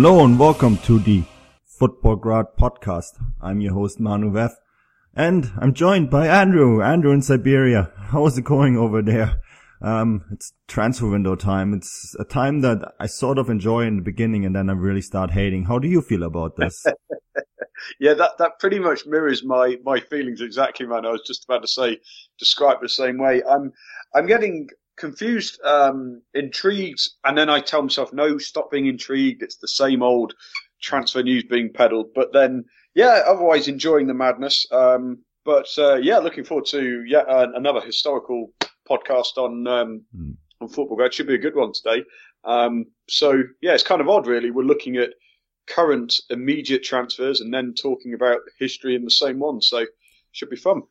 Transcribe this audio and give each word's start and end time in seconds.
Hello 0.00 0.24
and 0.24 0.38
welcome 0.38 0.78
to 0.84 1.00
the 1.00 1.24
Futbolgrad 1.80 2.54
podcast. 2.56 3.20
I'm 3.40 3.60
your 3.60 3.74
host 3.74 3.98
Manu 3.98 4.30
Veth 4.30 4.54
and 5.12 5.50
I'm 5.58 5.74
joined 5.74 6.08
by 6.08 6.28
Andrew. 6.28 6.80
Andrew 6.80 7.10
in 7.10 7.20
Siberia. 7.20 7.90
How 7.96 8.24
is 8.26 8.38
it 8.38 8.44
going 8.44 8.76
over 8.76 9.02
there? 9.02 9.40
Um, 9.82 10.24
it's 10.30 10.52
transfer 10.68 11.08
window 11.08 11.34
time. 11.34 11.74
It's 11.74 12.14
a 12.16 12.22
time 12.22 12.60
that 12.60 12.94
I 13.00 13.06
sort 13.06 13.38
of 13.38 13.50
enjoy 13.50 13.86
in 13.86 13.96
the 13.96 14.02
beginning 14.02 14.46
and 14.46 14.54
then 14.54 14.70
I 14.70 14.74
really 14.74 15.02
start 15.02 15.32
hating. 15.32 15.64
How 15.64 15.80
do 15.80 15.88
you 15.88 16.00
feel 16.00 16.22
about 16.22 16.54
this? 16.54 16.86
yeah, 17.98 18.14
that, 18.14 18.38
that 18.38 18.60
pretty 18.60 18.78
much 18.78 19.04
mirrors 19.04 19.42
my, 19.42 19.78
my 19.82 19.98
feelings 19.98 20.40
exactly, 20.40 20.86
man. 20.86 21.06
I 21.06 21.10
was 21.10 21.22
just 21.26 21.42
about 21.42 21.62
to 21.62 21.68
say, 21.68 21.98
describe 22.38 22.80
the 22.82 22.88
same 22.88 23.18
way. 23.18 23.42
I'm, 23.42 23.72
I'm 24.14 24.28
getting 24.28 24.68
confused, 24.98 25.60
um, 25.62 26.22
intrigued, 26.34 27.00
and 27.24 27.38
then 27.38 27.48
I 27.48 27.60
tell 27.60 27.82
myself, 27.82 28.12
no, 28.12 28.38
stop 28.38 28.70
being 28.70 28.86
intrigued. 28.86 29.42
It's 29.42 29.56
the 29.56 29.68
same 29.68 30.02
old 30.02 30.34
transfer 30.82 31.22
news 31.22 31.44
being 31.44 31.72
peddled. 31.72 32.12
But 32.14 32.32
then, 32.32 32.64
yeah, 32.94 33.22
otherwise 33.26 33.68
enjoying 33.68 34.06
the 34.06 34.14
madness. 34.14 34.66
Um, 34.70 35.24
but 35.44 35.68
uh, 35.78 35.96
yeah, 35.96 36.18
looking 36.18 36.44
forward 36.44 36.66
to 36.66 37.04
yeah 37.06 37.20
uh, 37.20 37.46
another 37.54 37.80
historical 37.80 38.52
podcast 38.88 39.38
on 39.38 39.66
um, 39.66 40.02
mm. 40.14 40.34
on 40.60 40.68
football. 40.68 41.00
It 41.02 41.14
should 41.14 41.26
be 41.26 41.34
a 41.34 41.38
good 41.38 41.56
one 41.56 41.72
today. 41.72 42.04
Um, 42.44 42.86
so 43.08 43.42
yeah, 43.62 43.74
it's 43.74 43.82
kind 43.82 44.00
of 44.00 44.08
odd, 44.08 44.26
really. 44.26 44.50
We're 44.50 44.62
looking 44.62 44.96
at 44.96 45.14
current 45.66 46.14
immediate 46.30 46.82
transfers 46.82 47.40
and 47.40 47.52
then 47.52 47.74
talking 47.74 48.14
about 48.14 48.40
history 48.58 48.94
in 48.94 49.04
the 49.04 49.10
same 49.10 49.38
one. 49.38 49.60
So 49.60 49.86
should 50.32 50.50
be 50.50 50.56
fun. 50.56 50.82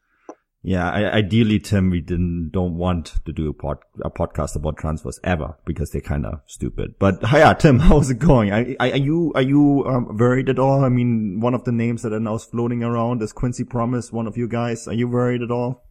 Yeah, 0.68 0.90
I, 0.92 1.10
ideally, 1.20 1.60
Tim, 1.60 1.90
we 1.92 2.02
didn't 2.02 2.50
don't 2.52 2.76
want 2.76 3.14
to 3.26 3.32
do 3.32 3.48
a, 3.48 3.54
pod, 3.54 3.78
a 4.02 4.10
podcast 4.10 4.54
about 4.58 4.76
transfers 4.76 5.18
ever 5.24 5.56
because 5.64 5.92
they're 5.92 6.02
kind 6.02 6.26
of 6.26 6.42
stupid. 6.46 6.96
But 7.00 7.22
yeah, 7.32 7.54
Tim, 7.54 7.80
how's 7.88 8.10
it 8.10 8.20
going? 8.20 8.52
Are, 8.52 8.66
are 8.82 8.98
you 8.98 9.32
are 9.34 9.42
you 9.42 9.86
um, 9.88 10.18
worried 10.18 10.50
at 10.50 10.60
all? 10.60 10.84
I 10.84 10.90
mean, 10.90 11.40
one 11.40 11.54
of 11.54 11.64
the 11.64 11.72
names 11.72 12.02
that 12.02 12.12
are 12.12 12.20
now 12.20 12.38
floating 12.38 12.84
around 12.84 13.22
is 13.22 13.32
Quincy 13.32 13.64
Promes, 13.64 14.12
one 14.12 14.28
of 14.28 14.36
you 14.36 14.50
guys. 14.50 14.90
Are 14.90 14.94
you 14.94 15.08
worried 15.08 15.42
at 15.42 15.52
all? 15.52 15.86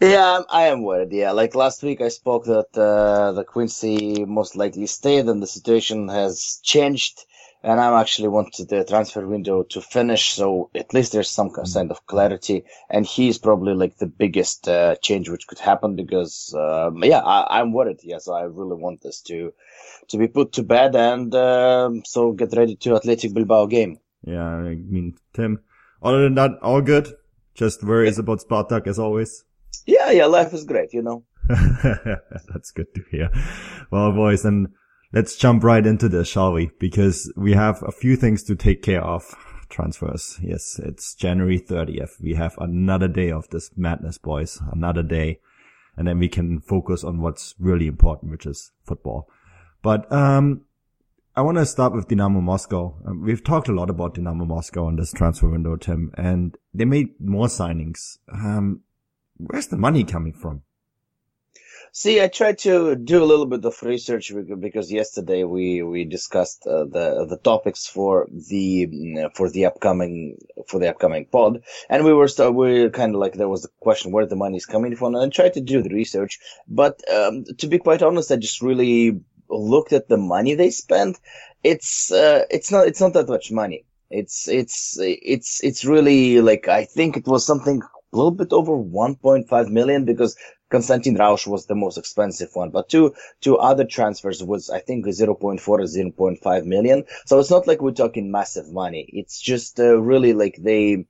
Yeah, 0.00 0.40
I 0.48 0.68
am 0.68 0.84
worried. 0.84 1.12
Yeah, 1.12 1.32
like 1.32 1.54
last 1.54 1.82
week, 1.82 2.00
I 2.00 2.08
spoke 2.08 2.46
that 2.46 2.78
uh, 2.80 3.32
the 3.32 3.44
Quincy 3.44 4.24
most 4.24 4.56
likely 4.56 4.86
stayed, 4.86 5.26
and 5.26 5.42
the 5.42 5.46
situation 5.46 6.08
has 6.08 6.60
changed 6.62 7.26
and 7.62 7.80
I'm 7.80 7.94
actually 7.94 8.28
wanted 8.28 8.68
the 8.68 8.84
transfer 8.84 9.26
window 9.26 9.64
to 9.64 9.80
finish, 9.80 10.34
so 10.34 10.70
at 10.74 10.94
least 10.94 11.12
there's 11.12 11.30
some 11.30 11.50
kind 11.50 11.90
of 11.90 12.06
clarity. 12.06 12.64
And 12.88 13.04
he's 13.04 13.38
probably 13.38 13.74
like 13.74 13.96
the 13.98 14.06
biggest 14.06 14.68
uh, 14.68 14.94
change 14.96 15.28
which 15.28 15.46
could 15.46 15.58
happen 15.58 15.96
because, 15.96 16.54
uh, 16.56 16.90
yeah, 17.02 17.18
I, 17.18 17.60
am 17.60 17.72
worried. 17.72 18.00
Yeah, 18.02 18.18
so 18.18 18.34
I 18.34 18.42
really 18.42 18.76
want 18.76 19.02
this 19.02 19.20
to 19.22 19.52
to 20.08 20.18
be 20.18 20.28
put 20.28 20.52
to 20.52 20.62
bed, 20.62 20.94
and 20.96 21.34
um, 21.34 22.02
so 22.04 22.32
get 22.32 22.56
ready 22.56 22.76
to 22.76 22.94
Athletic 22.94 23.34
Bilbao 23.34 23.66
game. 23.66 23.98
Yeah, 24.24 24.44
I 24.44 24.74
mean, 24.74 25.16
Tim. 25.34 25.60
Other 26.02 26.22
than 26.22 26.34
that, 26.36 26.52
all 26.62 26.80
good. 26.80 27.12
Just 27.54 27.82
worries 27.82 28.18
yeah. 28.18 28.22
about 28.22 28.40
Spartak 28.40 28.86
as 28.86 28.98
always. 28.98 29.44
Yeah, 29.84 30.10
yeah, 30.10 30.26
life 30.26 30.52
is 30.52 30.64
great, 30.64 30.92
you 30.92 31.02
know. 31.02 31.24
That's 31.48 32.70
good 32.70 32.94
to 32.94 33.02
hear. 33.10 33.30
Well, 33.90 34.12
boys, 34.12 34.44
and 34.44 34.68
let's 35.12 35.36
jump 35.36 35.64
right 35.64 35.86
into 35.86 36.08
this, 36.08 36.28
shall 36.28 36.52
we? 36.52 36.70
Because 36.78 37.32
we 37.36 37.52
have 37.52 37.82
a 37.82 37.92
few 37.92 38.16
things 38.16 38.42
to 38.44 38.56
take 38.56 38.82
care 38.82 39.02
of. 39.02 39.34
Transfers. 39.68 40.38
Yes, 40.42 40.80
it's 40.82 41.14
January 41.14 41.58
30th. 41.58 42.20
We 42.22 42.34
have 42.34 42.56
another 42.58 43.08
day 43.08 43.30
of 43.30 43.48
this 43.50 43.70
madness, 43.76 44.16
boys. 44.16 44.60
Another 44.72 45.02
day. 45.02 45.40
And 45.96 46.06
then 46.06 46.18
we 46.18 46.28
can 46.28 46.60
focus 46.60 47.04
on 47.04 47.20
what's 47.20 47.54
really 47.58 47.86
important, 47.86 48.30
which 48.30 48.46
is 48.46 48.72
football. 48.84 49.28
But, 49.82 50.10
um, 50.10 50.62
I 51.36 51.42
want 51.42 51.58
to 51.58 51.66
start 51.66 51.92
with 51.92 52.08
Dynamo 52.08 52.40
Moscow. 52.40 52.96
Um, 53.06 53.22
we've 53.22 53.44
talked 53.44 53.68
a 53.68 53.72
lot 53.72 53.90
about 53.90 54.14
Dynamo 54.14 54.44
Moscow 54.44 54.86
on 54.86 54.96
this 54.96 55.12
transfer 55.12 55.48
window, 55.48 55.76
Tim, 55.76 56.10
and 56.16 56.56
they 56.74 56.84
made 56.84 57.10
more 57.20 57.46
signings. 57.46 58.18
Um, 58.32 58.80
where's 59.36 59.68
the 59.68 59.76
money 59.76 60.02
coming 60.02 60.32
from? 60.32 60.62
See, 62.00 62.20
I 62.20 62.28
tried 62.28 62.58
to 62.58 62.94
do 62.94 63.20
a 63.20 63.26
little 63.30 63.44
bit 63.46 63.64
of 63.64 63.82
research 63.82 64.32
because 64.60 64.92
yesterday 64.92 65.42
we 65.42 65.82
we 65.82 66.04
discussed 66.04 66.64
uh, 66.64 66.84
the 66.84 67.26
the 67.28 67.38
topics 67.38 67.88
for 67.88 68.28
the 68.30 68.86
mm, 68.86 69.34
for 69.34 69.50
the 69.50 69.66
upcoming 69.66 70.38
for 70.68 70.78
the 70.78 70.90
upcoming 70.90 71.24
pod, 71.24 71.64
and 71.90 72.04
we 72.04 72.12
were 72.12 72.28
we 72.52 72.88
kind 72.90 73.16
of 73.16 73.20
like 73.20 73.34
there 73.34 73.48
was 73.48 73.62
the 73.62 73.72
question 73.80 74.12
where 74.12 74.26
the 74.26 74.36
money 74.36 74.58
is 74.58 74.64
coming 74.74 74.94
from, 74.94 75.16
and 75.16 75.24
I 75.24 75.28
tried 75.28 75.54
to 75.54 75.60
do 75.60 75.82
the 75.82 75.92
research, 75.92 76.38
but 76.68 77.02
um, 77.12 77.42
to 77.60 77.66
be 77.66 77.78
quite 77.78 78.02
honest, 78.02 78.30
I 78.30 78.36
just 78.36 78.62
really 78.62 79.20
looked 79.50 79.92
at 79.92 80.06
the 80.06 80.18
money 80.18 80.54
they 80.54 80.70
spent. 80.70 81.18
It's 81.64 82.12
uh, 82.12 82.44
it's 82.48 82.70
not 82.70 82.86
it's 82.86 83.00
not 83.00 83.14
that 83.14 83.28
much 83.28 83.50
money. 83.50 83.86
It's 84.08 84.46
it's 84.46 84.96
it's 85.00 85.64
it's 85.64 85.84
really 85.84 86.40
like 86.42 86.68
I 86.68 86.84
think 86.84 87.16
it 87.16 87.26
was 87.26 87.44
something 87.44 87.82
a 87.82 88.16
little 88.16 88.30
bit 88.30 88.52
over 88.52 88.72
1.5 88.72 89.68
million 89.68 90.04
because 90.04 90.36
Konstantin 90.70 91.16
Rausch 91.16 91.46
was 91.46 91.66
the 91.66 91.74
most 91.74 91.98
expensive 91.98 92.50
one, 92.54 92.70
but 92.70 92.88
two 92.88 93.14
two 93.40 93.56
other 93.56 93.84
transfers 93.84 94.42
was 94.42 94.70
I 94.70 94.80
think 94.80 95.06
0.4 95.06 95.68
or 95.68 95.78
0.5 95.80 96.64
million. 96.64 97.04
So 97.26 97.38
it's 97.38 97.50
not 97.50 97.66
like 97.66 97.80
we're 97.80 97.92
talking 97.92 98.30
massive 98.30 98.70
money. 98.72 99.08
It's 99.12 99.40
just 99.40 99.80
uh, 99.80 99.98
really 99.98 100.32
like 100.32 100.56
they 100.60 101.06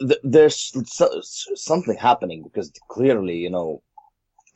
th- 0.00 0.20
there's 0.22 0.72
so, 0.86 1.20
something 1.22 1.96
happening 1.96 2.42
because 2.42 2.72
clearly 2.88 3.36
you 3.36 3.50
know 3.50 3.82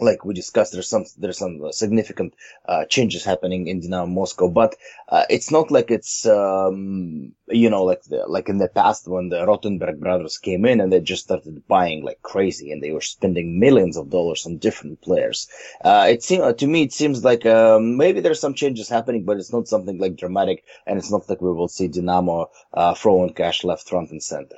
like 0.02 0.24
we 0.24 0.34
discussed, 0.34 0.72
there's 0.72 0.88
some 0.88 1.04
there's 1.18 1.38
some 1.38 1.72
significant 1.72 2.34
uh, 2.66 2.84
changes 2.86 3.24
happening 3.24 3.66
in 3.66 3.80
Dynamo 3.80 4.06
Moscow, 4.06 4.48
but 4.48 4.76
uh, 5.08 5.24
it's 5.30 5.50
not 5.50 5.70
like 5.70 5.90
it's 5.90 6.26
um, 6.26 7.32
you 7.48 7.70
know 7.70 7.84
like 7.84 8.02
the, 8.04 8.24
like 8.26 8.48
in 8.48 8.58
the 8.58 8.68
past 8.68 9.08
when 9.08 9.28
the 9.28 9.44
Rotenberg 9.46 9.98
brothers 9.98 10.38
came 10.38 10.64
in 10.64 10.80
and 10.80 10.92
they 10.92 11.00
just 11.00 11.24
started 11.24 11.66
buying 11.68 12.04
like 12.04 12.22
crazy 12.22 12.72
and 12.72 12.82
they 12.82 12.92
were 12.92 13.00
spending 13.00 13.58
millions 13.58 13.96
of 13.96 14.10
dollars 14.10 14.46
on 14.46 14.58
different 14.58 15.00
players. 15.00 15.48
Uh, 15.84 16.06
it 16.10 16.22
seems 16.22 16.56
to 16.56 16.66
me 16.66 16.82
it 16.82 16.92
seems 16.92 17.24
like 17.24 17.46
um, 17.46 17.96
maybe 17.96 18.20
there's 18.20 18.40
some 18.40 18.54
changes 18.54 18.88
happening, 18.88 19.24
but 19.24 19.38
it's 19.38 19.52
not 19.52 19.68
something 19.68 19.98
like 19.98 20.16
dramatic, 20.16 20.64
and 20.86 20.98
it's 20.98 21.10
not 21.10 21.28
like 21.28 21.40
we 21.40 21.52
will 21.52 21.68
see 21.68 21.88
Dynamo 21.88 22.50
uh, 22.72 22.94
throwing 22.94 23.34
cash 23.34 23.64
left, 23.64 23.88
front, 23.88 24.10
and 24.10 24.22
center. 24.22 24.56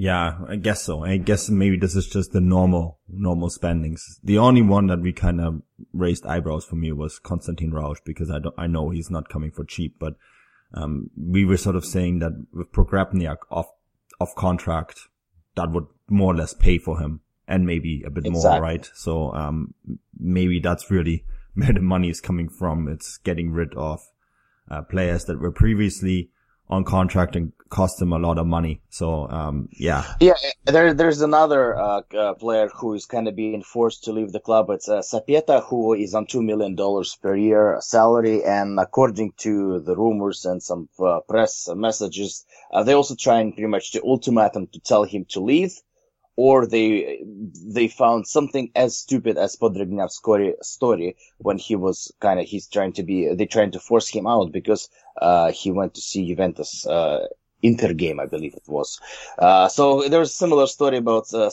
Yeah, 0.00 0.38
I 0.48 0.56
guess 0.56 0.82
so. 0.82 1.04
I 1.04 1.18
guess 1.18 1.50
maybe 1.50 1.76
this 1.76 1.94
is 1.94 2.06
just 2.06 2.32
the 2.32 2.40
normal, 2.40 3.00
normal 3.06 3.50
spendings. 3.50 4.18
The 4.24 4.38
only 4.38 4.62
one 4.62 4.86
that 4.86 5.02
we 5.02 5.12
kind 5.12 5.42
of 5.42 5.60
raised 5.92 6.24
eyebrows 6.24 6.64
for 6.64 6.76
me 6.76 6.90
was 6.90 7.18
Konstantin 7.18 7.70
Rausch 7.70 7.98
because 8.02 8.30
I 8.30 8.38
don't, 8.38 8.54
I 8.56 8.66
know 8.66 8.88
he's 8.88 9.10
not 9.10 9.28
coming 9.28 9.50
for 9.50 9.62
cheap, 9.62 9.96
but, 9.98 10.14
um, 10.72 11.10
we 11.18 11.44
were 11.44 11.58
sort 11.58 11.76
of 11.76 11.84
saying 11.84 12.20
that 12.20 12.32
with 12.50 12.72
Pogrebnyak 12.72 13.36
off, 13.50 13.66
off 14.18 14.34
contract, 14.36 15.00
that 15.56 15.70
would 15.70 15.84
more 16.08 16.32
or 16.32 16.36
less 16.36 16.54
pay 16.54 16.78
for 16.78 16.98
him 16.98 17.20
and 17.46 17.66
maybe 17.66 18.02
a 18.06 18.08
bit 18.08 18.24
exactly. 18.24 18.50
more, 18.52 18.62
right? 18.62 18.90
So, 18.94 19.34
um, 19.34 19.74
maybe 20.18 20.60
that's 20.60 20.90
really 20.90 21.26
where 21.54 21.74
the 21.74 21.80
money 21.80 22.08
is 22.08 22.22
coming 22.22 22.48
from. 22.48 22.88
It's 22.88 23.18
getting 23.18 23.52
rid 23.52 23.74
of, 23.74 24.00
uh, 24.70 24.80
players 24.80 25.26
that 25.26 25.40
were 25.40 25.52
previously, 25.52 26.30
on 26.70 26.84
contract 26.84 27.36
and 27.36 27.52
cost 27.68 27.98
them 27.98 28.12
a 28.12 28.18
lot 28.18 28.38
of 28.38 28.46
money. 28.46 28.80
So, 28.90 29.28
um, 29.28 29.68
yeah. 29.72 30.04
Yeah, 30.20 30.34
there, 30.64 30.92
there's 30.94 31.20
another, 31.20 31.78
uh, 31.78 32.02
uh, 32.16 32.34
player 32.34 32.68
who 32.74 32.94
is 32.94 33.06
kind 33.06 33.28
of 33.28 33.36
being 33.36 33.62
forced 33.62 34.04
to 34.04 34.12
leave 34.12 34.32
the 34.32 34.40
club. 34.40 34.70
It's, 34.70 34.88
uh, 34.88 35.00
Sapeta, 35.00 35.64
who 35.64 35.94
is 35.94 36.14
on 36.14 36.26
$2 36.26 36.44
million 36.44 36.76
per 37.22 37.36
year 37.36 37.78
salary. 37.80 38.44
And 38.44 38.78
according 38.78 39.32
to 39.38 39.80
the 39.80 39.96
rumors 39.96 40.44
and 40.44 40.62
some, 40.62 40.88
uh, 40.98 41.20
press 41.28 41.68
messages, 41.74 42.44
uh, 42.72 42.82
they 42.82 42.94
also 42.94 43.14
trying 43.14 43.52
pretty 43.52 43.68
much 43.68 43.92
to 43.92 44.02
ultimatum 44.02 44.66
to 44.68 44.80
tell 44.80 45.04
him 45.04 45.24
to 45.30 45.40
leave 45.40 45.72
or 46.46 46.66
they 46.66 47.22
they 47.76 47.86
found 47.86 48.26
something 48.26 48.70
as 48.74 48.96
stupid 48.96 49.36
as 49.36 49.56
Pogrebnyak's 49.56 50.22
story 50.62 51.16
when 51.36 51.58
he 51.58 51.76
was 51.76 52.10
kind 52.18 52.40
of 52.40 52.46
he's 52.46 52.66
trying 52.66 52.94
to 52.94 53.02
be 53.02 53.18
they 53.34 53.44
trying 53.44 53.72
to 53.72 53.80
force 53.88 54.08
him 54.08 54.26
out 54.26 54.50
because 54.50 54.88
uh, 55.20 55.52
he 55.52 55.70
went 55.70 55.92
to 55.94 56.00
see 56.00 56.26
Juventus 56.26 56.86
uh, 56.86 57.26
Inter 57.62 57.92
game, 57.92 58.18
I 58.18 58.24
believe 58.24 58.54
it 58.54 58.68
was. 58.68 58.98
Uh, 59.38 59.68
so 59.68 60.08
there's 60.08 60.30
a 60.30 60.42
similar 60.44 60.66
story 60.66 60.96
about 60.96 61.26
uh, 61.34 61.50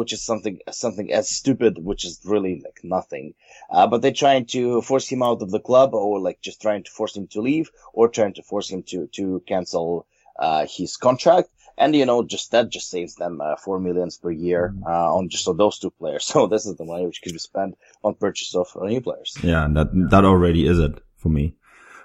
which 0.00 0.12
is 0.12 0.22
something 0.22 0.58
something 0.70 1.10
as 1.10 1.30
stupid, 1.30 1.78
which 1.78 2.04
is 2.04 2.20
really 2.26 2.60
like 2.62 2.80
nothing. 2.84 3.32
Uh, 3.70 3.86
but 3.86 4.02
they're 4.02 4.22
trying 4.24 4.44
to 4.56 4.82
force 4.82 5.08
him 5.08 5.22
out 5.22 5.40
of 5.40 5.50
the 5.50 5.64
club, 5.68 5.94
or 5.94 6.20
like 6.20 6.42
just 6.42 6.60
trying 6.60 6.82
to 6.82 6.90
force 6.90 7.16
him 7.16 7.26
to 7.28 7.40
leave, 7.40 7.70
or 7.94 8.06
trying 8.06 8.34
to 8.34 8.42
force 8.42 8.68
him 8.68 8.82
to 8.90 9.06
to 9.18 9.42
cancel 9.52 10.06
uh, 10.38 10.66
his 10.68 10.98
contract 10.98 11.48
and 11.78 11.94
you 11.94 12.06
know 12.06 12.22
just 12.24 12.50
that 12.52 12.70
just 12.70 12.90
saves 12.90 13.14
them 13.16 13.40
uh, 13.40 13.56
four 13.56 13.78
millions 13.78 14.16
per 14.18 14.30
year 14.30 14.74
mm. 14.76 14.86
uh, 14.86 15.14
on 15.14 15.28
just 15.28 15.46
on 15.48 15.56
those 15.56 15.78
two 15.78 15.90
players. 15.90 16.24
So 16.36 16.46
this 16.46 16.66
is 16.66 16.76
the 16.76 16.84
money 16.84 17.06
which 17.06 17.22
could 17.22 17.32
be 17.32 17.38
spent 17.38 17.78
on 18.02 18.14
purchase 18.14 18.54
of 18.54 18.68
uh, 18.76 18.86
new 18.86 19.00
players. 19.00 19.36
Yeah, 19.42 19.68
that 19.72 19.88
that 20.10 20.24
already 20.24 20.66
is 20.66 20.78
it 20.78 21.00
for 21.16 21.28
me. 21.28 21.54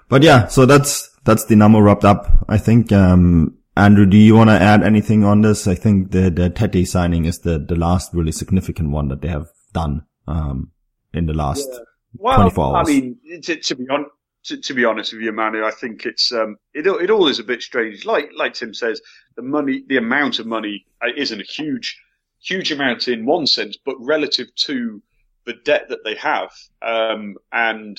But 0.08 0.22
yeah, 0.22 0.48
so 0.48 0.66
that's 0.66 1.10
that's 1.24 1.44
Dynamo 1.44 1.80
wrapped 1.80 2.04
up. 2.04 2.44
I 2.48 2.58
think. 2.58 2.92
Um, 2.92 3.58
Andrew, 3.74 4.04
do 4.04 4.18
you 4.18 4.34
want 4.34 4.50
to 4.50 4.60
add 4.60 4.82
anything 4.82 5.24
on 5.24 5.40
this? 5.40 5.66
I 5.66 5.74
think 5.74 6.10
the 6.10 6.28
the 6.30 6.50
Tete 6.50 6.86
signing 6.86 7.24
is 7.24 7.38
the 7.38 7.58
the 7.58 7.74
last 7.74 8.12
really 8.12 8.32
significant 8.32 8.90
one 8.90 9.08
that 9.08 9.22
they 9.22 9.28
have 9.28 9.48
done 9.72 10.04
um, 10.28 10.72
in 11.14 11.26
the 11.26 11.32
last 11.32 11.66
yeah. 11.72 11.78
well, 12.14 12.36
24 12.36 12.76
hours. 12.76 12.88
I 12.88 12.90
mean, 12.90 13.18
to, 13.42 13.56
to 13.56 13.76
be 13.76 13.88
on, 13.88 14.06
to, 14.44 14.56
to, 14.56 14.74
be 14.74 14.84
honest 14.84 15.12
with 15.12 15.22
you, 15.22 15.32
Manu, 15.32 15.64
I 15.64 15.70
think 15.70 16.04
it's 16.04 16.32
um, 16.32 16.56
it 16.74 16.86
it 16.86 17.10
all 17.10 17.28
is 17.28 17.38
a 17.38 17.44
bit 17.44 17.62
strange. 17.62 18.04
Like 18.04 18.30
like 18.36 18.54
Tim 18.54 18.74
says, 18.74 19.00
the 19.36 19.42
money, 19.42 19.84
the 19.86 19.96
amount 19.96 20.38
of 20.38 20.46
money 20.46 20.86
uh, 21.00 21.08
isn't 21.16 21.40
a 21.40 21.44
huge 21.44 22.00
huge 22.40 22.72
amount 22.72 23.08
in 23.08 23.24
one 23.24 23.46
sense, 23.46 23.76
but 23.84 23.96
relative 24.00 24.52
to 24.56 25.00
the 25.44 25.54
debt 25.64 25.88
that 25.88 26.04
they 26.04 26.14
have 26.16 26.50
um, 26.82 27.36
and 27.52 27.98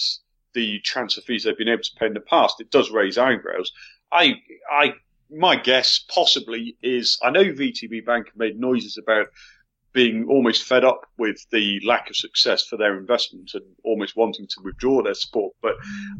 the 0.53 0.79
transfer 0.81 1.21
fees 1.21 1.43
they've 1.43 1.57
been 1.57 1.69
able 1.69 1.81
to 1.81 1.95
pay 1.97 2.05
in 2.05 2.13
the 2.13 2.19
past, 2.19 2.59
it 2.59 2.69
does 2.69 2.91
raise 2.91 3.17
eyebrows. 3.17 3.71
I 4.11 4.35
I 4.71 4.93
my 5.31 5.55
guess 5.55 5.99
possibly 6.07 6.77
is 6.83 7.17
I 7.23 7.31
know 7.31 7.43
VTB 7.43 8.05
Bank 8.05 8.27
made 8.35 8.59
noises 8.59 8.97
about 8.97 9.27
being 9.93 10.25
almost 10.27 10.63
fed 10.63 10.83
up 10.83 11.05
with 11.17 11.45
the 11.51 11.79
lack 11.85 12.09
of 12.09 12.15
success 12.15 12.65
for 12.65 12.77
their 12.77 12.97
investment 12.97 13.51
and 13.53 13.63
almost 13.83 14.15
wanting 14.15 14.47
to 14.47 14.61
withdraw 14.63 15.01
their 15.01 15.13
support. 15.13 15.53
But 15.61 15.75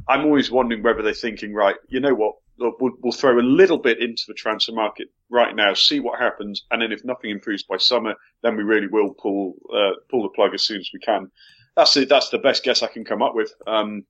I'm 0.07 0.25
always 0.25 0.51
wondering 0.51 0.83
whether 0.83 1.01
they're 1.01 1.13
thinking, 1.13 1.53
right, 1.53 1.75
you 1.87 1.99
know 1.99 2.13
what, 2.13 2.35
look, 2.57 2.79
we'll, 2.79 2.93
we'll, 3.01 3.11
throw 3.11 3.39
a 3.39 3.41
little 3.41 3.79
bit 3.79 3.99
into 3.99 4.23
the 4.27 4.33
transfer 4.35 4.71
market 4.71 5.07
right 5.29 5.55
now, 5.55 5.73
see 5.73 5.99
what 5.99 6.19
happens, 6.19 6.65
and 6.71 6.81
then 6.81 6.91
if 6.91 7.03
nothing 7.03 7.31
improves 7.31 7.63
by 7.63 7.77
summer, 7.77 8.13
then 8.43 8.55
we 8.55 8.63
really 8.63 8.87
will 8.87 9.13
pull 9.13 9.55
uh, 9.73 9.91
pull 10.09 10.23
the 10.23 10.29
plug 10.29 10.53
as 10.53 10.63
soon 10.63 10.79
as 10.79 10.89
we 10.93 10.99
can. 10.99 11.31
That's 11.75 11.97
it. 11.97 12.09
That's 12.09 12.29
the 12.29 12.37
best 12.37 12.63
guess 12.63 12.83
I 12.83 12.87
can 12.87 13.03
come 13.03 13.23
up 13.23 13.33
with. 13.33 13.51
Um, 13.65 14.05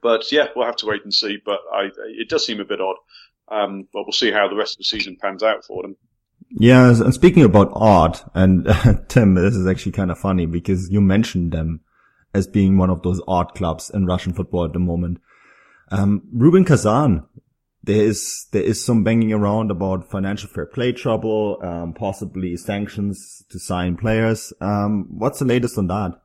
but 0.00 0.30
yeah, 0.30 0.46
we'll 0.54 0.66
have 0.66 0.76
to 0.76 0.86
wait 0.86 1.02
and 1.02 1.12
see. 1.12 1.38
But 1.44 1.58
I, 1.72 1.90
it 2.06 2.28
does 2.28 2.46
seem 2.46 2.60
a 2.60 2.64
bit 2.64 2.80
odd. 2.80 2.96
Um, 3.48 3.88
but 3.92 4.04
we'll 4.04 4.12
see 4.12 4.30
how 4.30 4.48
the 4.48 4.56
rest 4.56 4.74
of 4.74 4.78
the 4.78 4.84
season 4.84 5.16
pans 5.20 5.42
out 5.42 5.64
for 5.64 5.82
them. 5.82 5.96
Yeah, 6.54 6.88
and 6.88 7.14
speaking 7.14 7.44
about 7.44 7.72
art, 7.74 8.24
and 8.34 8.68
uh, 8.68 8.94
Tim, 9.08 9.34
this 9.34 9.54
is 9.54 9.66
actually 9.66 9.92
kind 9.92 10.10
of 10.10 10.18
funny 10.18 10.46
because 10.46 10.90
you 10.90 11.00
mentioned 11.00 11.52
them 11.52 11.80
as 12.34 12.46
being 12.46 12.78
one 12.78 12.90
of 12.90 13.02
those 13.02 13.20
art 13.26 13.54
clubs 13.54 13.90
in 13.90 14.06
Russian 14.06 14.32
football 14.32 14.64
at 14.64 14.72
the 14.72 14.78
moment. 14.78 15.18
Um, 15.90 16.22
Rubin 16.32 16.64
Kazan, 16.64 17.26
there 17.82 18.04
is 18.04 18.46
there 18.52 18.62
is 18.62 18.84
some 18.84 19.02
banging 19.04 19.32
around 19.32 19.70
about 19.70 20.10
financial 20.10 20.48
fair 20.48 20.66
play 20.66 20.92
trouble, 20.92 21.58
um, 21.62 21.94
possibly 21.94 22.56
sanctions 22.56 23.44
to 23.50 23.58
sign 23.58 23.96
players. 23.96 24.52
Um, 24.60 25.06
what's 25.10 25.40
the 25.40 25.44
latest 25.44 25.78
on 25.78 25.88
that? 25.88 26.21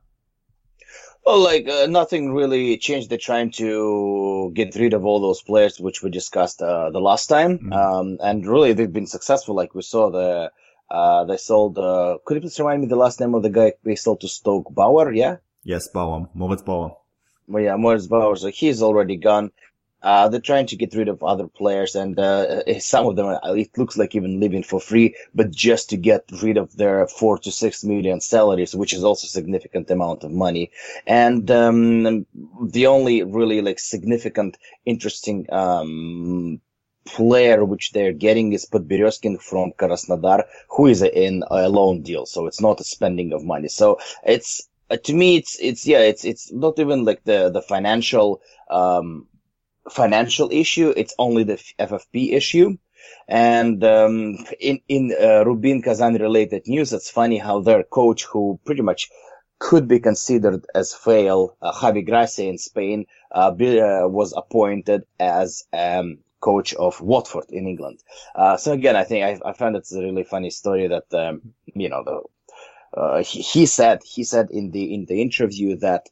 Well, 1.24 1.40
like 1.40 1.68
uh, 1.68 1.86
nothing 1.86 2.32
really 2.32 2.78
changed. 2.78 3.10
They're 3.10 3.18
trying 3.18 3.50
to 3.52 4.50
get 4.54 4.74
rid 4.76 4.94
of 4.94 5.04
all 5.04 5.20
those 5.20 5.42
players, 5.42 5.78
which 5.78 6.02
we 6.02 6.10
discussed 6.10 6.62
uh, 6.62 6.90
the 6.90 7.00
last 7.00 7.26
time, 7.26 7.58
mm-hmm. 7.58 7.72
um, 7.72 8.18
and 8.22 8.46
really 8.46 8.72
they've 8.72 8.92
been 8.92 9.06
successful. 9.06 9.54
Like 9.54 9.74
we 9.74 9.82
saw 9.82 10.10
the 10.10 10.50
uh, 10.90 11.24
they 11.24 11.36
sold. 11.36 11.78
Uh, 11.78 12.18
could 12.24 12.36
you 12.36 12.40
please 12.40 12.58
remind 12.58 12.80
me 12.80 12.88
the 12.88 12.96
last 12.96 13.20
name 13.20 13.34
of 13.34 13.42
the 13.42 13.50
guy 13.50 13.74
they 13.84 13.94
sold 13.94 14.20
to 14.22 14.28
Stoke? 14.28 14.72
Bauer, 14.74 15.12
yeah. 15.12 15.36
Yes, 15.64 15.88
Bauer, 15.88 16.28
Moritz 16.34 16.62
Bauer. 16.62 16.96
Well, 17.46 17.62
yeah, 17.62 17.76
Moritz 17.76 18.06
Bauer. 18.06 18.36
So 18.36 18.48
he's 18.48 18.82
already 18.82 19.16
gone. 19.16 19.52
Uh, 20.02 20.28
they're 20.28 20.40
trying 20.40 20.66
to 20.66 20.76
get 20.76 20.94
rid 20.94 21.08
of 21.08 21.22
other 21.22 21.48
players, 21.48 21.94
and 21.94 22.18
uh, 22.18 22.62
some 22.78 23.06
of 23.06 23.16
them, 23.16 23.26
uh, 23.26 23.52
it 23.52 23.76
looks 23.76 23.96
like 23.96 24.14
even 24.14 24.40
living 24.40 24.62
for 24.62 24.80
free, 24.80 25.14
but 25.34 25.50
just 25.50 25.90
to 25.90 25.96
get 25.96 26.24
rid 26.42 26.56
of 26.56 26.76
their 26.76 27.06
four 27.08 27.38
to 27.38 27.50
six 27.50 27.82
million 27.84 28.20
salaries, 28.20 28.74
which 28.74 28.92
is 28.92 29.02
also 29.02 29.26
a 29.26 29.28
significant 29.28 29.90
amount 29.90 30.22
of 30.24 30.30
money. 30.30 30.70
And 31.06 31.50
um, 31.50 32.26
the 32.62 32.86
only 32.86 33.22
really 33.24 33.60
like 33.60 33.78
significant, 33.78 34.56
interesting 34.84 35.46
um, 35.52 36.60
player 37.04 37.64
which 37.64 37.92
they're 37.92 38.12
getting 38.12 38.52
is 38.52 38.66
Podberezkin 38.66 39.40
from 39.40 39.72
Krasnodar, 39.72 40.44
who 40.68 40.86
is 40.86 41.02
in 41.02 41.42
a 41.50 41.68
loan 41.68 42.02
deal, 42.02 42.26
so 42.26 42.46
it's 42.46 42.60
not 42.60 42.80
a 42.80 42.84
spending 42.84 43.32
of 43.32 43.44
money. 43.44 43.68
So 43.68 43.98
it's 44.22 44.68
uh, 44.90 44.96
to 45.04 45.12
me, 45.12 45.36
it's 45.36 45.58
it's 45.60 45.86
yeah, 45.86 46.00
it's 46.00 46.24
it's 46.24 46.52
not 46.52 46.78
even 46.78 47.04
like 47.04 47.24
the 47.24 47.50
the 47.50 47.62
financial 47.62 48.40
um, 48.70 49.26
financial 49.90 50.50
issue. 50.50 50.92
It's 50.96 51.14
only 51.18 51.44
the 51.44 51.56
FFP 51.78 52.32
issue. 52.32 52.76
And 53.26 53.82
um, 53.84 54.46
in 54.60 54.80
in 54.88 55.14
uh, 55.20 55.44
Rubin 55.44 55.82
Kazan 55.82 56.14
related 56.14 56.66
news, 56.66 56.92
it's 56.92 57.10
funny 57.10 57.38
how 57.38 57.60
their 57.60 57.82
coach, 57.82 58.24
who 58.24 58.58
pretty 58.64 58.82
much 58.82 59.10
could 59.58 59.88
be 59.88 60.00
considered 60.00 60.64
as 60.74 60.94
fail, 60.94 61.56
uh, 61.60 61.72
Javi 61.72 62.06
Gracia 62.06 62.44
in 62.44 62.58
Spain, 62.58 63.06
uh, 63.32 63.50
be, 63.50 63.80
uh, 63.80 64.06
was 64.06 64.32
appointed 64.36 65.02
as 65.18 65.64
um, 65.72 66.18
coach 66.40 66.74
of 66.74 67.00
Watford 67.00 67.46
in 67.50 67.66
England. 67.66 68.00
Uh, 68.34 68.56
so 68.56 68.72
again, 68.72 68.96
I 68.96 69.04
think 69.04 69.24
I, 69.24 69.48
I 69.50 69.52
found 69.52 69.76
it's 69.76 69.92
a 69.92 70.00
really 70.00 70.24
funny 70.24 70.50
story 70.50 70.88
that 70.88 71.12
um, 71.12 71.54
you 71.66 71.88
know 71.88 72.04
the. 72.04 72.20
Uh, 72.98 73.22
he, 73.22 73.42
he, 73.42 73.66
said 73.66 74.00
he 74.02 74.24
said 74.24 74.48
in 74.50 74.70
the 74.70 74.94
in 74.94 75.04
the 75.04 75.20
interview 75.20 75.76
that 75.76 76.08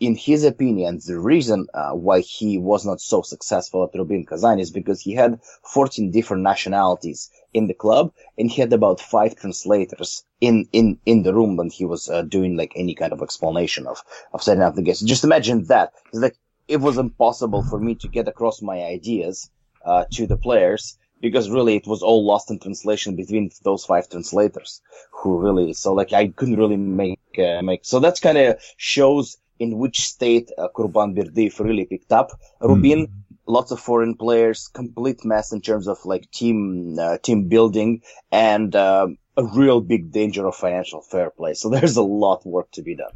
in 0.00 0.14
his 0.14 0.44
opinion, 0.44 1.00
the 1.04 1.18
reason 1.18 1.66
uh, 1.74 1.90
why 1.92 2.20
he 2.20 2.56
was 2.56 2.86
not 2.86 3.00
so 3.00 3.22
successful 3.22 3.84
at 3.84 3.98
Rubin 3.98 4.24
Kazan 4.24 4.60
is 4.60 4.70
because 4.70 5.00
he 5.00 5.12
had 5.12 5.40
14 5.64 6.10
different 6.10 6.42
nationalities 6.42 7.30
in 7.52 7.66
the 7.66 7.74
club 7.74 8.12
and 8.38 8.50
he 8.50 8.60
had 8.60 8.72
about 8.72 9.00
five 9.00 9.36
translators 9.36 10.24
in, 10.40 10.68
in, 10.72 10.98
in 11.04 11.22
the 11.24 11.34
room 11.34 11.56
when 11.56 11.70
he 11.70 11.84
was 11.84 12.08
uh, 12.08 12.22
doing 12.22 12.56
like 12.56 12.72
any 12.76 12.94
kind 12.94 13.12
of 13.12 13.22
explanation 13.22 13.86
of, 13.86 14.02
of 14.32 14.42
setting 14.42 14.62
up 14.62 14.74
the. 14.74 14.94
So 14.94 15.06
just 15.06 15.24
imagine 15.24 15.64
that. 15.64 15.92
It's 16.12 16.22
like, 16.22 16.36
it 16.68 16.80
was 16.80 16.96
impossible 16.96 17.62
for 17.62 17.78
me 17.80 17.96
to 17.96 18.08
get 18.08 18.28
across 18.28 18.62
my 18.62 18.82
ideas, 18.82 19.50
uh, 19.84 20.04
to 20.12 20.26
the 20.26 20.36
players 20.36 20.96
because 21.20 21.50
really 21.50 21.76
it 21.76 21.86
was 21.86 22.02
all 22.02 22.24
lost 22.24 22.50
in 22.50 22.58
translation 22.58 23.16
between 23.16 23.50
those 23.62 23.84
five 23.84 24.08
translators 24.08 24.80
who 25.12 25.38
really, 25.38 25.72
so 25.72 25.92
like 25.92 26.12
I 26.12 26.28
couldn't 26.28 26.56
really 26.56 26.76
make, 26.76 27.20
uh, 27.38 27.62
make, 27.62 27.84
so 27.84 28.00
that's 28.00 28.20
kind 28.20 28.38
of 28.38 28.60
shows 28.76 29.38
in 29.62 29.78
which 29.78 30.00
state 30.00 30.50
uh, 30.58 30.66
Kurban 30.74 31.14
Berdiyev 31.16 31.60
really 31.60 31.84
picked 31.84 32.10
up. 32.10 32.32
Rubin, 32.60 33.06
mm. 33.06 33.10
lots 33.46 33.70
of 33.70 33.78
foreign 33.78 34.16
players, 34.16 34.66
complete 34.66 35.24
mess 35.24 35.52
in 35.52 35.60
terms 35.60 35.86
of 35.86 35.98
like 36.04 36.28
team 36.32 36.98
uh, 36.98 37.18
team 37.18 37.48
building 37.48 38.02
and 38.32 38.74
um, 38.74 39.18
a 39.36 39.44
real 39.44 39.80
big 39.80 40.10
danger 40.10 40.44
of 40.48 40.56
financial 40.56 41.00
fair 41.00 41.30
play. 41.30 41.54
So 41.54 41.70
there's 41.74 41.96
a 41.96 42.02
lot 42.02 42.40
of 42.40 42.46
work 42.46 42.72
to 42.72 42.82
be 42.82 42.96
done. 42.96 43.12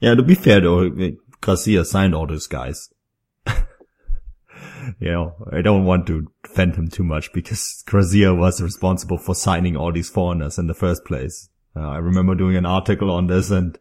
Yeah, 0.00 0.14
to 0.14 0.22
be 0.22 0.34
fair 0.34 0.60
though, 0.60 0.90
Gracia 1.40 1.84
signed 1.86 2.14
all 2.14 2.26
those 2.26 2.46
guys. 2.46 2.90
you 3.46 5.10
know, 5.12 5.34
I 5.50 5.62
don't 5.62 5.86
want 5.86 6.06
to 6.08 6.30
defend 6.44 6.76
him 6.76 6.88
too 6.88 7.04
much 7.04 7.32
because 7.32 7.82
Gracia 7.86 8.34
was 8.34 8.60
responsible 8.60 9.16
for 9.16 9.34
signing 9.34 9.78
all 9.78 9.92
these 9.92 10.10
foreigners 10.10 10.58
in 10.58 10.66
the 10.66 10.74
first 10.74 11.06
place. 11.06 11.48
Uh, 11.74 11.88
I 11.88 11.98
remember 11.98 12.34
doing 12.34 12.56
an 12.56 12.66
article 12.66 13.10
on 13.10 13.28
this 13.28 13.50
and 13.50 13.78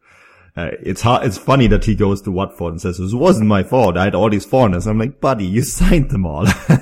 uh, 0.57 0.71
it's 0.81 1.01
hard, 1.01 1.25
it's 1.25 1.37
funny 1.37 1.67
that 1.67 1.83
he 1.83 1.95
goes 1.95 2.21
to 2.21 2.31
Watford 2.31 2.71
and 2.71 2.81
says, 2.81 2.97
it 2.97 3.13
wasn't 3.13 3.47
my 3.47 3.61
fault. 3.61 3.97
I 3.97 4.05
had 4.05 4.15
all 4.15 4.29
these 4.29 4.45
foreigners. 4.45 4.87
I'm 4.87 4.97
like, 4.97 5.19
buddy, 5.19 5.45
you 5.45 5.61
signed 5.63 6.11
them 6.11 6.25
all. 6.25 6.45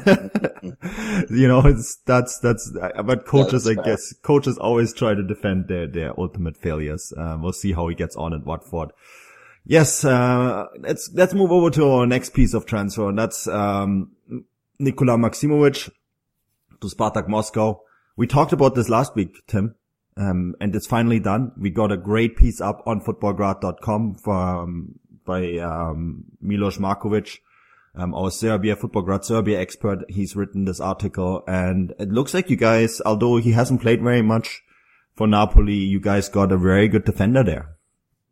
you 1.30 1.48
know, 1.48 1.62
it's, 1.65 1.98
that's, 2.06 2.38
that's, 2.38 2.72
uh, 2.80 3.01
but 3.01 3.25
coaches, 3.25 3.68
I 3.68 3.74
guess, 3.74 4.13
coaches 4.22 4.60
always 4.60 4.94
try 4.94 5.15
to 5.15 5.24
defend 5.24 5.70
their, 5.70 5.88
their 5.88 6.20
ultimate 6.20 6.56
failures. 6.56 7.12
Uh, 7.18 7.38
we'll 7.42 7.51
see 7.51 7.74
how 7.74 7.88
he 7.88 7.96
gets 7.96 8.15
on 8.15 8.34
at 8.34 8.46
Watford. 8.46 8.92
Yes, 9.65 10.06
uh, 10.06 10.68
let's, 10.80 11.10
let's 11.13 11.34
move 11.34 11.51
over 11.51 11.72
to 11.72 11.89
our 11.89 12.06
next 12.06 12.36
piece 12.36 12.53
of 12.53 12.68
transfer. 12.68 13.10
And 13.10 13.18
that's, 13.18 13.48
um, 13.48 14.12
Nikola 14.77 15.18
Maximovic 15.18 15.89
to 16.80 16.88
Spartak 16.88 17.27
Moscow. 17.27 17.82
We 18.15 18.27
talked 18.27 18.53
about 18.53 18.75
this 18.75 18.89
last 18.89 19.15
week, 19.15 19.36
Tim. 19.48 19.75
Um, 20.15 20.55
and 20.62 20.75
it's 20.75 20.88
finally 20.88 21.20
done. 21.20 21.51
We 21.58 21.70
got 21.70 21.91
a 21.91 21.98
great 21.98 22.38
piece 22.38 22.62
up 22.62 22.84
on 22.86 23.01
futbolgrad.com 23.01 24.15
from, 24.15 25.00
by, 25.25 25.58
um, 25.58 26.25
Milos 26.41 26.77
Markovic, 26.77 27.39
um, 27.96 28.13
our 28.13 28.29
Serbia, 28.32 28.75
Futbolgrad 28.75 29.24
Serbia 29.24 29.60
expert. 29.60 30.05
He's 30.10 30.36
written 30.36 30.65
this 30.65 30.79
article 30.79 31.43
and 31.48 31.93
it 32.00 32.10
looks 32.10 32.34
like 32.34 32.50
you 32.50 32.55
guys, 32.55 33.01
although 33.05 33.38
he 33.38 33.51
hasn't 33.51 33.82
played 33.82 34.01
very 34.01 34.22
much 34.22 34.62
for 35.15 35.27
Napoli, 35.27 35.75
you 35.75 36.00
guys 36.00 36.29
got 36.29 36.51
a 36.51 36.58
very 36.58 36.88
good 36.88 37.05
defender 37.05 37.43
there. 37.43 37.73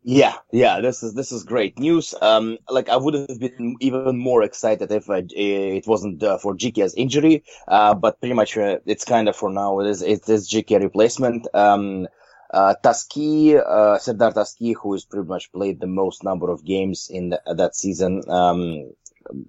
Yeah, 0.04 0.34
yeah, 0.50 0.80
this 0.80 1.04
is 1.04 1.14
this 1.14 1.30
is 1.30 1.44
great 1.44 1.78
news. 1.78 2.12
Um, 2.20 2.58
like 2.68 2.88
I 2.88 2.96
would 2.96 3.14
have 3.14 3.38
been 3.38 3.76
even 3.80 4.18
more 4.18 4.42
excited 4.42 4.90
if 4.90 5.08
uh, 5.08 5.22
it 5.30 5.86
wasn't 5.86 6.22
uh, 6.24 6.38
for 6.38 6.54
Djikia's 6.54 6.94
injury. 6.94 7.44
Uh, 7.68 7.94
but 7.94 8.18
pretty 8.18 8.34
much 8.34 8.56
uh, 8.56 8.78
it's 8.84 9.04
kind 9.04 9.28
of 9.28 9.36
for 9.36 9.48
now. 9.50 9.78
It 9.78 9.86
is 9.86 10.02
it 10.02 10.28
is 10.28 10.48
Djikia 10.48 10.80
replacement. 10.80 11.46
Um, 11.54 12.08
uh, 12.52 12.74
Tasci, 12.82 13.54
uh, 13.54 13.98
Serdar 13.98 14.32
Tasci, 14.32 14.74
who 14.74 14.92
has 14.92 15.04
pretty 15.04 15.28
much 15.28 15.52
played 15.52 15.80
the 15.80 15.86
most 15.86 16.24
number 16.24 16.50
of 16.50 16.64
games 16.64 17.08
in 17.08 17.30
the, 17.30 17.40
that 17.54 17.74
season, 17.74 18.22
um, 18.28 18.92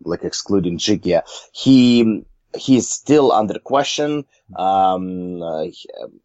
like 0.03 0.23
excluding 0.23 0.77
Djikia, 0.77 1.23
he 1.51 2.23
he's 2.57 2.87
still 2.87 3.31
under 3.31 3.59
question. 3.59 4.25
Um, 4.55 5.41
uh, 5.41 5.65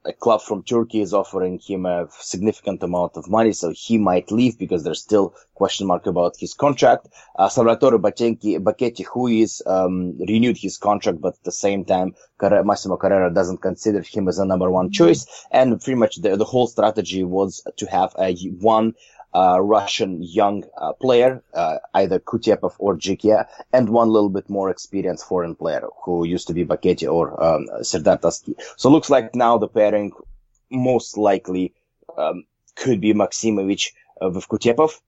a 0.04 0.12
club 0.12 0.42
from 0.42 0.62
Turkey 0.62 1.00
is 1.00 1.14
offering 1.14 1.58
him 1.58 1.86
a 1.86 2.08
significant 2.10 2.82
amount 2.82 3.16
of 3.16 3.28
money, 3.28 3.52
so 3.52 3.72
he 3.74 3.96
might 3.96 4.30
leave 4.30 4.58
because 4.58 4.84
there's 4.84 5.00
still 5.00 5.34
question 5.54 5.86
mark 5.86 6.06
about 6.06 6.36
his 6.38 6.52
contract. 6.52 7.08
Uh, 7.38 7.48
Salvatore 7.48 7.98
Bocchetti, 7.98 9.04
who 9.06 9.28
is 9.28 9.62
um, 9.66 10.18
renewed 10.18 10.58
his 10.58 10.76
contract, 10.76 11.20
but 11.20 11.34
at 11.34 11.44
the 11.44 11.52
same 11.52 11.84
time, 11.84 12.14
Massimo 12.40 12.96
Carrera 12.96 13.32
doesn't 13.32 13.62
consider 13.62 14.02
him 14.02 14.28
as 14.28 14.38
a 14.38 14.44
number 14.44 14.70
one 14.70 14.90
choice. 14.90 15.26
And 15.50 15.80
pretty 15.80 15.98
much 15.98 16.16
the, 16.16 16.36
the 16.36 16.44
whole 16.44 16.66
strategy 16.66 17.24
was 17.24 17.62
to 17.76 17.86
have 17.86 18.14
a 18.18 18.34
one 18.60 18.94
uh, 19.38 19.58
Russian 19.60 20.22
young 20.22 20.64
uh, 20.76 20.92
player, 20.94 21.42
uh, 21.54 21.76
either 21.94 22.18
Kutepov 22.18 22.74
or 22.78 22.96
Jikia, 22.96 23.46
and 23.72 23.88
one 23.88 24.08
little 24.08 24.30
bit 24.38 24.48
more 24.50 24.68
experienced 24.70 25.26
foreign 25.26 25.54
player 25.54 25.84
who 26.04 26.24
used 26.26 26.46
to 26.48 26.54
be 26.54 26.64
Bocchetti 26.64 27.06
or 27.16 27.24
um, 27.42 27.66
Serdar 27.82 28.18
Tasci. 28.18 28.54
So 28.76 28.90
looks 28.90 29.10
like 29.10 29.34
now 29.34 29.58
the 29.58 29.68
pairing 29.68 30.12
most 30.70 31.16
likely 31.16 31.72
um, 32.16 32.44
could 32.74 33.00
be 33.00 33.12
Maximovic 33.14 33.92
uh, 34.20 34.30
with 34.30 34.48
Kutepov 34.48 35.00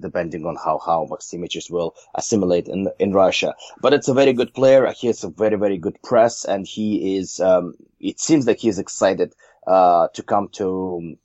depending 0.00 0.46
on 0.46 0.56
how 0.56 0.78
how 0.78 1.06
Maximich 1.10 1.70
will 1.70 1.94
assimilate 2.14 2.68
in 2.68 2.88
in 2.98 3.12
Russia. 3.12 3.54
But 3.80 3.92
it's 3.92 4.08
a 4.08 4.14
very 4.14 4.32
good 4.32 4.54
player. 4.54 4.90
He 4.92 5.08
has 5.08 5.24
a 5.24 5.28
very 5.28 5.56
very 5.56 5.78
good 5.78 6.00
press, 6.02 6.44
and 6.44 6.66
he 6.66 7.18
is. 7.18 7.40
Um, 7.40 7.74
it 8.00 8.18
seems 8.18 8.46
that 8.46 8.60
he 8.60 8.68
is 8.68 8.78
excited 8.78 9.34
uh, 9.66 10.08
to 10.14 10.22
come 10.22 10.48
to 10.58 11.16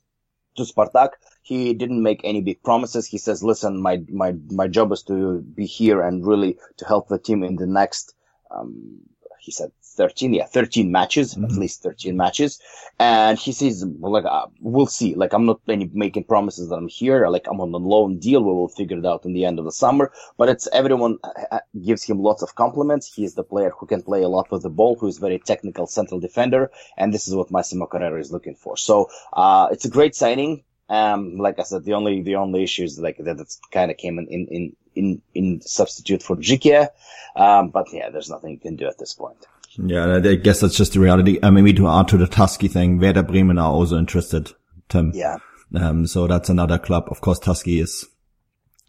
to 0.56 0.62
Spartak. 0.62 1.10
He 1.48 1.72
didn't 1.72 2.02
make 2.02 2.20
any 2.24 2.42
big 2.42 2.62
promises. 2.62 3.06
He 3.06 3.16
says, 3.16 3.42
"Listen, 3.42 3.80
my 3.80 3.94
my 4.22 4.30
my 4.60 4.68
job 4.68 4.92
is 4.92 5.02
to 5.04 5.40
be 5.40 5.64
here 5.64 6.02
and 6.02 6.26
really 6.26 6.58
to 6.76 6.84
help 6.84 7.08
the 7.08 7.18
team 7.18 7.42
in 7.42 7.56
the 7.56 7.66
next." 7.66 8.14
Um, 8.50 9.00
he 9.38 9.52
said 9.52 9.72
13, 9.82 10.34
yeah, 10.34 10.44
13 10.44 10.92
matches, 10.92 11.34
mm-hmm. 11.34 11.44
at 11.44 11.52
least 11.52 11.82
13 11.82 12.16
matches. 12.16 12.60
And 12.98 13.38
he 13.38 13.52
says, 13.52 13.82
like, 14.00 14.26
uh, 14.26 14.46
we'll 14.60 14.86
see. 14.86 15.14
Like, 15.14 15.32
I'm 15.32 15.46
not 15.46 15.60
any, 15.68 15.90
making 15.94 16.24
promises 16.24 16.68
that 16.68 16.76
I'm 16.76 16.88
here. 16.88 17.28
Like, 17.28 17.46
I'm 17.48 17.60
on 17.62 17.72
a 17.72 17.78
loan 17.78 18.18
deal. 18.18 18.42
We 18.42 18.52
will 18.52 18.68
figure 18.68 18.98
it 18.98 19.06
out 19.06 19.24
in 19.24 19.32
the 19.32 19.46
end 19.46 19.58
of 19.58 19.64
the 19.64 19.72
summer. 19.72 20.12
But 20.36 20.50
it's 20.50 20.68
everyone 20.72 21.16
uh, 21.24 21.30
uh, 21.50 21.60
gives 21.82 22.04
him 22.04 22.20
lots 22.20 22.42
of 22.42 22.54
compliments. 22.56 23.12
He 23.12 23.24
is 23.24 23.34
the 23.34 23.42
player 23.42 23.72
who 23.78 23.86
can 23.86 24.02
play 24.02 24.22
a 24.22 24.28
lot 24.28 24.50
with 24.50 24.62
the 24.62 24.70
ball, 24.70 24.96
who 24.96 25.06
is 25.06 25.16
very 25.18 25.38
technical 25.38 25.86
central 25.86 26.20
defender. 26.20 26.70
And 26.98 27.14
this 27.14 27.26
is 27.26 27.34
what 27.34 27.50
Massimo 27.50 27.86
Carrera 27.86 28.20
is 28.20 28.30
looking 28.30 28.54
for. 28.54 28.76
So, 28.76 29.08
uh, 29.32 29.68
it's 29.72 29.86
a 29.86 29.90
great 29.90 30.14
signing. 30.14 30.64
Um, 30.88 31.36
like 31.36 31.58
I 31.58 31.64
said, 31.64 31.84
the 31.84 31.94
only, 31.94 32.22
the 32.22 32.36
only 32.36 32.62
issue 32.62 32.84
is 32.84 32.98
like 32.98 33.18
that 33.18 33.40
it 33.40 33.56
kind 33.70 33.90
of 33.90 33.96
came 33.96 34.18
in, 34.18 34.26
in, 34.28 34.46
in, 34.46 34.76
in, 34.94 35.22
in 35.34 35.60
substitute 35.60 36.22
for 36.22 36.36
Jikia. 36.36 36.88
Um, 37.36 37.70
but 37.70 37.92
yeah, 37.92 38.10
there's 38.10 38.30
nothing 38.30 38.52
you 38.52 38.58
can 38.58 38.76
do 38.76 38.86
at 38.86 38.98
this 38.98 39.14
point. 39.14 39.46
Yeah, 39.76 40.16
I 40.16 40.34
guess 40.36 40.60
that's 40.60 40.76
just 40.76 40.94
the 40.94 41.00
reality. 41.00 41.38
I 41.42 41.50
mean, 41.50 41.64
we 41.64 41.72
do 41.72 41.86
add 41.86 42.08
to 42.08 42.16
the 42.16 42.26
Tasci 42.26 42.70
thing, 42.70 42.98
Werder 42.98 43.22
Bremen 43.22 43.58
are 43.58 43.70
also 43.70 43.98
interested, 43.98 44.52
Tim. 44.88 45.12
Yeah. 45.14 45.36
Um, 45.74 46.06
so 46.06 46.26
that's 46.26 46.48
another 46.48 46.78
club. 46.78 47.04
Of 47.10 47.20
course, 47.20 47.38
Tasci 47.38 47.80
is, 47.80 48.06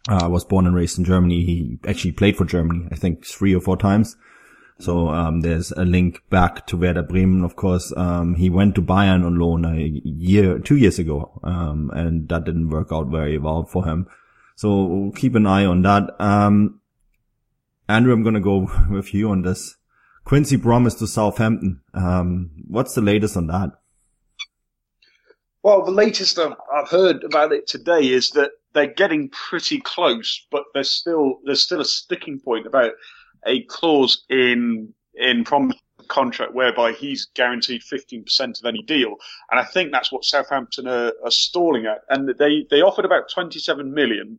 uh, 0.08 0.28
was 0.30 0.44
born 0.44 0.66
and 0.66 0.74
raised 0.74 0.98
in 0.98 1.04
Germany. 1.04 1.44
He 1.44 1.78
actually 1.86 2.12
played 2.12 2.36
for 2.36 2.44
Germany, 2.44 2.88
I 2.90 2.96
think 2.96 3.26
three 3.26 3.54
or 3.54 3.60
four 3.60 3.76
times. 3.76 4.16
So, 4.82 5.08
um, 5.08 5.40
there's 5.40 5.72
a 5.72 5.84
link 5.84 6.22
back 6.30 6.66
to 6.68 6.76
Werder 6.76 7.02
Bremen. 7.02 7.44
Of 7.44 7.56
course, 7.56 7.92
um, 7.96 8.34
he 8.34 8.50
went 8.50 8.74
to 8.76 8.82
Bayern 8.82 9.24
on 9.24 9.38
loan 9.38 9.64
a 9.64 9.76
year, 9.76 10.58
two 10.58 10.76
years 10.76 10.98
ago. 10.98 11.40
Um, 11.42 11.90
and 11.94 12.28
that 12.28 12.44
didn't 12.44 12.70
work 12.70 12.88
out 12.92 13.08
very 13.08 13.38
well 13.38 13.64
for 13.64 13.84
him. 13.84 14.06
So 14.56 15.12
keep 15.16 15.34
an 15.34 15.46
eye 15.46 15.64
on 15.64 15.82
that. 15.82 16.10
Um, 16.20 16.80
Andrew, 17.88 18.12
I'm 18.12 18.22
going 18.22 18.34
to 18.34 18.40
go 18.40 18.70
with 18.90 19.14
you 19.14 19.30
on 19.30 19.42
this. 19.42 19.76
Quincy 20.24 20.58
Promes 20.58 20.94
to 20.96 21.06
Southampton. 21.06 21.80
Um, 21.94 22.50
what's 22.68 22.94
the 22.94 23.00
latest 23.00 23.36
on 23.36 23.46
that? 23.48 23.70
Well, 25.62 25.84
the 25.84 25.90
latest 25.90 26.38
I've 26.38 26.88
heard 26.88 27.24
about 27.24 27.52
it 27.52 27.66
today 27.66 28.08
is 28.08 28.30
that 28.30 28.52
they're 28.72 28.86
getting 28.86 29.28
pretty 29.30 29.80
close, 29.80 30.46
but 30.50 30.64
there's 30.72 30.90
still 30.90 31.40
there's 31.44 31.62
still 31.62 31.80
a 31.80 31.84
sticking 31.84 32.40
point 32.40 32.66
about 32.66 32.92
a 33.46 33.62
clause 33.64 34.24
in 34.28 34.94
in 35.14 35.44
Promes 35.44 35.74
contract 36.08 36.54
whereby 36.54 36.92
he's 36.92 37.26
guaranteed 37.34 37.82
15% 37.82 38.60
of 38.60 38.66
any 38.66 38.82
deal. 38.82 39.16
And 39.50 39.60
I 39.60 39.64
think 39.64 39.92
that's 39.92 40.12
what 40.12 40.24
Southampton 40.24 40.86
are, 40.86 41.12
are 41.24 41.30
stalling 41.30 41.86
at. 41.86 42.00
And 42.08 42.28
they, 42.38 42.66
they 42.70 42.82
offered 42.82 43.04
about 43.04 43.30
27 43.30 43.94
million. 43.94 44.38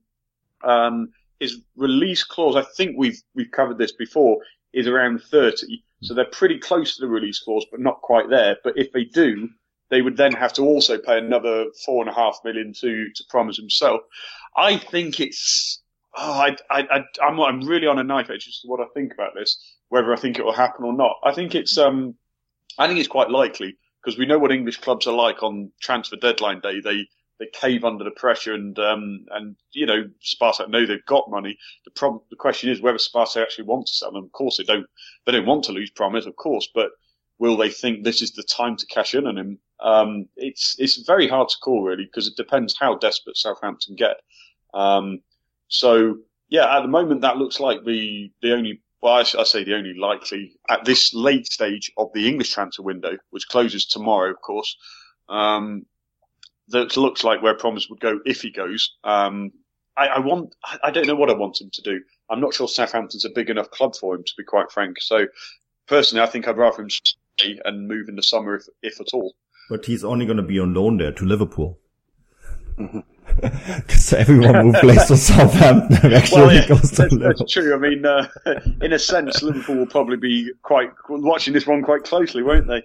Um, 0.63 1.09
his 1.39 1.59
release 1.75 2.23
clause, 2.23 2.55
I 2.55 2.63
think 2.75 2.95
we've, 2.97 3.19
we've 3.33 3.49
covered 3.49 3.77
this 3.77 3.93
before, 3.93 4.37
is 4.73 4.87
around 4.87 5.23
30. 5.23 5.83
So 6.03 6.13
they're 6.13 6.25
pretty 6.25 6.59
close 6.59 6.95
to 6.95 7.01
the 7.01 7.07
release 7.07 7.39
clause, 7.39 7.65
but 7.71 7.79
not 7.79 8.01
quite 8.01 8.29
there. 8.29 8.57
But 8.63 8.77
if 8.77 8.91
they 8.91 9.05
do, 9.05 9.49
they 9.89 10.01
would 10.01 10.17
then 10.17 10.33
have 10.33 10.53
to 10.53 10.63
also 10.63 10.97
pay 10.97 11.17
another 11.17 11.65
four 11.85 12.01
and 12.01 12.09
a 12.09 12.13
half 12.13 12.39
million 12.43 12.73
to, 12.79 13.09
to 13.13 13.23
Promes 13.29 13.57
himself. 13.57 14.01
I 14.55 14.77
think 14.77 15.19
it's, 15.19 15.80
oh, 16.15 16.31
I, 16.33 16.55
I, 16.69 16.81
I, 16.81 17.25
I'm, 17.25 17.39
I'm 17.39 17.61
really 17.61 17.87
on 17.87 17.99
a 17.99 18.03
knife 18.03 18.29
edge 18.29 18.47
as 18.47 18.59
to 18.61 18.67
what 18.67 18.79
I 18.79 18.85
think 18.93 19.13
about 19.13 19.33
this, 19.35 19.57
whether 19.89 20.13
I 20.13 20.17
think 20.17 20.39
it 20.39 20.45
will 20.45 20.53
happen 20.53 20.85
or 20.85 20.93
not. 20.93 21.17
I 21.23 21.33
think 21.33 21.55
it's, 21.55 21.77
um, 21.77 22.15
I 22.77 22.87
think 22.87 22.99
it's 22.99 23.07
quite 23.07 23.29
likely 23.29 23.77
because 24.03 24.17
we 24.17 24.25
know 24.25 24.39
what 24.39 24.51
English 24.51 24.81
clubs 24.81 25.07
are 25.07 25.15
like 25.15 25.43
on 25.43 25.71
transfer 25.81 26.15
deadline 26.15 26.59
day. 26.59 26.79
They, 26.81 27.07
they 27.41 27.47
cave 27.47 27.83
under 27.83 28.03
the 28.03 28.11
pressure 28.11 28.53
and 28.53 28.77
um, 28.77 29.25
and 29.31 29.55
you 29.71 29.87
know 29.87 30.07
Spartak 30.23 30.69
know 30.69 30.85
they've 30.85 31.05
got 31.07 31.29
money. 31.29 31.57
The 31.85 31.91
problem, 31.91 32.21
the 32.29 32.35
question 32.35 32.69
is 32.69 32.81
whether 32.81 32.99
Spartak 32.99 33.41
actually 33.41 33.65
want 33.65 33.87
to 33.87 33.93
sell 33.93 34.11
them. 34.11 34.25
Of 34.25 34.31
course, 34.31 34.57
they 34.57 34.63
don't. 34.63 34.85
They 35.25 35.31
don't 35.31 35.47
want 35.47 35.63
to 35.63 35.71
lose 35.71 35.89
Promes, 35.89 36.27
of 36.27 36.35
course, 36.35 36.69
but 36.73 36.91
will 37.39 37.57
they 37.57 37.71
think 37.71 38.03
this 38.03 38.21
is 38.21 38.33
the 38.33 38.43
time 38.43 38.77
to 38.77 38.85
cash 38.85 39.15
in 39.15 39.25
on 39.25 39.39
him? 39.39 39.57
Um, 39.79 40.27
it's 40.35 40.75
it's 40.77 41.03
very 41.07 41.27
hard 41.27 41.49
to 41.49 41.57
call 41.63 41.81
really 41.81 42.05
because 42.05 42.27
it 42.27 42.37
depends 42.37 42.77
how 42.79 42.95
desperate 42.95 43.37
Southampton 43.37 43.95
get. 43.95 44.17
Um, 44.75 45.21
so 45.71 46.17
yeah, 46.49 46.77
at 46.77 46.81
the 46.81 46.87
moment 46.89 47.21
that 47.21 47.37
looks 47.37 47.59
like 47.59 47.83
the 47.85 48.31
the 48.41 48.53
only 48.53 48.81
well, 49.01 49.15
I, 49.15 49.21
I, 49.21 49.43
say 49.43 49.63
the 49.63 49.75
only 49.75 49.95
likely 49.95 50.53
at 50.69 50.85
this 50.85 51.13
late 51.13 51.47
stage 51.47 51.91
of 51.97 52.11
the 52.13 52.27
English 52.27 52.51
transfer 52.51 52.83
window, 52.83 53.17
which 53.31 53.47
closes 53.47 53.85
tomorrow, 53.85 54.29
of 54.29 54.41
course. 54.41 54.77
Um, 55.27 55.85
that 56.67 56.95
looks 56.97 57.23
like 57.23 57.41
where 57.41 57.55
Promes 57.55 57.89
would 57.89 57.99
go 57.99 58.19
if 58.25 58.41
he 58.41 58.51
goes. 58.51 58.95
Um, 59.03 59.51
I, 59.97 60.07
I, 60.07 60.19
want, 60.19 60.53
I 60.83 60.91
don't 60.91 61.07
know 61.07 61.15
what 61.15 61.29
I 61.29 61.33
want 61.33 61.59
him 61.59 61.69
to 61.73 61.81
do. 61.81 61.99
I'm 62.29 62.39
not 62.39 62.53
sure 62.53 62.67
Southampton's 62.67 63.25
a 63.25 63.29
big 63.29 63.49
enough 63.49 63.71
club 63.71 63.95
for 63.95 64.15
him, 64.15 64.23
to 64.23 64.33
be 64.37 64.43
quite 64.43 64.71
frank. 64.71 65.01
So 65.01 65.25
personally, 65.87 66.23
I 66.23 66.27
think 66.27 66.47
I'd 66.47 66.57
rather 66.57 66.83
him 66.83 66.89
stay 66.89 67.59
and 67.65 67.87
move 67.87 68.07
in 68.07 68.15
the 68.15 68.23
summer 68.23 68.55
if, 68.55 68.65
if 68.83 69.01
at 69.01 69.13
all. 69.13 69.35
But 69.69 69.85
he's 69.85 70.03
only 70.03 70.25
going 70.25 70.37
to 70.37 70.43
be 70.43 70.59
on 70.59 70.73
loan 70.73 70.97
there 70.97 71.11
to 71.11 71.25
Liverpool. 71.25 71.79
Because 73.77 74.13
everyone 74.13 74.67
will 74.67 74.79
plays 74.79 75.03
for 75.07 75.17
Southampton 75.17 76.13
actually 76.13 76.41
well, 76.41 76.53
yeah, 76.53 76.67
goes 76.67 76.81
to 76.91 76.95
that's, 76.95 77.13
Liverpool. 77.13 77.33
That's 77.39 77.51
true. 77.51 77.73
I 77.73 77.77
mean, 77.77 78.05
uh, 78.05 78.27
in 78.81 78.93
a 78.93 78.99
sense, 78.99 79.41
Liverpool 79.41 79.77
will 79.77 79.87
probably 79.87 80.17
be 80.17 80.51
quite 80.61 80.91
watching 81.09 81.53
this 81.53 81.65
one 81.65 81.83
quite 81.83 82.03
closely, 82.03 82.43
won't 82.43 82.67
they? 82.67 82.83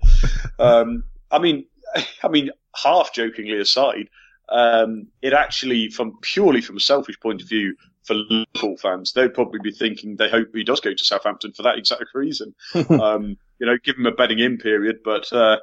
Um, 0.59 1.05
I 1.31 1.39
mean, 1.39 1.67
I 2.23 2.29
mean, 2.29 2.51
half 2.75 3.13
jokingly 3.13 3.61
aside, 3.61 4.09
um, 4.49 5.09
it 5.23 5.33
actually, 5.33 5.91
from 5.91 6.19
purely 6.23 6.61
from 6.61 6.77
a 6.77 6.81
selfish 6.81 7.19
point 7.21 7.43
of 7.43 7.49
view, 7.49 7.75
for 8.07 8.15
Liverpool 8.15 8.77
fans, 8.77 9.13
they'd 9.13 9.35
probably 9.35 9.61
be 9.63 9.73
thinking 9.73 10.17
they 10.17 10.31
hope 10.31 10.49
he 10.55 10.65
does 10.65 10.81
go 10.81 10.95
to 10.95 11.05
Southampton 11.05 11.53
for 11.53 11.63
that 11.63 11.77
exact 11.77 12.05
reason. 12.15 12.55
um, 12.75 13.37
you 13.59 13.67
know, 13.67 13.77
give 13.83 13.97
him 13.97 14.07
a 14.07 14.13
betting 14.13 14.39
in 14.39 14.59
period. 14.59 14.99
But 15.05 15.31
uh, 15.33 15.59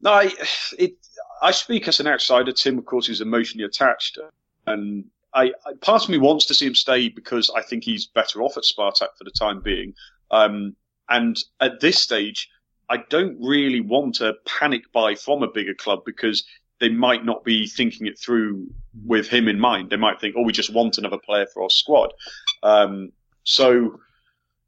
no, 0.00 0.12
I, 0.12 0.32
it, 0.78 0.94
I 1.42 1.50
speak 1.50 1.88
as 1.88 2.00
an 2.00 2.06
outsider. 2.06 2.52
Tim, 2.52 2.78
of 2.78 2.86
course, 2.86 3.08
is 3.08 3.20
emotionally 3.20 3.66
attached, 3.66 4.18
and 4.66 5.04
I, 5.34 5.52
I, 5.66 5.74
part 5.80 6.04
of 6.04 6.08
me 6.08 6.18
wants 6.18 6.46
to 6.46 6.54
see 6.54 6.66
him 6.66 6.74
stay 6.74 7.08
because 7.08 7.50
I 7.54 7.62
think 7.62 7.84
he's 7.84 8.06
better 8.06 8.42
off 8.42 8.56
at 8.56 8.64
Spartak 8.64 9.08
for 9.18 9.24
the 9.24 9.32
time 9.32 9.60
being. 9.60 9.94
Um, 10.30 10.76
and 11.08 11.36
at 11.60 11.80
this 11.80 11.98
stage, 11.98 12.48
I 12.88 12.98
don't 13.08 13.36
really 13.40 13.80
want 13.80 14.20
a 14.20 14.34
panic 14.46 14.84
buy 14.92 15.14
from 15.14 15.42
a 15.42 15.50
bigger 15.50 15.74
club 15.74 16.00
because 16.06 16.44
they 16.80 16.88
might 16.88 17.24
not 17.24 17.44
be 17.44 17.66
thinking 17.66 18.06
it 18.06 18.18
through 18.18 18.66
with 19.04 19.28
him 19.28 19.48
in 19.48 19.58
mind. 19.58 19.90
They 19.90 19.96
might 19.96 20.20
think, 20.20 20.34
oh, 20.36 20.42
we 20.42 20.52
just 20.52 20.72
want 20.72 20.98
another 20.98 21.18
player 21.18 21.46
for 21.52 21.62
our 21.62 21.70
squad. 21.70 22.12
Um, 22.62 23.12
so, 23.44 24.00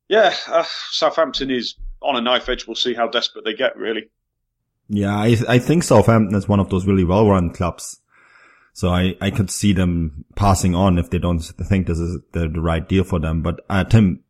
yeah, 0.09 0.35
uh, 0.49 0.65
Southampton 0.91 1.51
is 1.51 1.75
on 2.01 2.17
a 2.17 2.21
knife 2.21 2.49
edge. 2.49 2.67
We'll 2.67 2.77
see 2.77 2.95
how 2.95 3.09
desperate 3.09 3.45
they 3.45 3.55
get, 3.55 3.77
really. 3.77 4.11
Yeah, 4.89 5.17
I, 5.17 5.37
I 5.49 5.59
think 5.59 5.83
Southampton 5.83 6.37
is 6.37 6.49
one 6.49 6.61
of 6.61 6.69
those 6.69 6.87
really 6.87 7.05
well-run 7.05 7.51
clubs. 7.51 8.01
So 8.75 8.89
I, 8.91 9.17
I 9.21 9.31
could 9.31 9.51
see 9.51 9.73
them 9.73 10.25
passing 10.35 10.75
on 10.75 10.99
if 10.99 11.11
they 11.11 11.19
don't 11.19 11.39
think 11.39 11.87
this 11.87 11.99
is 11.99 12.19
the, 12.33 12.49
the 12.49 12.61
right 12.61 12.87
deal 12.87 13.05
for 13.05 13.21
them. 13.21 13.41
But 13.41 13.65
uh, 13.71 13.85
Tim, 13.85 14.25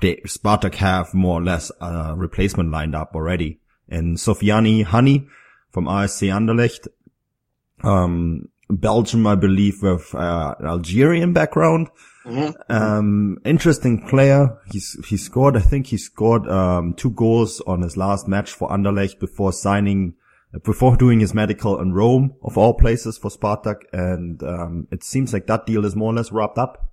they, 0.00 0.16
Spartak 0.26 0.74
have 0.76 1.14
more 1.14 1.40
or 1.40 1.42
less 1.42 1.72
a 1.80 2.14
replacement 2.14 2.70
lined 2.70 2.94
up 2.94 3.12
already. 3.14 3.58
And 3.88 4.18
Sofiane 4.18 4.84
Hanni 4.84 5.26
from 5.70 5.86
RSC 5.86 6.28
Anderlecht, 6.28 6.88
um, 7.82 8.48
Belgium, 8.68 9.26
I 9.26 9.34
believe, 9.34 9.82
with 9.82 10.14
uh, 10.14 10.54
Algerian 10.62 11.32
background. 11.32 11.88
Mm-hmm. 12.24 12.72
Um, 12.72 13.38
interesting 13.44 14.06
player. 14.06 14.58
He's, 14.70 14.96
he 15.06 15.16
scored, 15.16 15.56
I 15.56 15.60
think 15.60 15.86
he 15.86 15.96
scored, 15.96 16.48
um, 16.48 16.94
two 16.94 17.10
goals 17.10 17.60
on 17.66 17.82
his 17.82 17.96
last 17.96 18.28
match 18.28 18.52
for 18.52 18.68
Anderlecht 18.68 19.18
before 19.18 19.52
signing, 19.52 20.14
before 20.64 20.96
doing 20.96 21.20
his 21.20 21.32
medical 21.32 21.80
in 21.80 21.92
Rome, 21.92 22.34
of 22.42 22.58
all 22.58 22.74
places 22.74 23.16
for 23.16 23.30
Spartak. 23.30 23.82
And, 23.92 24.42
um, 24.42 24.88
it 24.90 25.02
seems 25.02 25.32
like 25.32 25.46
that 25.46 25.66
deal 25.66 25.84
is 25.84 25.96
more 25.96 26.12
or 26.12 26.16
less 26.16 26.30
wrapped 26.30 26.58
up. 26.58 26.90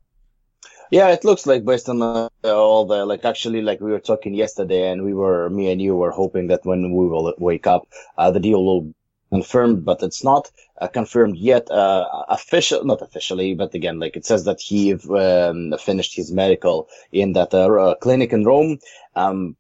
Yeah, 0.89 1.09
it 1.09 1.25
looks 1.25 1.45
like 1.45 1.65
based 1.65 1.89
on 1.89 2.01
uh, 2.01 2.29
all 2.45 2.85
the 2.85 3.05
like 3.05 3.25
actually 3.25 3.61
like 3.61 3.81
we 3.81 3.91
were 3.91 3.99
talking 3.99 4.33
yesterday, 4.33 4.89
and 4.89 5.03
we 5.03 5.13
were 5.13 5.49
me 5.49 5.69
and 5.69 5.81
you 5.81 5.95
were 5.95 6.11
hoping 6.11 6.47
that 6.47 6.65
when 6.65 6.95
we 6.95 7.07
will 7.07 7.33
wake 7.39 7.67
up, 7.67 7.89
uh, 8.17 8.31
the 8.31 8.39
deal 8.39 8.63
will 8.63 8.93
confirmed, 9.29 9.85
but 9.85 10.01
it's 10.03 10.23
not 10.23 10.49
uh, 10.81 10.87
confirmed 10.87 11.37
yet. 11.37 11.69
Uh, 11.69 12.05
official, 12.29 12.83
not 12.85 13.01
officially, 13.01 13.53
but 13.53 13.73
again, 13.73 13.99
like 13.99 14.15
it 14.15 14.25
says 14.25 14.45
that 14.45 14.59
he 14.61 14.93
um, 14.93 15.73
finished 15.79 16.15
his 16.15 16.31
medical 16.31 16.87
in 17.11 17.33
that 17.33 17.53
uh, 17.53 17.95
clinic 18.01 18.33
in 18.33 18.43
Rome. 18.43 18.79
Um, 19.15 19.55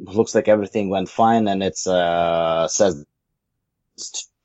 looks 0.00 0.34
like 0.34 0.48
everything 0.48 0.88
went 0.88 1.08
fine, 1.08 1.48
and 1.48 1.62
it's 1.62 1.86
uh, 1.86 2.68
says 2.68 3.04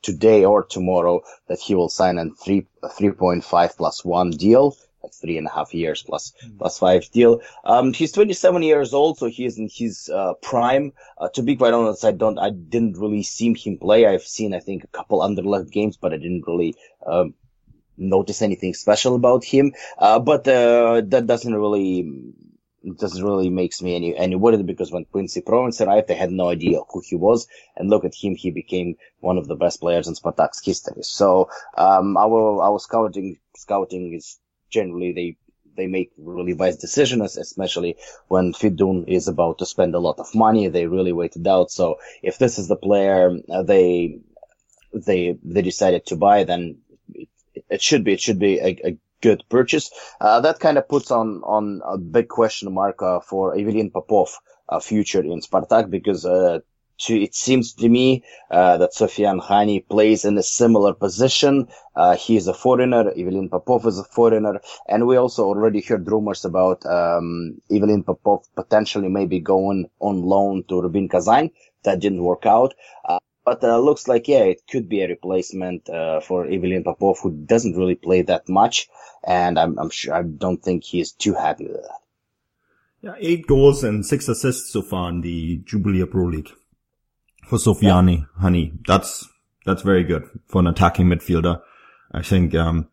today 0.02 0.44
or 0.44 0.64
tomorrow 0.64 1.22
that 1.48 1.60
he 1.60 1.76
will 1.76 1.90
sign 1.90 2.18
a 2.18 2.30
three 2.44 2.66
three 2.98 3.12
point 3.12 3.44
five 3.44 3.76
plus 3.78 4.04
one 4.04 4.32
deal 4.32 4.76
like 5.04 5.14
three 5.14 5.38
and 5.38 5.48
a 5.48 5.50
half 5.50 5.74
years 5.74 6.02
plus, 6.04 6.34
mm. 6.46 6.58
plus 6.58 6.80
five 6.80 7.10
deal. 7.12 7.42
Um, 7.64 7.94
he's 7.94 8.12
27 8.12 8.64
years 8.64 8.94
old, 8.94 9.18
so 9.18 9.28
he 9.28 9.46
is 9.46 9.58
in 9.58 9.70
his 9.72 10.10
uh, 10.10 10.34
prime. 10.42 10.94
Uh, 11.18 11.30
to 11.30 11.44
be 11.44 11.56
quite 11.56 11.74
honest, 11.74 12.06
I 12.06 12.12
don't, 12.12 12.40
I 12.40 12.50
didn't 12.50 12.98
really 12.98 13.24
see 13.24 13.54
him 13.54 13.78
play. 13.78 14.06
I've 14.06 14.24
seen, 14.24 14.54
I 14.54 14.60
think, 14.60 14.84
a 14.84 14.88
couple 14.88 15.20
Anderlecht 15.20 15.72
games, 15.72 15.98
but 15.98 16.14
I 16.14 16.18
didn't 16.18 16.48
really 16.48 16.76
um, 17.06 17.34
notice 17.98 18.42
anything 18.42 18.74
special 18.74 19.16
about 19.16 19.44
him. 19.44 19.74
Uh, 19.98 20.20
but 20.20 20.48
uh, 20.48 21.02
that 21.06 21.28
doesn't 21.28 21.54
really 21.54 22.34
doesn't 22.98 23.24
really 23.24 23.50
makes 23.50 23.82
me 23.82 23.96
any 23.96 24.16
any 24.16 24.36
worried 24.36 24.66
because 24.66 24.92
when 24.92 25.06
Quincy 25.06 25.42
Promes 25.42 25.80
arrived, 25.80 26.12
I 26.12 26.16
had 26.16 26.32
no 26.32 26.50
idea 26.50 26.82
who 26.92 27.02
he 27.06 27.16
was, 27.16 27.48
and 27.78 27.90
look 27.90 28.04
at 28.04 28.14
him, 28.14 28.36
he 28.36 28.52
became 28.52 28.96
one 29.20 29.38
of 29.38 29.48
the 29.48 29.56
best 29.56 29.80
players 29.80 30.08
in 30.08 30.16
Spartak's 30.16 30.64
history. 30.64 31.04
So 31.04 31.50
um, 31.78 32.18
our 32.18 32.62
our 32.62 32.80
scouting 32.80 33.38
scouting 33.56 34.14
is 34.14 34.38
generally 34.78 35.12
they 35.14 35.30
they 35.76 35.88
make 35.88 36.12
really 36.18 36.54
wise 36.54 36.78
decisions, 36.78 37.38
especially 37.38 37.96
when 38.28 38.54
Fedun 38.54 39.06
is 39.08 39.28
about 39.28 39.58
to 39.60 39.66
spend 39.66 39.96
a 39.96 40.00
lot 40.08 40.20
of 40.20 40.36
money. 40.36 40.68
They 40.68 40.86
really 40.86 41.14
wait 41.14 41.36
it 41.36 41.48
out. 41.48 41.72
So 41.72 41.98
if 42.22 42.38
this 42.38 42.60
is 42.60 42.68
the 42.68 42.76
player 42.76 43.38
uh, 43.52 43.64
they 43.64 44.20
they 44.94 45.38
they 45.44 45.62
decided 45.62 46.06
to 46.08 46.16
buy, 46.16 46.44
then 46.44 46.78
it, 47.14 47.30
it 47.70 47.82
should 47.82 48.04
be 48.04 48.14
it 48.14 48.22
should 48.22 48.40
be 48.40 48.60
a, 48.60 48.72
a 48.90 48.98
good 49.22 49.44
purchase. 49.50 49.90
Uh, 50.20 50.42
that 50.42 50.60
kind 50.60 50.78
of 50.78 50.88
puts 50.88 51.12
on 51.12 51.42
on 51.44 51.82
a 51.86 51.98
big 51.98 52.28
question 52.28 52.74
mark 52.74 53.02
uh, 53.02 53.20
for 53.20 53.56
Ivelin 53.56 53.92
Popov 53.92 54.38
uh, 54.70 54.80
future 54.80 55.22
in 55.22 55.42
Spartak 55.42 55.90
because 55.90 56.26
uh, 56.26 56.60
to, 57.04 57.22
it 57.22 57.36
seems 57.36 57.74
to 57.74 57.90
me 57.90 58.24
uh, 58.52 58.78
that 58.78 58.94
Sofiane 58.94 59.44
Hanni 59.44 59.82
plays 59.82 60.26
in 60.26 60.38
a 60.38 60.44
similar 60.44 60.94
position. 60.94 61.68
Uh, 61.96 62.16
he 62.16 62.36
is 62.36 62.48
a 62.48 62.54
foreigner. 62.54 63.12
Ivelin 63.12 63.50
Popov 63.50 63.86
is 63.88 64.00
a 64.00 64.04
foreigner. 64.04 64.62
And 64.88 65.08
we 65.08 65.18
also 65.18 65.46
already 65.46 65.82
heard 65.82 66.10
rumors 66.10 66.46
about 66.46 66.86
um, 66.86 67.62
Ivelin 67.72 68.06
Popov 68.06 68.46
potentially 68.56 69.10
maybe 69.10 69.40
going 69.40 69.90
on 70.00 70.22
loan 70.22 70.64
to 70.70 70.82
Rubin 70.82 71.10
Kazan. 71.10 71.52
That 71.84 72.00
didn't 72.00 72.24
work 72.24 72.46
out. 72.46 72.74
Uh, 73.06 73.20
but 73.46 73.64
uh, 73.64 73.78
looks 73.80 74.08
like, 74.08 74.28
yeah, 74.28 74.44
it 74.44 74.64
could 74.70 74.88
be 74.88 75.02
a 75.02 75.08
replacement 75.08 75.90
uh, 75.90 76.22
for 76.22 76.46
Ivelin 76.46 76.86
Popov, 76.86 77.20
who 77.20 77.32
doesn't 77.32 77.76
really 77.76 77.96
play 77.96 78.22
that 78.22 78.48
much. 78.48 78.88
And 79.26 79.60
I'm, 79.60 79.78
I'm 79.78 79.90
sure, 79.90 80.14
I 80.14 80.24
don't 80.24 80.64
think 80.64 80.84
he's 80.84 81.12
too 81.12 81.34
happy 81.34 81.66
with 81.66 81.82
that. 81.82 82.00
Yeah, 83.02 83.16
eight 83.20 83.48
goals 83.48 83.84
and 83.84 84.06
six 84.06 84.30
assists 84.30 84.72
so 84.72 84.82
far 84.82 85.10
in 85.10 85.20
the 85.20 85.58
Jupiler 85.66 86.06
Pro 86.06 86.28
League 86.28 86.52
for 87.48 87.58
Sofiane, 87.58 88.20
yeah. 88.20 88.26
honey. 88.38 88.74
That's, 88.88 89.28
that's 89.66 89.82
very 89.82 90.04
good 90.04 90.24
for 90.48 90.60
an 90.60 90.68
attacking 90.68 91.08
midfielder. 91.08 91.62
I 92.12 92.22
think, 92.22 92.54
um, 92.56 92.90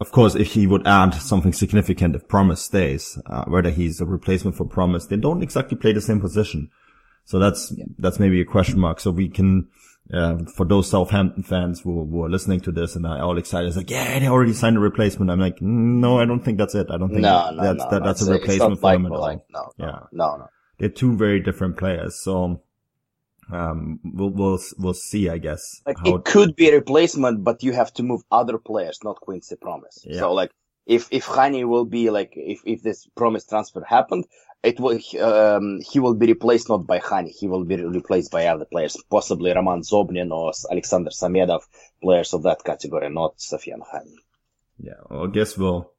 of 0.00 0.10
course, 0.10 0.34
if 0.34 0.52
he 0.52 0.66
would 0.66 0.86
add 0.86 1.14
something 1.14 1.52
significant, 1.52 2.16
if 2.16 2.28
Promes 2.28 2.60
stays, 2.60 3.18
uh, 3.26 3.44
whether 3.44 3.70
he's 3.70 4.00
a 4.00 4.04
replacement 4.04 4.56
for 4.56 4.66
Promes, 4.66 5.08
they 5.08 5.16
don't 5.16 5.42
exactly 5.42 5.76
play 5.76 5.92
the 5.92 6.00
same 6.00 6.20
position. 6.20 6.70
So 7.24 7.38
that's, 7.38 7.72
yeah. 7.76 7.84
that's 7.98 8.18
maybe 8.18 8.40
a 8.40 8.44
question 8.44 8.80
mark. 8.80 9.00
So 9.00 9.10
we 9.10 9.28
can, 9.28 9.68
uh, 10.12 10.38
for 10.56 10.66
those 10.66 10.90
Southampton 10.90 11.44
fans 11.44 11.80
who, 11.80 12.04
who, 12.04 12.24
are 12.24 12.28
listening 12.28 12.60
to 12.62 12.72
this 12.72 12.96
and 12.96 13.06
are 13.06 13.22
all 13.22 13.38
excited, 13.38 13.68
it's 13.68 13.76
like, 13.76 13.90
yeah, 13.90 14.18
they 14.18 14.26
already 14.26 14.52
signed 14.52 14.76
a 14.76 14.80
replacement. 14.80 15.30
I'm 15.30 15.38
like, 15.38 15.62
no, 15.62 16.18
I 16.18 16.24
don't 16.24 16.44
think 16.44 16.58
that's 16.58 16.74
it. 16.74 16.88
I 16.90 16.98
don't 16.98 17.10
think 17.10 17.22
no, 17.22 17.50
no, 17.50 17.62
that's, 17.62 17.78
no, 17.78 17.90
that, 17.90 18.02
that's 18.04 18.22
a 18.22 18.32
replacement 18.32 18.80
for 18.80 18.92
him 18.92 19.06
at 19.06 19.12
all. 19.12 19.46
No, 19.50 19.72
yeah. 19.78 19.98
no, 20.10 20.36
no. 20.36 20.48
They're 20.78 20.88
two 20.88 21.16
very 21.16 21.38
different 21.38 21.76
players. 21.76 22.16
So, 22.16 22.62
um, 23.50 24.00
we'll 24.04 24.30
we'll 24.30 24.60
we'll 24.78 24.94
see, 24.94 25.28
I 25.28 25.38
guess. 25.38 25.82
Like 25.86 25.96
it 26.04 26.24
could 26.24 26.54
be 26.56 26.68
a 26.68 26.74
replacement, 26.74 27.44
but 27.44 27.62
you 27.62 27.72
have 27.72 27.92
to 27.94 28.02
move 28.02 28.22
other 28.30 28.58
players, 28.58 29.00
not 29.04 29.20
Quincy 29.20 29.56
Promes. 29.56 30.04
Yeah. 30.04 30.20
So 30.20 30.32
like 30.32 30.50
if 30.86 31.08
if 31.10 31.26
Hanni 31.26 31.64
will 31.64 31.84
be 31.84 32.10
like 32.10 32.32
if 32.36 32.60
if 32.64 32.82
this 32.82 33.06
Promes 33.16 33.46
transfer 33.46 33.82
happened, 33.84 34.26
it 34.62 34.78
will 34.78 34.98
um, 35.20 35.80
he 35.80 35.98
will 35.98 36.14
be 36.14 36.26
replaced 36.26 36.68
not 36.68 36.86
by 36.86 37.00
Hanni, 37.00 37.30
he 37.30 37.48
will 37.48 37.64
be 37.64 37.76
replaced 37.76 38.30
by 38.30 38.46
other 38.46 38.64
players, 38.64 38.96
possibly 39.10 39.52
Roman 39.52 39.82
Zobnin 39.82 40.30
or 40.30 40.52
Alexander 40.70 41.10
Samedov, 41.10 41.62
players 42.02 42.32
of 42.32 42.44
that 42.44 42.62
category, 42.64 43.10
not 43.10 43.38
Sofiane 43.38 43.82
Hanni. 43.92 44.16
Yeah, 44.78 45.00
well, 45.10 45.24
I 45.24 45.30
guess 45.30 45.58
we'll 45.58 45.92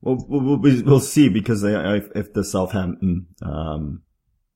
we'll 0.00 0.24
we'll, 0.28 0.58
we'll 0.58 1.00
see 1.00 1.28
because 1.28 1.64
if, 1.64 2.08
if 2.14 2.32
the 2.32 2.44
Southampton 2.44 3.26
um, 3.42 4.02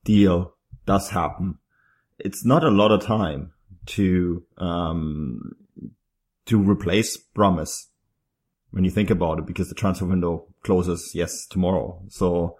deal 0.04 0.54
does 0.86 1.08
happen, 1.10 1.58
it's 2.18 2.44
not 2.44 2.64
a 2.64 2.70
lot 2.70 2.92
of 2.92 3.04
time 3.04 3.52
to 3.86 4.42
um, 4.58 5.52
to 6.46 6.60
replace 6.62 7.16
Promes 7.16 7.88
when 8.70 8.84
you 8.84 8.90
think 8.90 9.10
about 9.10 9.38
it, 9.38 9.46
because 9.46 9.68
the 9.68 9.74
transfer 9.74 10.04
window 10.04 10.46
closes 10.62 11.12
yes 11.14 11.46
tomorrow. 11.46 12.02
So 12.08 12.58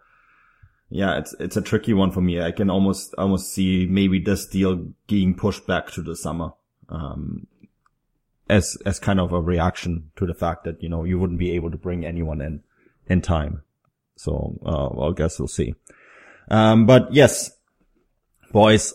yeah, 0.90 1.18
it's 1.18 1.34
it's 1.40 1.56
a 1.56 1.62
tricky 1.62 1.92
one 1.92 2.12
for 2.12 2.20
me. 2.20 2.40
I 2.40 2.52
can 2.52 2.70
almost 2.70 3.14
almost 3.18 3.52
see 3.52 3.86
maybe 3.90 4.20
this 4.20 4.46
deal 4.46 4.92
being 5.06 5.34
pushed 5.34 5.66
back 5.66 5.90
to 5.92 6.02
the 6.02 6.16
summer. 6.16 6.50
Um, 6.88 7.46
as 8.48 8.76
as 8.84 8.98
kind 8.98 9.20
of 9.20 9.32
a 9.32 9.40
reaction 9.40 10.10
to 10.16 10.26
the 10.26 10.34
fact 10.34 10.64
that 10.64 10.82
you 10.82 10.88
know 10.88 11.04
you 11.04 11.18
wouldn't 11.18 11.38
be 11.38 11.52
able 11.52 11.70
to 11.70 11.78
bring 11.78 12.04
anyone 12.04 12.40
in 12.40 12.62
in 13.06 13.20
time. 13.20 13.62
So 14.16 14.58
uh, 14.64 14.88
well, 14.92 15.10
I 15.10 15.14
guess 15.14 15.38
we'll 15.38 15.48
see. 15.48 15.74
Um, 16.50 16.86
but 16.86 17.12
yes, 17.12 17.50
boys, 18.52 18.94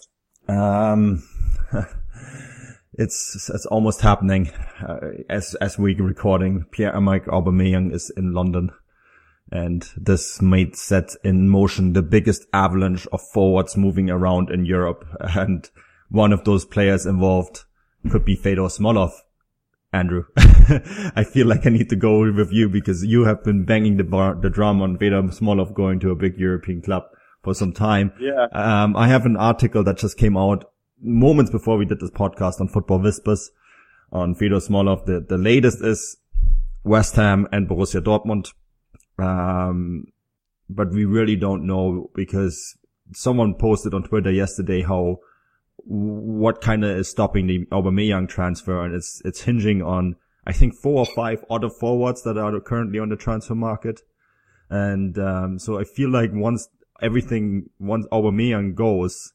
um, 0.49 1.23
it's 2.93 3.49
it's 3.49 3.65
almost 3.67 4.01
happening 4.01 4.49
uh, 4.85 4.99
as 5.29 5.55
as 5.55 5.77
we're 5.77 6.01
recording. 6.03 6.65
Pierre 6.71 6.95
Emerick 6.95 7.25
Aubameyang 7.27 7.93
is 7.93 8.11
in 8.17 8.33
London, 8.33 8.71
and 9.51 9.87
this 9.95 10.41
might 10.41 10.75
set 10.75 11.15
in 11.23 11.49
motion 11.49 11.93
the 11.93 12.01
biggest 12.01 12.45
avalanche 12.53 13.07
of 13.13 13.21
forwards 13.21 13.77
moving 13.77 14.09
around 14.09 14.49
in 14.49 14.65
Europe. 14.65 15.05
And 15.35 15.69
one 16.09 16.33
of 16.33 16.43
those 16.43 16.65
players 16.65 17.05
involved 17.05 17.65
could 18.09 18.25
be 18.25 18.35
Fedor 18.35 18.69
Smolov. 18.69 19.11
Andrew, 19.91 20.25
I 20.37 21.23
feel 21.23 21.47
like 21.47 21.65
I 21.65 21.71
need 21.71 21.89
to 21.89 21.95
go 21.95 22.31
with 22.31 22.51
you 22.51 22.69
because 22.69 23.03
you 23.03 23.25
have 23.25 23.43
been 23.43 23.65
banging 23.65 23.97
the 23.97 24.03
bar, 24.03 24.35
the 24.35 24.49
drum 24.49 24.83
on 24.83 24.97
Fedor 24.97 25.23
Smolov 25.23 25.73
going 25.73 25.99
to 26.01 26.11
a 26.11 26.15
big 26.15 26.37
European 26.37 26.83
club 26.83 27.03
for 27.43 27.53
some 27.53 27.73
time. 27.73 28.13
Yeah. 28.19 28.47
Um, 28.51 28.95
I 28.95 29.07
have 29.07 29.25
an 29.25 29.37
article 29.37 29.83
that 29.83 29.97
just 29.97 30.17
came 30.17 30.37
out 30.37 30.71
moments 31.01 31.51
before 31.51 31.77
we 31.77 31.85
did 31.85 31.99
this 31.99 32.11
podcast 32.11 32.59
on 32.59 32.67
Football 32.67 32.99
Whispers 32.99 33.51
on 34.11 34.35
Fedor 34.35 34.57
Smolov. 34.57 35.05
The, 35.05 35.25
the 35.27 35.37
latest 35.37 35.83
is 35.83 36.17
West 36.83 37.15
Ham 37.15 37.47
and 37.51 37.67
Borussia 37.67 38.01
Dortmund. 38.01 38.51
Um, 39.17 40.05
but 40.69 40.91
we 40.91 41.05
really 41.05 41.35
don't 41.35 41.65
know 41.65 42.09
because 42.15 42.77
someone 43.13 43.55
posted 43.55 43.93
on 43.93 44.03
Twitter 44.03 44.31
yesterday 44.31 44.81
how 44.81 45.19
what 45.85 46.61
kind 46.61 46.83
of 46.83 46.91
is 46.97 47.09
stopping 47.09 47.47
the 47.47 47.65
Aubameyang 47.67 48.27
transfer, 48.29 48.83
and 48.83 48.93
it's 48.93 49.21
it's 49.25 49.41
hinging 49.41 49.81
on 49.81 50.15
I 50.45 50.53
think 50.53 50.75
four 50.75 50.99
or 50.99 51.05
five 51.05 51.43
other 51.49 51.69
forwards 51.69 52.23
that 52.23 52.37
are 52.37 52.59
currently 52.59 52.99
on 52.99 53.09
the 53.09 53.15
transfer 53.15 53.55
market, 53.55 54.01
and 54.69 55.17
um, 55.17 55.57
so 55.57 55.79
I 55.79 55.85
feel 55.85 56.09
like 56.09 56.31
once 56.33 56.67
everything 57.01 57.69
once 57.79 58.05
Aubameyang 58.11 58.75
goes, 58.75 59.33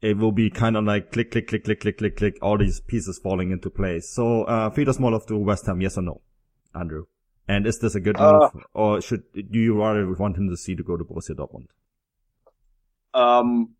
it 0.00 0.18
will 0.18 0.32
be 0.32 0.50
kind 0.50 0.76
of 0.76 0.84
like 0.84 1.12
click, 1.12 1.30
click, 1.30 1.48
click, 1.48 1.64
click, 1.64 1.80
click, 1.80 1.98
click, 1.98 2.16
click, 2.16 2.38
all 2.42 2.58
these 2.58 2.80
pieces 2.80 3.18
falling 3.22 3.50
into 3.50 3.70
place. 3.70 4.10
So, 4.10 4.44
uh, 4.44 4.70
Fedor 4.70 4.92
Smolov 4.92 5.26
to 5.28 5.38
West 5.38 5.66
Ham, 5.66 5.80
yes 5.80 5.96
or 5.96 6.02
no, 6.02 6.20
Andrew? 6.74 7.04
And 7.48 7.66
is 7.66 7.78
this 7.78 7.94
a 7.94 8.00
good 8.00 8.18
uh, 8.18 8.50
move, 8.54 8.64
or 8.72 9.00
should 9.00 9.22
do 9.32 9.58
you 9.58 9.78
rather 9.78 10.10
want 10.14 10.36
him 10.36 10.48
to 10.48 10.56
see 10.56 10.74
to 10.74 10.82
go 10.82 10.96
to 10.96 11.04
Borussia 11.04 11.34
Dortmund? 11.34 11.66
Um, 13.12 13.74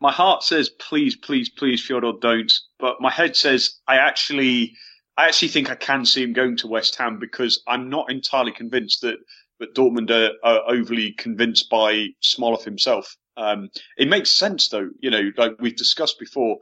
my 0.00 0.12
heart 0.12 0.42
says 0.42 0.68
please, 0.68 1.16
please, 1.16 1.48
please, 1.48 1.84
Fyodor, 1.84 2.12
don't. 2.20 2.52
But 2.78 3.00
my 3.00 3.10
head 3.10 3.36
says 3.36 3.78
I 3.86 3.96
actually, 3.96 4.74
I 5.16 5.28
actually 5.28 5.48
think 5.48 5.70
I 5.70 5.76
can 5.76 6.04
see 6.04 6.22
him 6.22 6.32
going 6.32 6.56
to 6.58 6.66
West 6.66 6.96
Ham 6.96 7.18
because 7.18 7.62
I'm 7.66 7.88
not 7.88 8.10
entirely 8.10 8.52
convinced 8.52 9.02
that 9.02 9.16
but 9.58 9.74
Dortmund 9.74 10.10
are, 10.10 10.32
are 10.42 10.62
overly 10.68 11.12
convinced 11.12 11.70
by 11.70 12.08
Smolov 12.22 12.64
himself. 12.64 13.16
Um, 13.36 13.68
it 13.98 14.08
makes 14.08 14.30
sense 14.30 14.68
though, 14.68 14.88
you 15.00 15.10
know, 15.10 15.30
like 15.36 15.52
we've 15.60 15.76
discussed 15.76 16.18
before, 16.18 16.58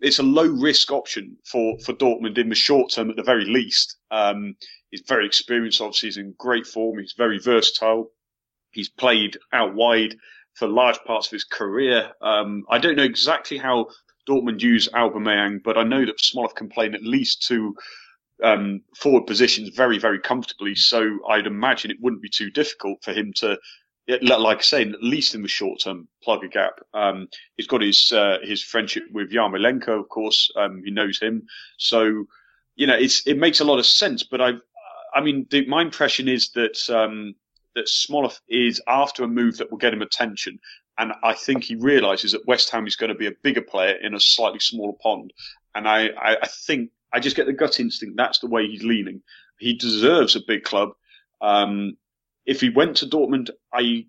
it's 0.00 0.18
a 0.18 0.22
low 0.22 0.46
risk 0.46 0.90
option 0.90 1.36
for, 1.44 1.78
for 1.80 1.92
Dortmund 1.92 2.38
in 2.38 2.48
the 2.48 2.54
short 2.54 2.90
term 2.90 3.10
at 3.10 3.16
the 3.16 3.22
very 3.22 3.44
least. 3.44 3.96
Um, 4.10 4.56
he's 4.90 5.04
very 5.06 5.26
experienced, 5.26 5.80
obviously 5.80 6.08
he's 6.08 6.16
in 6.16 6.34
great 6.38 6.66
form. 6.66 6.98
He's 6.98 7.14
very 7.16 7.38
versatile. 7.38 8.10
He's 8.70 8.88
played 8.88 9.36
out 9.52 9.74
wide 9.74 10.16
for 10.54 10.68
large 10.68 10.98
parts 11.04 11.28
of 11.28 11.32
his 11.32 11.44
career. 11.44 12.12
Um, 12.22 12.64
I 12.70 12.78
don't 12.78 12.96
know 12.96 13.02
exactly 13.02 13.58
how 13.58 13.88
Dortmund 14.28 14.62
use 14.62 14.88
Aubameyang, 14.88 15.62
but 15.62 15.76
I 15.76 15.82
know 15.82 16.04
that 16.04 16.18
Smolov 16.18 16.54
can 16.54 16.68
play 16.68 16.86
in 16.86 16.94
at 16.94 17.02
least 17.02 17.46
two 17.46 17.74
um, 18.42 18.82
forward 18.96 19.26
positions 19.26 19.70
very, 19.70 19.98
very 19.98 20.18
comfortably. 20.18 20.74
So 20.74 21.18
I'd 21.28 21.46
imagine 21.46 21.90
it 21.90 22.00
wouldn't 22.00 22.22
be 22.22 22.28
too 22.28 22.50
difficult 22.50 23.02
for 23.02 23.12
him 23.12 23.32
to, 23.36 23.58
like 24.22 24.58
I 24.58 24.62
say, 24.62 24.82
at 24.82 25.02
least 25.02 25.34
in 25.34 25.42
the 25.42 25.48
short 25.48 25.80
term, 25.80 26.08
plug 26.22 26.44
a 26.44 26.48
gap. 26.48 26.80
Um, 26.92 27.28
he's 27.56 27.66
got 27.66 27.82
his 27.82 28.12
uh, 28.12 28.38
his 28.42 28.62
friendship 28.62 29.04
with 29.12 29.32
Yarmolenko, 29.32 30.00
of 30.00 30.08
course. 30.08 30.50
Um, 30.56 30.82
he 30.84 30.90
knows 30.90 31.18
him, 31.20 31.46
so 31.78 32.24
you 32.76 32.86
know 32.86 32.96
it's 32.96 33.26
it 33.26 33.38
makes 33.38 33.60
a 33.60 33.64
lot 33.64 33.78
of 33.78 33.86
sense. 33.86 34.22
But 34.24 34.40
I, 34.40 34.52
I 35.14 35.20
mean, 35.20 35.46
the, 35.50 35.66
my 35.66 35.80
impression 35.80 36.28
is 36.28 36.50
that 36.50 36.78
um, 36.90 37.34
that 37.74 37.86
Smolov 37.86 38.40
is 38.48 38.80
after 38.86 39.24
a 39.24 39.28
move 39.28 39.58
that 39.58 39.70
will 39.70 39.78
get 39.78 39.92
him 39.92 40.02
attention. 40.02 40.58
And 40.96 41.12
I 41.24 41.34
think 41.34 41.64
he 41.64 41.74
realizes 41.74 42.32
that 42.32 42.46
West 42.46 42.70
Ham 42.70 42.86
is 42.86 42.94
going 42.94 43.08
to 43.08 43.18
be 43.18 43.26
a 43.26 43.32
bigger 43.42 43.62
player 43.62 43.96
in 43.96 44.14
a 44.14 44.20
slightly 44.20 44.60
smaller 44.60 44.92
pond. 45.02 45.32
And 45.74 45.88
I, 45.88 46.10
I, 46.10 46.36
I 46.42 46.46
think 46.46 46.90
I 47.14 47.20
just 47.20 47.36
get 47.36 47.46
the 47.46 47.52
gut 47.52 47.78
instinct 47.78 48.16
that's 48.16 48.40
the 48.40 48.48
way 48.48 48.66
he's 48.66 48.82
leaning. 48.82 49.22
He 49.58 49.74
deserves 49.74 50.34
a 50.34 50.40
big 50.46 50.64
club. 50.64 50.90
Um, 51.40 51.96
if 52.44 52.60
he 52.60 52.70
went 52.70 52.96
to 52.98 53.06
Dortmund, 53.06 53.50
I, 53.72 54.06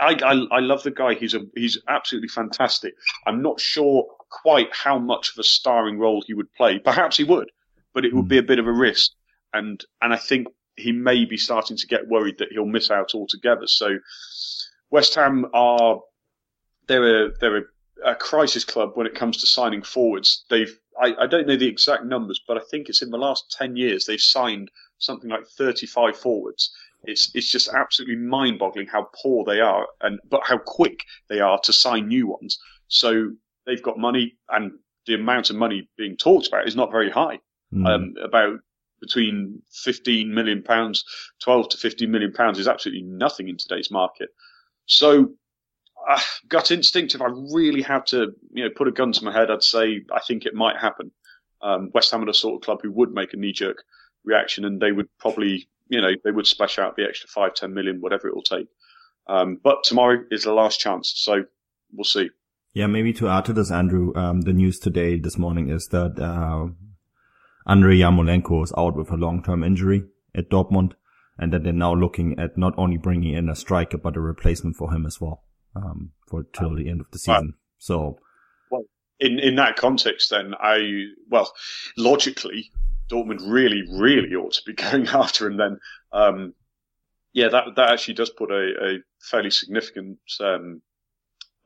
I, 0.00 0.14
I, 0.14 0.32
I 0.50 0.58
love 0.58 0.82
the 0.82 0.90
guy. 0.90 1.14
He's 1.14 1.34
a, 1.34 1.42
he's 1.54 1.78
absolutely 1.86 2.28
fantastic. 2.28 2.94
I'm 3.26 3.40
not 3.40 3.60
sure 3.60 4.06
quite 4.30 4.68
how 4.74 4.98
much 4.98 5.30
of 5.30 5.38
a 5.38 5.44
starring 5.44 5.98
role 5.98 6.22
he 6.26 6.34
would 6.34 6.52
play. 6.54 6.78
Perhaps 6.80 7.16
he 7.16 7.24
would, 7.24 7.50
but 7.94 8.04
it 8.04 8.12
would 8.12 8.28
be 8.28 8.38
a 8.38 8.42
bit 8.42 8.58
of 8.58 8.66
a 8.66 8.72
risk. 8.72 9.12
And, 9.54 9.82
and 10.02 10.12
I 10.12 10.16
think 10.16 10.48
he 10.76 10.92
may 10.92 11.24
be 11.24 11.36
starting 11.36 11.76
to 11.76 11.86
get 11.86 12.08
worried 12.08 12.38
that 12.38 12.48
he'll 12.50 12.66
miss 12.66 12.90
out 12.90 13.14
altogether. 13.14 13.66
So 13.66 13.98
West 14.90 15.14
Ham 15.14 15.46
are, 15.54 16.00
they're 16.88 17.26
a, 17.26 17.30
they're 17.40 17.58
a, 17.58 17.62
a 18.04 18.14
crisis 18.14 18.64
club 18.64 18.90
when 18.94 19.06
it 19.06 19.14
comes 19.14 19.38
to 19.38 19.46
signing 19.46 19.82
forwards. 19.82 20.44
They've 20.50 20.78
I, 21.00 21.14
I 21.20 21.26
don't 21.26 21.46
know 21.46 21.56
the 21.56 21.68
exact 21.68 22.04
numbers, 22.04 22.40
but 22.46 22.56
I 22.56 22.60
think 22.70 22.88
it's 22.88 23.02
in 23.02 23.10
the 23.10 23.18
last 23.18 23.54
10 23.58 23.76
years 23.76 24.04
they've 24.04 24.20
signed 24.20 24.70
something 24.98 25.30
like 25.30 25.46
35 25.46 26.16
forwards. 26.16 26.70
It's, 27.04 27.30
it's 27.34 27.50
just 27.50 27.68
absolutely 27.68 28.16
mind 28.16 28.58
boggling 28.58 28.88
how 28.88 29.08
poor 29.22 29.44
they 29.44 29.60
are 29.60 29.86
and, 30.00 30.18
but 30.28 30.40
how 30.44 30.58
quick 30.58 31.04
they 31.28 31.40
are 31.40 31.60
to 31.60 31.72
sign 31.72 32.08
new 32.08 32.26
ones. 32.26 32.58
So 32.88 33.30
they've 33.66 33.82
got 33.82 33.98
money 33.98 34.36
and 34.48 34.72
the 35.06 35.14
amount 35.14 35.50
of 35.50 35.56
money 35.56 35.88
being 35.96 36.16
talked 36.16 36.48
about 36.48 36.66
is 36.66 36.76
not 36.76 36.90
very 36.90 37.10
high. 37.10 37.38
Mm. 37.72 37.86
Um, 37.86 38.14
about 38.22 38.58
between 39.00 39.62
15 39.70 40.34
million 40.34 40.62
pounds, 40.62 41.04
12 41.42 41.68
to 41.70 41.76
15 41.76 42.10
million 42.10 42.32
pounds 42.32 42.58
is 42.58 42.66
absolutely 42.66 43.02
nothing 43.02 43.48
in 43.48 43.56
today's 43.56 43.90
market. 43.90 44.30
So 44.86 45.32
uh, 46.08 46.20
gut 46.48 46.70
instinct, 46.70 47.14
if 47.14 47.20
I 47.20 47.26
really 47.26 47.82
have 47.82 48.04
to, 48.06 48.32
you 48.52 48.64
know, 48.64 48.70
put 48.74 48.88
a 48.88 48.92
gun 48.92 49.12
to 49.12 49.24
my 49.24 49.32
head, 49.32 49.50
I'd 49.50 49.62
say 49.62 50.02
I 50.12 50.20
think 50.26 50.46
it 50.46 50.54
might 50.54 50.76
happen. 50.76 51.10
Um, 51.60 51.90
West 51.92 52.10
Ham 52.12 52.22
are 52.22 52.26
the 52.26 52.34
sort 52.34 52.56
of 52.56 52.64
club 52.64 52.78
who 52.82 52.92
would 52.92 53.12
make 53.12 53.34
a 53.34 53.36
knee-jerk 53.36 53.82
reaction, 54.24 54.64
and 54.64 54.80
they 54.80 54.92
would 54.92 55.08
probably, 55.18 55.68
you 55.88 56.00
know, 56.00 56.12
they 56.24 56.30
would 56.30 56.46
splash 56.46 56.78
out 56.78 56.96
the 56.96 57.04
extra 57.04 57.28
five, 57.28 57.54
ten 57.54 57.74
million, 57.74 58.00
whatever 58.00 58.28
it 58.28 58.34
will 58.34 58.42
take. 58.42 58.68
Um, 59.26 59.60
but 59.62 59.84
tomorrow 59.84 60.22
is 60.30 60.44
the 60.44 60.52
last 60.52 60.80
chance, 60.80 61.12
so 61.16 61.44
we'll 61.92 62.04
see. 62.04 62.30
Yeah, 62.72 62.86
maybe 62.86 63.12
to 63.14 63.28
add 63.28 63.44
to 63.46 63.52
this, 63.52 63.70
Andrew, 63.70 64.14
um, 64.14 64.42
the 64.42 64.52
news 64.52 64.78
today, 64.78 65.18
this 65.18 65.36
morning, 65.36 65.68
is 65.68 65.88
that 65.88 66.18
uh, 66.18 66.68
Andrei 67.66 67.98
Yarmolenko 67.98 68.62
is 68.62 68.72
out 68.78 68.96
with 68.96 69.10
a 69.10 69.16
long-term 69.16 69.64
injury 69.64 70.04
at 70.34 70.48
Dortmund, 70.48 70.92
and 71.36 71.52
that 71.52 71.64
they're 71.64 71.72
now 71.72 71.94
looking 71.94 72.38
at 72.38 72.56
not 72.56 72.74
only 72.78 72.96
bringing 72.96 73.34
in 73.34 73.48
a 73.48 73.54
striker 73.54 73.98
but 73.98 74.16
a 74.16 74.20
replacement 74.20 74.76
for 74.76 74.92
him 74.92 75.04
as 75.06 75.20
well 75.20 75.44
um, 75.74 76.12
for 76.26 76.44
till 76.52 76.74
the 76.74 76.88
end 76.88 77.00
of 77.00 77.10
the 77.10 77.18
season. 77.18 77.54
So, 77.78 78.18
well, 78.70 78.84
in 79.20 79.38
in 79.38 79.56
that 79.56 79.76
context, 79.76 80.30
then 80.30 80.54
I 80.58 81.06
well, 81.28 81.52
logically, 81.96 82.70
Dortmund 83.10 83.40
really, 83.50 83.82
really 83.90 84.34
ought 84.34 84.52
to 84.52 84.62
be 84.64 84.72
going 84.90 85.08
after 85.08 85.46
him. 85.46 85.56
Then, 85.56 85.78
um, 86.12 86.54
yeah, 87.32 87.48
that 87.48 87.64
that 87.76 87.90
actually 87.90 88.14
does 88.14 88.30
put 88.30 88.50
a, 88.50 88.72
a 88.82 88.98
fairly 89.20 89.50
significant 89.50 90.18
um, 90.40 90.82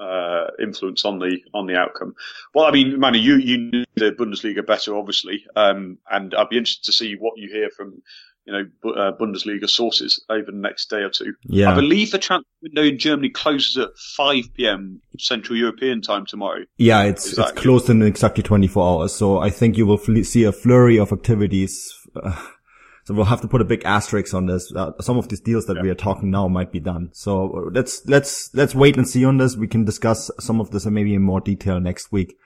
uh, 0.01 0.47
influence 0.61 1.05
on 1.05 1.19
the 1.19 1.39
on 1.55 1.67
the 1.67 1.77
outcome. 1.77 2.15
Well, 2.55 2.65
I 2.65 2.71
mean, 2.71 2.99
Manny, 2.99 3.19
you 3.19 3.37
you 3.37 3.59
knew 3.59 3.85
the 3.97 4.13
Bundesliga 4.13 4.67
better, 4.67 4.97
obviously, 4.97 5.45
um, 5.57 5.99
and 6.11 6.35
I'd 6.35 6.49
be 6.49 6.59
interested 6.59 6.85
to 6.87 6.93
see 6.93 7.15
what 7.15 7.39
you 7.39 7.49
hear 7.49 7.71
from 7.71 8.03
you 8.45 8.53
know, 8.53 8.91
uh, 8.91 9.13
Bundesliga 9.13 9.69
sources 9.69 10.23
over 10.29 10.51
the 10.51 10.57
next 10.57 10.91
day 10.91 10.99
or 10.99 11.11
two. 11.11 11.35
Yeah. 11.45 11.73
I 11.73 11.75
believe 11.75 12.11
the 12.11 12.19
transfer 12.19 12.49
window 12.63 12.83
in 12.83 12.99
Germany 12.99 13.31
closes 13.31 13.77
at 13.77 13.97
5 14.17 14.55
p.m. 14.55 15.01
Central 15.19 15.57
European 15.57 16.03
time 16.03 16.27
tomorrow. 16.27 16.65
Yeah, 16.77 17.05
it's, 17.05 17.39
it's 17.39 17.53
closed 17.53 17.89
in 17.89 18.03
exactly 18.03 18.43
24 18.43 18.85
hours. 18.85 19.15
So 19.15 19.39
I 19.39 19.51
think 19.51 19.77
you 19.77 19.87
will 19.87 19.97
fl- 19.97 20.23
see 20.23 20.45
a 20.45 20.53
flurry 20.53 20.99
of 20.99 21.13
activities. 21.13 21.95
Uh, 22.17 22.35
so 23.05 23.15
we'll 23.15 23.27
have 23.27 23.41
to 23.43 23.49
put 23.49 23.61
a 23.61 23.65
big 23.65 23.85
asterisk 23.85 24.35
on 24.35 24.47
this. 24.47 24.73
Uh, 24.75 24.93
some 25.01 25.19
of 25.19 25.29
these 25.29 25.41
deals 25.41 25.67
that 25.67 25.77
yeah. 25.77 25.83
we 25.83 25.91
are 25.91 25.95
talking 25.95 26.31
now 26.31 26.49
might 26.49 26.73
be 26.73 26.81
done. 26.81 27.11
So 27.13 27.71
let's, 27.73 28.07
let's, 28.07 28.53
let's 28.55 28.75
wait 28.75 28.97
and 28.97 29.09
see 29.09 29.25
on 29.25 29.39
this. 29.39 29.57
We 29.57 29.69
can 29.69 29.85
discuss 29.85 30.31
some 30.41 30.61
of 30.61 30.71
this 30.71 30.85
maybe 30.87 31.15
in 31.15 31.23
more 31.23 31.41
detail 31.41 31.79
next 31.79 32.11
week. 32.11 32.37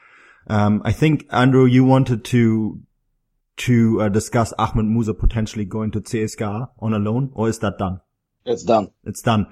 Um, 0.48 0.82
I 0.84 0.92
think 0.92 1.26
Andrew, 1.30 1.64
you 1.64 1.84
wanted 1.84 2.24
to 2.26 2.80
to 3.58 4.02
uh, 4.02 4.08
discuss 4.08 4.52
Ahmed 4.58 4.86
Musa 4.86 5.14
potentially 5.14 5.64
going 5.64 5.90
to 5.92 6.00
CSKA 6.00 6.68
on 6.78 6.92
a 6.92 6.98
loan, 6.98 7.30
or 7.34 7.48
is 7.48 7.58
that 7.60 7.78
done? 7.78 8.00
It's 8.44 8.62
done. 8.62 8.90
It's 9.04 9.22
done. 9.22 9.46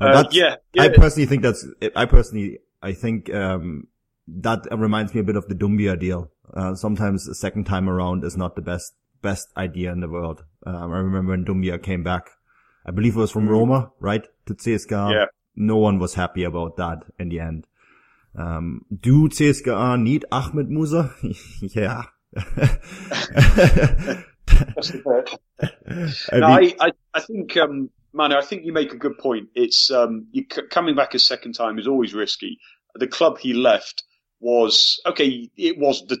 Uh, 0.00 0.04
uh 0.04 0.24
yeah, 0.30 0.56
yeah, 0.74 0.82
I 0.82 0.88
personally 0.90 1.26
think 1.26 1.42
that's. 1.42 1.66
I 1.94 2.04
personally, 2.04 2.58
I 2.82 2.92
think 2.92 3.32
um, 3.34 3.88
that 4.28 4.66
reminds 4.70 5.14
me 5.14 5.20
a 5.20 5.24
bit 5.24 5.36
of 5.36 5.48
the 5.48 5.54
Doumbia 5.54 5.98
deal. 5.98 6.30
Uh, 6.54 6.74
sometimes 6.74 7.26
a 7.26 7.34
second 7.34 7.64
time 7.64 7.88
around 7.88 8.24
is 8.24 8.36
not 8.36 8.56
the 8.56 8.62
best 8.62 8.92
best 9.22 9.48
idea 9.56 9.90
in 9.90 10.00
the 10.00 10.08
world. 10.08 10.44
Um, 10.64 10.92
I 10.92 10.98
remember 10.98 11.30
when 11.30 11.44
Doumbia 11.44 11.82
came 11.82 12.02
back. 12.02 12.30
I 12.84 12.92
believe 12.92 13.16
it 13.16 13.20
was 13.20 13.32
from 13.32 13.46
mm. 13.46 13.50
Roma, 13.50 13.90
right, 13.98 14.24
to 14.46 14.54
CSKA. 14.54 15.12
Yeah. 15.12 15.24
No 15.56 15.76
one 15.76 15.98
was 15.98 16.14
happy 16.14 16.44
about 16.44 16.76
that 16.76 16.98
in 17.18 17.30
the 17.30 17.40
end. 17.40 17.66
Um, 18.36 18.84
do 18.94 19.28
CSKA 19.28 20.00
need 20.00 20.26
Ahmed 20.30 20.68
Musa? 20.68 21.14
yeah, 21.62 22.04
no, 26.32 26.46
I, 26.46 26.74
I, 26.80 26.92
I, 27.14 27.20
think, 27.20 27.56
um, 27.56 27.90
Manu, 28.12 28.36
I 28.36 28.42
think 28.42 28.64
you 28.64 28.72
make 28.72 28.92
a 28.92 28.96
good 28.96 29.18
point. 29.18 29.48
It's 29.54 29.90
um, 29.90 30.26
you, 30.32 30.44
coming 30.46 30.94
back 30.94 31.14
a 31.14 31.18
second 31.18 31.54
time 31.54 31.78
is 31.78 31.86
always 31.86 32.14
risky. 32.14 32.58
The 32.94 33.06
club 33.06 33.38
he 33.38 33.52
left 33.52 34.02
was 34.40 35.00
okay. 35.06 35.50
It 35.56 35.78
was 35.78 36.06
the 36.06 36.18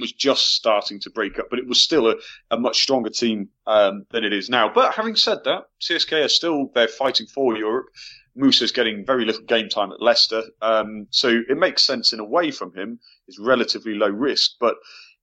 was 0.00 0.12
just 0.12 0.54
starting 0.54 1.00
to 1.00 1.10
break 1.10 1.38
up, 1.38 1.46
but 1.50 1.58
it 1.58 1.66
was 1.66 1.80
still 1.80 2.08
a, 2.08 2.14
a 2.50 2.58
much 2.58 2.82
stronger 2.82 3.10
team 3.10 3.48
um, 3.66 4.04
than 4.10 4.24
it 4.24 4.32
is 4.32 4.50
now. 4.50 4.70
But 4.72 4.94
having 4.94 5.16
said 5.16 5.38
that, 5.44 5.64
CSK 5.80 6.24
are 6.24 6.28
still 6.28 6.70
they're 6.74 6.88
fighting 6.88 7.26
for 7.26 7.56
Europe. 7.56 7.86
Musa's 8.34 8.72
getting 8.72 9.06
very 9.06 9.24
little 9.24 9.44
game 9.44 9.68
time 9.68 9.92
at 9.92 10.02
Leicester, 10.02 10.42
um, 10.60 11.06
so 11.10 11.40
it 11.48 11.56
makes 11.56 11.86
sense 11.86 12.12
in 12.12 12.20
a 12.20 12.24
way 12.24 12.50
from 12.50 12.74
him. 12.74 13.00
It's 13.28 13.38
relatively 13.38 13.94
low 13.94 14.10
risk, 14.10 14.52
but 14.60 14.74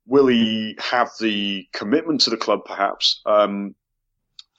will 0.05 0.27
he 0.27 0.77
have 0.79 1.11
the 1.19 1.67
commitment 1.73 2.21
to 2.21 2.29
the 2.29 2.37
club, 2.37 2.61
perhaps, 2.65 3.21
um, 3.25 3.75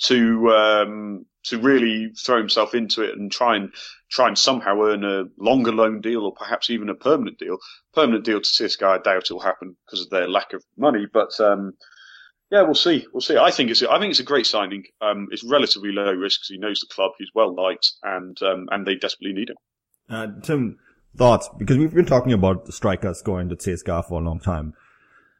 to 0.03 0.49
um, 0.51 1.27
to 1.45 1.59
really 1.59 2.13
throw 2.17 2.39
himself 2.39 2.75
into 2.75 3.03
it 3.03 3.17
and 3.17 3.31
try 3.31 3.57
and 3.57 3.73
try 4.11 4.29
and 4.29 4.39
somehow 4.39 4.81
earn 4.83 5.05
a 5.05 5.25
longer 5.39 5.73
loan 5.73 6.01
deal 6.01 6.25
or 6.25 6.33
perhaps 6.33 6.71
even 6.71 6.89
a 6.89 6.95
permanent 6.95 7.39
deal. 7.39 7.59
Permanent 7.93 8.25
deal 8.25 8.41
to 8.41 8.49
CSKA, 8.49 9.01
I 9.01 9.03
doubt 9.03 9.25
it'll 9.25 9.41
happen 9.41 9.77
because 9.87 10.01
of 10.03 10.11
their 10.11 10.29
lack 10.29 10.53
of 10.53 10.65
money, 10.77 11.07
but. 11.13 11.39
Um, 11.41 11.75
yeah, 12.51 12.63
we'll 12.63 12.75
see. 12.75 13.05
We'll 13.13 13.23
see. 13.23 13.37
I 13.37 13.51
think 13.51 13.71
it's. 13.71 13.83
I 13.83 13.99
think 13.99 14.11
it's 14.11 14.21
a 14.21 14.25
great 14.25 14.47
signing. 14.47 14.85
Um, 15.01 15.27
it's 15.33 15.43
relatively 15.43 15.91
low 15.91 16.13
risk 16.13 16.43
he 16.45 16.59
knows 16.59 16.79
the 16.79 16.87
club. 16.95 17.13
He's 17.19 17.31
well 17.35 17.53
liked, 17.53 17.93
and 18.03 18.41
um, 18.43 18.69
and 18.71 18.87
they 18.87 18.95
desperately 18.95 19.33
need 19.33 19.51
him. 19.51 19.57
Uh, 20.09 20.27
Tim, 20.43 20.79
thoughts 21.17 21.49
because 21.59 21.79
we've 21.79 21.95
been 21.95 22.05
talking 22.05 22.33
about 22.33 22.67
the 22.67 22.73
strikers 22.73 23.23
going 23.23 23.49
to 23.49 23.57
CSKA 23.57 24.07
for 24.07 24.21
a 24.21 24.25
long 24.25 24.39
time. 24.39 24.75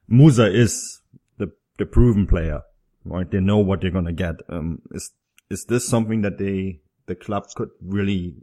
Musa 0.09 0.47
is 0.47 1.01
the 1.38 1.53
the 1.79 1.87
proven 1.87 2.27
player, 2.27 2.62
right? 3.05 3.31
They 3.31 3.40
know 3.40 3.59
what 3.59 3.81
they're 3.81 3.90
gonna 3.90 4.12
get. 4.12 4.37
Um, 4.49 4.83
is 4.90 5.12
is 5.51 5.64
this 5.67 5.88
something 5.88 6.23
that 6.23 6.38
they 6.38 6.81
the 7.07 7.14
club 7.14 7.45
could 7.55 7.71
really 7.83 8.37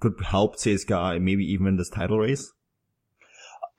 could 0.00 0.14
help 0.24 0.56
CSKA 0.56 1.20
maybe 1.20 1.44
even 1.44 1.66
in 1.66 1.76
this 1.76 1.90
title 1.90 2.18
race? 2.18 2.52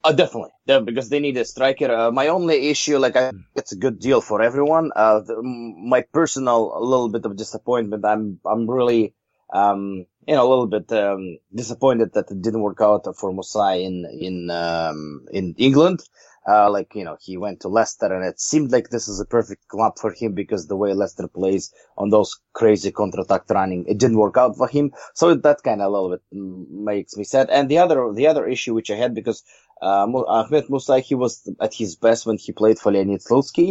Uh, 0.01 0.13
definitely, 0.13 0.51
yeah, 0.65 0.79
because 0.79 1.09
they 1.09 1.19
need 1.19 1.35
a 1.35 1.43
striker. 1.43 1.91
Uh, 1.91 2.09
my 2.09 2.27
only 2.27 2.69
issue, 2.69 2.97
like, 2.97 3.17
I, 3.17 3.31
it's 3.53 3.73
a 3.73 3.75
good 3.75 3.99
deal 3.99 4.21
for 4.21 4.41
everyone. 4.41 4.91
Uh, 4.95 5.19
the, 5.19 5.41
my 5.43 6.03
personal, 6.13 6.79
little 6.79 7.09
bit 7.09 7.25
of 7.25 7.35
disappointment. 7.35 8.05
I'm, 8.05 8.39
I'm 8.45 8.69
really, 8.69 9.13
um, 9.53 10.05
you 10.25 10.35
know, 10.35 10.47
a 10.47 10.49
little 10.49 10.67
bit 10.67 10.89
um, 10.93 11.39
disappointed 11.53 12.13
that 12.13 12.31
it 12.31 12.41
didn't 12.41 12.61
work 12.61 12.79
out 12.79 13.13
for 13.17 13.33
Musai 13.33 13.83
in 13.83 14.05
in 14.05 14.49
um, 14.49 15.25
in 15.33 15.55
England. 15.57 15.99
Uh, 16.51 16.67
like, 16.77 16.91
you 16.99 17.05
know, 17.07 17.17
he 17.27 17.33
went 17.45 17.59
to 17.61 17.67
Leicester 17.77 18.09
and 18.15 18.25
it 18.31 18.39
seemed 18.39 18.71
like 18.75 18.87
this 18.89 19.07
is 19.07 19.19
a 19.19 19.31
perfect 19.37 19.63
club 19.73 19.93
for 20.01 20.11
him 20.19 20.31
because 20.41 20.63
the 20.65 20.79
way 20.81 20.91
Leicester 20.93 21.27
plays 21.27 21.65
on 22.01 22.09
those 22.09 22.31
crazy 22.59 22.91
counter-attack 22.99 23.43
running, 23.49 23.81
it 23.91 23.99
didn't 24.01 24.23
work 24.25 24.37
out 24.43 24.53
for 24.59 24.67
him. 24.75 24.91
So 25.13 25.35
that 25.35 25.63
kind 25.67 25.81
of 25.81 25.87
a 25.87 25.93
little 25.93 26.11
bit 26.13 26.23
makes 26.91 27.15
me 27.17 27.23
sad. 27.23 27.49
And 27.49 27.69
the 27.69 27.79
other, 27.83 27.97
the 28.19 28.27
other 28.31 28.45
issue 28.55 28.73
which 28.73 28.91
I 28.91 28.95
had 29.03 29.13
because, 29.21 29.41
Uh, 29.81 30.05
Ahmed 30.37 30.65
Musa, 30.69 30.99
he 31.09 31.15
was 31.15 31.33
at 31.65 31.73
his 31.81 31.91
best 32.05 32.25
when 32.27 32.37
he 32.37 32.51
played 32.51 32.77
for 32.79 32.91
Leonid 32.91 33.21
Slutsky. 33.21 33.69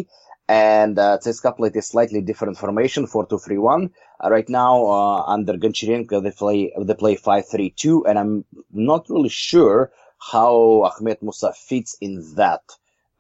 And 0.49 0.99
uh, 0.99 1.19
CSKA 1.23 1.57
played 1.59 1.77
a 1.77 1.83
slightly 1.83 2.23
different 2.23 2.57
formation, 2.63 3.07
4-2-3-1. 3.07 3.91
Uh, 4.25 4.31
right 4.31 4.49
now, 4.49 4.75
uh, 4.87 5.19
under 5.35 5.55
Goncharenko, 5.63 6.23
they 6.23 6.35
play 6.43 6.73
they 6.89 6.97
play 7.03 7.15
5-3-2, 7.17 8.09
and 8.09 8.19
I'm 8.21 8.35
not 8.73 9.03
really 9.11 9.29
sure 9.29 9.93
how 10.19 10.83
Ahmed 10.85 11.23
Musa 11.23 11.53
fits 11.53 11.97
in 12.01 12.35
that 12.37 12.63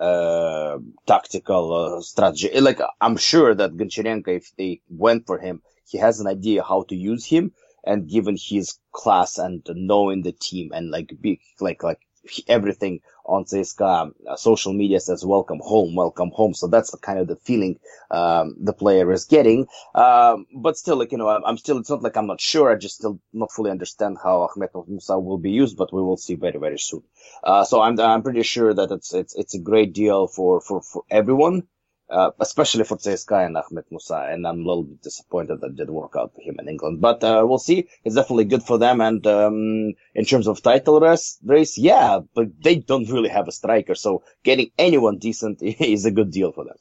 uh, 0.00 0.78
tactical 1.06 1.72
uh, 1.74 2.00
strategy. 2.00 2.60
Like, 2.60 2.80
I'm 3.00 3.16
sure 3.16 3.54
that 3.54 3.76
Goncharenko, 3.76 4.28
if 4.28 4.52
they 4.56 4.80
went 4.88 5.26
for 5.26 5.38
him, 5.38 5.62
he 5.86 5.98
has 5.98 6.20
an 6.20 6.26
idea 6.26 6.62
how 6.62 6.82
to 6.84 6.94
use 6.96 7.24
him, 7.24 7.52
and 7.84 8.08
given 8.08 8.36
his 8.38 8.78
class 8.92 9.38
and 9.38 9.66
knowing 9.70 10.22
the 10.22 10.32
team 10.32 10.70
and 10.74 10.90
like 10.90 11.12
be 11.20 11.40
like 11.60 11.82
like 11.82 12.00
everything 12.48 13.00
on 13.24 13.44
CSKA 13.44 14.12
uh, 14.28 14.36
social 14.36 14.72
media 14.72 15.00
says 15.00 15.24
welcome 15.24 15.60
home, 15.62 15.94
welcome 15.94 16.30
home. 16.30 16.54
So 16.54 16.66
that's 16.66 16.90
the 16.90 16.98
kind 16.98 17.18
of 17.18 17.28
the 17.28 17.36
feeling 17.36 17.78
um, 18.10 18.56
the 18.58 18.72
player 18.72 19.12
is 19.12 19.24
getting. 19.24 19.66
Um, 19.94 20.46
but 20.54 20.76
still, 20.76 20.96
like 20.96 21.12
you 21.12 21.18
know, 21.18 21.28
I'm, 21.28 21.44
I'm, 21.44 21.58
still. 21.58 21.78
It's 21.78 21.90
not 21.90 22.02
like 22.02 22.16
I'm 22.16 22.26
not 22.26 22.40
sure. 22.40 22.70
I 22.72 22.76
just 22.76 22.96
still 22.96 23.20
not 23.32 23.52
fully 23.52 23.70
understand 23.70 24.18
how 24.22 24.48
Ahmed 24.48 24.70
Musa 24.86 25.18
will 25.18 25.38
be 25.38 25.50
used, 25.50 25.76
but 25.76 25.92
we 25.92 26.02
will 26.02 26.16
see 26.16 26.34
very 26.34 26.58
very 26.58 26.78
soon. 26.78 27.02
Uh, 27.44 27.64
so 27.64 27.80
I'm 27.82 27.98
I'm 28.00 28.22
pretty 28.22 28.42
sure 28.42 28.72
that 28.72 28.90
it's 28.90 29.12
it's 29.12 29.34
it's 29.34 29.54
a 29.54 29.60
great 29.60 29.92
deal 29.92 30.26
for 30.26 30.60
for 30.60 30.80
for 30.82 31.02
everyone 31.10 31.64
uh, 32.10 32.30
especially 32.40 32.84
for 32.84 32.96
CSKA 32.96 33.46
and 33.46 33.56
Ahmed 33.56 33.84
Musa. 33.90 34.28
And 34.30 34.46
I'm 34.46 34.60
a 34.60 34.66
little 34.66 34.84
bit 34.84 35.02
disappointed 35.02 35.60
that 35.60 35.76
didn't 35.76 35.94
work 35.94 36.14
out 36.16 36.32
for 36.34 36.40
him 36.40 36.56
in 36.58 36.68
England. 36.68 37.00
But 37.00 37.22
uh, 37.22 37.44
we'll 37.46 37.58
see. 37.58 37.88
It's 38.04 38.14
definitely 38.14 38.44
good 38.44 38.62
for 38.62 38.78
them. 38.78 39.00
And 39.00 39.26
um, 39.26 39.92
in 40.14 40.24
terms 40.24 40.46
of 40.46 40.62
title 40.62 41.00
race, 41.00 41.38
race, 41.44 41.76
yeah, 41.78 42.20
but 42.34 42.46
they 42.62 42.76
don't 42.76 43.10
really 43.10 43.28
have 43.28 43.48
a 43.48 43.52
striker. 43.52 43.94
So 43.94 44.22
getting 44.42 44.70
anyone 44.78 45.18
decent 45.18 45.58
is 45.62 46.04
a 46.04 46.10
good 46.10 46.30
deal 46.30 46.52
for 46.52 46.64
them. 46.64 46.76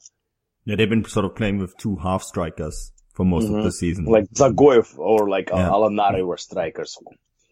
Yeah, 0.64 0.76
they've 0.76 0.90
been 0.90 1.04
sort 1.04 1.24
of 1.24 1.34
playing 1.34 1.58
with 1.58 1.76
two 1.78 1.96
half 1.96 2.22
strikers 2.22 2.92
for 3.14 3.24
most 3.24 3.46
mm-hmm. 3.46 3.56
of 3.56 3.64
the 3.64 3.72
season. 3.72 4.04
Like 4.04 4.30
Dzagoev 4.30 4.98
or 4.98 5.28
like 5.28 5.50
yeah. 5.50 5.68
Alanari 5.68 6.26
were 6.26 6.36
strikers. 6.36 6.96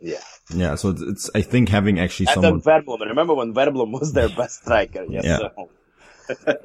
Yeah. 0.00 0.20
Yeah. 0.54 0.74
So 0.74 0.90
it's, 0.90 1.02
it's, 1.02 1.30
I 1.34 1.42
think 1.42 1.68
having 1.68 1.98
actually 1.98 2.26
and 2.26 2.34
someone. 2.34 2.60
Wernbloom. 2.60 3.00
Remember 3.00 3.34
when 3.34 3.54
Wernbloom 3.54 3.98
was 3.98 4.12
their 4.12 4.28
best 4.28 4.62
striker? 4.62 5.04
Yes. 5.08 5.24
Yeah. 5.24 5.38
So 5.38 5.70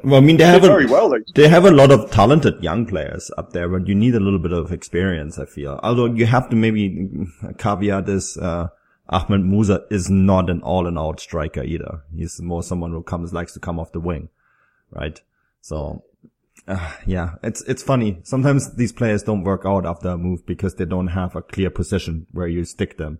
well, 0.03 0.15
I 0.15 0.19
mean, 0.19 0.37
they 0.37 0.45
have 0.45 0.63
a, 0.63 0.67
very 0.67 0.85
well. 0.85 1.13
They 1.35 1.47
have 1.47 1.65
a 1.65 1.71
lot 1.71 1.91
of 1.91 2.11
talented 2.11 2.63
young 2.63 2.85
players 2.85 3.31
up 3.37 3.53
there, 3.53 3.67
but 3.69 3.87
you 3.87 3.95
need 3.95 4.15
a 4.15 4.19
little 4.19 4.39
bit 4.39 4.51
of 4.53 4.71
experience. 4.71 5.37
I 5.39 5.45
feel, 5.45 5.79
although 5.83 6.05
you 6.05 6.25
have 6.25 6.49
to 6.49 6.55
maybe 6.55 7.09
caveat 7.57 8.05
this: 8.05 8.37
uh, 8.37 8.69
Ahmed 9.09 9.45
Musa 9.45 9.85
is 9.89 10.09
not 10.09 10.49
an 10.49 10.61
all-and-out 10.61 11.19
striker 11.19 11.63
either. 11.63 12.03
He's 12.15 12.41
more 12.41 12.63
someone 12.63 12.91
who 12.91 13.03
comes 13.03 13.33
likes 13.33 13.53
to 13.53 13.59
come 13.59 13.79
off 13.79 13.91
the 13.91 13.99
wing, 13.99 14.29
right? 14.89 15.19
So, 15.61 16.03
uh, 16.67 16.93
yeah, 17.05 17.35
it's 17.43 17.61
it's 17.63 17.83
funny. 17.83 18.19
Sometimes 18.23 18.75
these 18.75 18.93
players 18.93 19.23
don't 19.23 19.43
work 19.43 19.63
out 19.65 19.85
after 19.85 20.09
a 20.09 20.17
move 20.17 20.45
because 20.45 20.75
they 20.75 20.85
don't 20.85 21.07
have 21.07 21.35
a 21.35 21.41
clear 21.41 21.69
position 21.69 22.27
where 22.31 22.47
you 22.47 22.63
stick 22.63 22.97
them. 22.97 23.19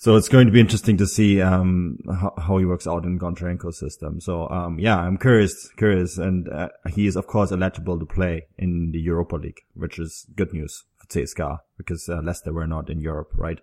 So 0.00 0.14
it's 0.14 0.28
going 0.28 0.46
to 0.46 0.52
be 0.52 0.60
interesting 0.60 0.96
to 0.98 1.08
see 1.08 1.42
um, 1.42 1.98
how, 2.06 2.32
how, 2.38 2.58
he 2.58 2.64
works 2.64 2.86
out 2.86 3.04
in 3.04 3.18
Goncharenko's 3.18 3.80
system. 3.80 4.20
So 4.20 4.48
um, 4.48 4.78
yeah, 4.78 4.96
I'm 4.96 5.18
curious, 5.18 5.68
curious, 5.76 6.18
and 6.18 6.48
uh, 6.48 6.68
he 6.88 7.08
is 7.08 7.16
of 7.16 7.26
course 7.26 7.50
eligible 7.50 7.98
to 7.98 8.06
play 8.06 8.46
in 8.56 8.92
the 8.92 9.00
Europa 9.00 9.34
League, 9.34 9.62
which 9.74 9.98
is 9.98 10.24
good 10.36 10.52
news 10.52 10.84
for 10.98 11.08
CSKA 11.08 11.58
because 11.76 12.08
uh, 12.08 12.20
Leicester 12.22 12.52
were 12.52 12.68
not 12.68 12.88
in 12.88 13.00
Europe, 13.00 13.32
right? 13.34 13.58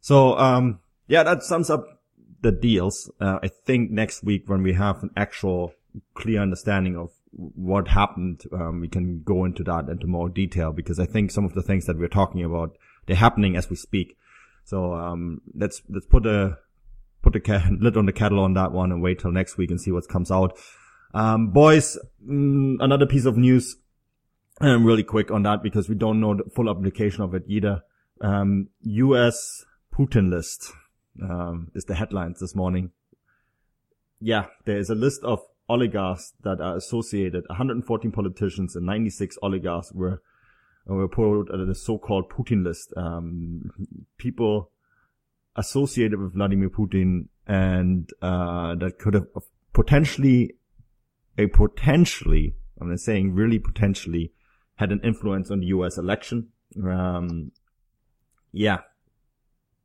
So 0.00 0.38
um, 0.38 0.78
yeah, 1.08 1.24
that 1.24 1.42
sums 1.42 1.70
up 1.70 1.84
the 2.40 2.52
deals. 2.52 3.10
Uh, 3.20 3.40
I 3.42 3.48
think 3.48 3.90
next 3.90 4.22
week 4.22 4.48
when 4.48 4.62
we 4.62 4.74
have 4.74 5.02
an 5.02 5.10
actual 5.16 5.74
clear 6.14 6.40
understanding 6.40 6.96
of 6.96 7.10
what 7.32 7.88
happened, 7.88 8.44
um, 8.52 8.78
we 8.78 8.86
can 8.86 9.22
go 9.24 9.44
into 9.44 9.64
that 9.64 9.88
into 9.88 10.06
more 10.06 10.28
detail 10.28 10.70
because 10.70 11.00
I 11.00 11.06
think 11.06 11.32
some 11.32 11.44
of 11.44 11.54
the 11.54 11.62
things 11.62 11.86
that 11.86 11.98
we're 11.98 12.06
talking 12.06 12.44
about 12.44 12.76
they're 13.06 13.16
happening 13.16 13.56
as 13.56 13.68
we 13.68 13.76
speak. 13.76 14.16
So 14.64 14.94
um, 14.94 15.40
let's 15.54 15.82
let's 15.88 16.06
put 16.06 16.26
a 16.26 16.58
put 17.22 17.32
the 17.32 17.76
lid 17.80 17.96
on 17.96 18.06
the 18.06 18.12
kettle 18.12 18.40
on 18.40 18.54
that 18.54 18.72
one 18.72 18.92
and 18.92 19.02
wait 19.02 19.18
till 19.18 19.32
next 19.32 19.56
week 19.56 19.70
and 19.70 19.80
see 19.80 19.90
what 19.90 20.08
comes 20.08 20.30
out. 20.30 20.58
Um, 21.14 21.48
boys, 21.48 21.98
mm, 22.26 22.76
another 22.80 23.06
piece 23.06 23.24
of 23.24 23.36
news. 23.36 23.76
Um, 24.60 24.84
really 24.84 25.02
quick 25.02 25.30
on 25.30 25.42
that 25.42 25.62
because 25.62 25.88
we 25.88 25.96
don't 25.96 26.20
know 26.20 26.34
the 26.34 26.44
full 26.54 26.70
application 26.70 27.22
of 27.22 27.34
it 27.34 27.42
either. 27.48 27.82
Um, 28.20 28.68
U.S. 28.82 29.64
Putin 29.92 30.30
list 30.30 30.72
um, 31.22 31.70
is 31.74 31.84
the 31.84 31.94
headlines 31.94 32.40
this 32.40 32.54
morning. 32.54 32.92
Yeah, 34.20 34.46
there 34.64 34.78
is 34.78 34.90
a 34.90 34.94
list 34.94 35.22
of 35.24 35.40
oligarchs 35.68 36.34
that 36.42 36.60
are 36.60 36.76
associated. 36.76 37.44
114 37.48 38.12
politicians 38.12 38.76
and 38.76 38.86
96 38.86 39.38
oligarchs 39.42 39.92
were 39.92 40.22
were 40.86 41.08
put 41.08 41.50
on 41.50 41.66
the 41.66 41.74
so-called 41.74 42.30
Putin 42.30 42.64
list. 42.64 42.92
Um, 42.96 43.70
people 44.18 44.70
associated 45.56 46.18
with 46.20 46.34
Vladimir 46.34 46.68
Putin 46.68 47.28
and 47.46 48.10
uh, 48.20 48.74
that 48.74 48.98
could 48.98 49.14
have 49.14 49.26
potentially 49.72 50.54
a 51.38 51.46
potentially 51.46 52.54
I'm 52.80 52.96
saying 52.96 53.34
really 53.34 53.58
potentially 53.58 54.32
had 54.76 54.92
an 54.92 55.00
influence 55.04 55.50
on 55.50 55.60
the 55.60 55.66
U.S. 55.66 55.96
election. 55.98 56.48
Um, 56.82 57.52
yeah, 58.52 58.78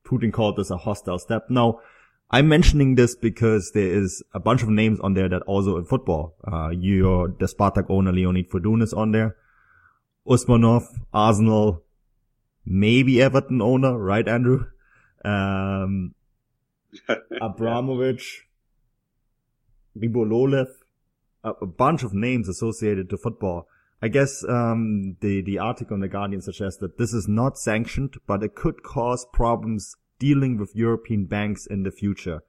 Putin 0.05 0.33
called 0.33 0.57
this 0.57 0.71
a 0.71 0.77
hostile 0.77 1.19
step. 1.19 1.49
Now, 1.49 1.79
I'm 2.31 2.47
mentioning 2.47 2.95
this 2.95 3.15
because 3.15 3.71
there 3.73 3.87
is 3.87 4.23
a 4.33 4.39
bunch 4.39 4.63
of 4.63 4.69
names 4.69 4.99
on 4.99 5.13
there 5.13 5.29
that 5.29 5.41
also 5.43 5.77
in 5.77 5.85
football. 5.85 6.35
Uh, 6.51 6.69
your 6.69 7.29
the 7.39 7.45
Spartak 7.45 7.85
owner 7.89 8.11
Leonid 8.11 8.49
Fedun 8.49 8.81
is 8.83 8.93
on 8.93 9.11
there. 9.11 9.35
Usmanov, 10.29 10.83
Arsenal, 11.11 11.83
maybe 12.65 13.21
Everton 13.21 13.61
owner, 13.61 13.97
right, 13.97 14.27
Andrew? 14.27 14.65
Um, 15.25 16.13
Abramovich, 17.41 18.47
Rybolovlev, 19.97 20.67
a, 21.43 21.49
a, 21.49 21.65
bunch 21.65 22.03
of 22.03 22.13
names 22.13 22.47
associated 22.47 23.09
to 23.09 23.17
football. 23.17 23.67
I 24.01 24.07
guess 24.07 24.45
um, 24.47 25.17
the 25.19 25.41
the 25.41 25.59
article 25.59 25.95
in 25.95 26.01
the 26.01 26.07
Guardian 26.07 26.41
suggests 26.41 26.79
that 26.79 26.97
this 26.97 27.11
is 27.13 27.27
not 27.27 27.57
sanctioned, 27.57 28.15
but 28.25 28.43
it 28.43 28.55
could 28.55 28.81
cause 28.81 29.25
problems 29.33 29.95
dealing 30.19 30.57
with 30.57 30.75
European 30.75 31.25
banks 31.25 31.65
in 31.65 31.83
the 31.83 31.91
future. 31.91 32.41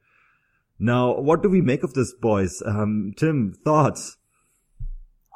Now, 0.78 1.18
what 1.18 1.42
do 1.42 1.48
we 1.48 1.60
make 1.60 1.82
of 1.82 1.94
this, 1.94 2.14
boys? 2.14 2.62
Um, 2.64 3.12
Tim, 3.16 3.54
thoughts? 3.64 4.16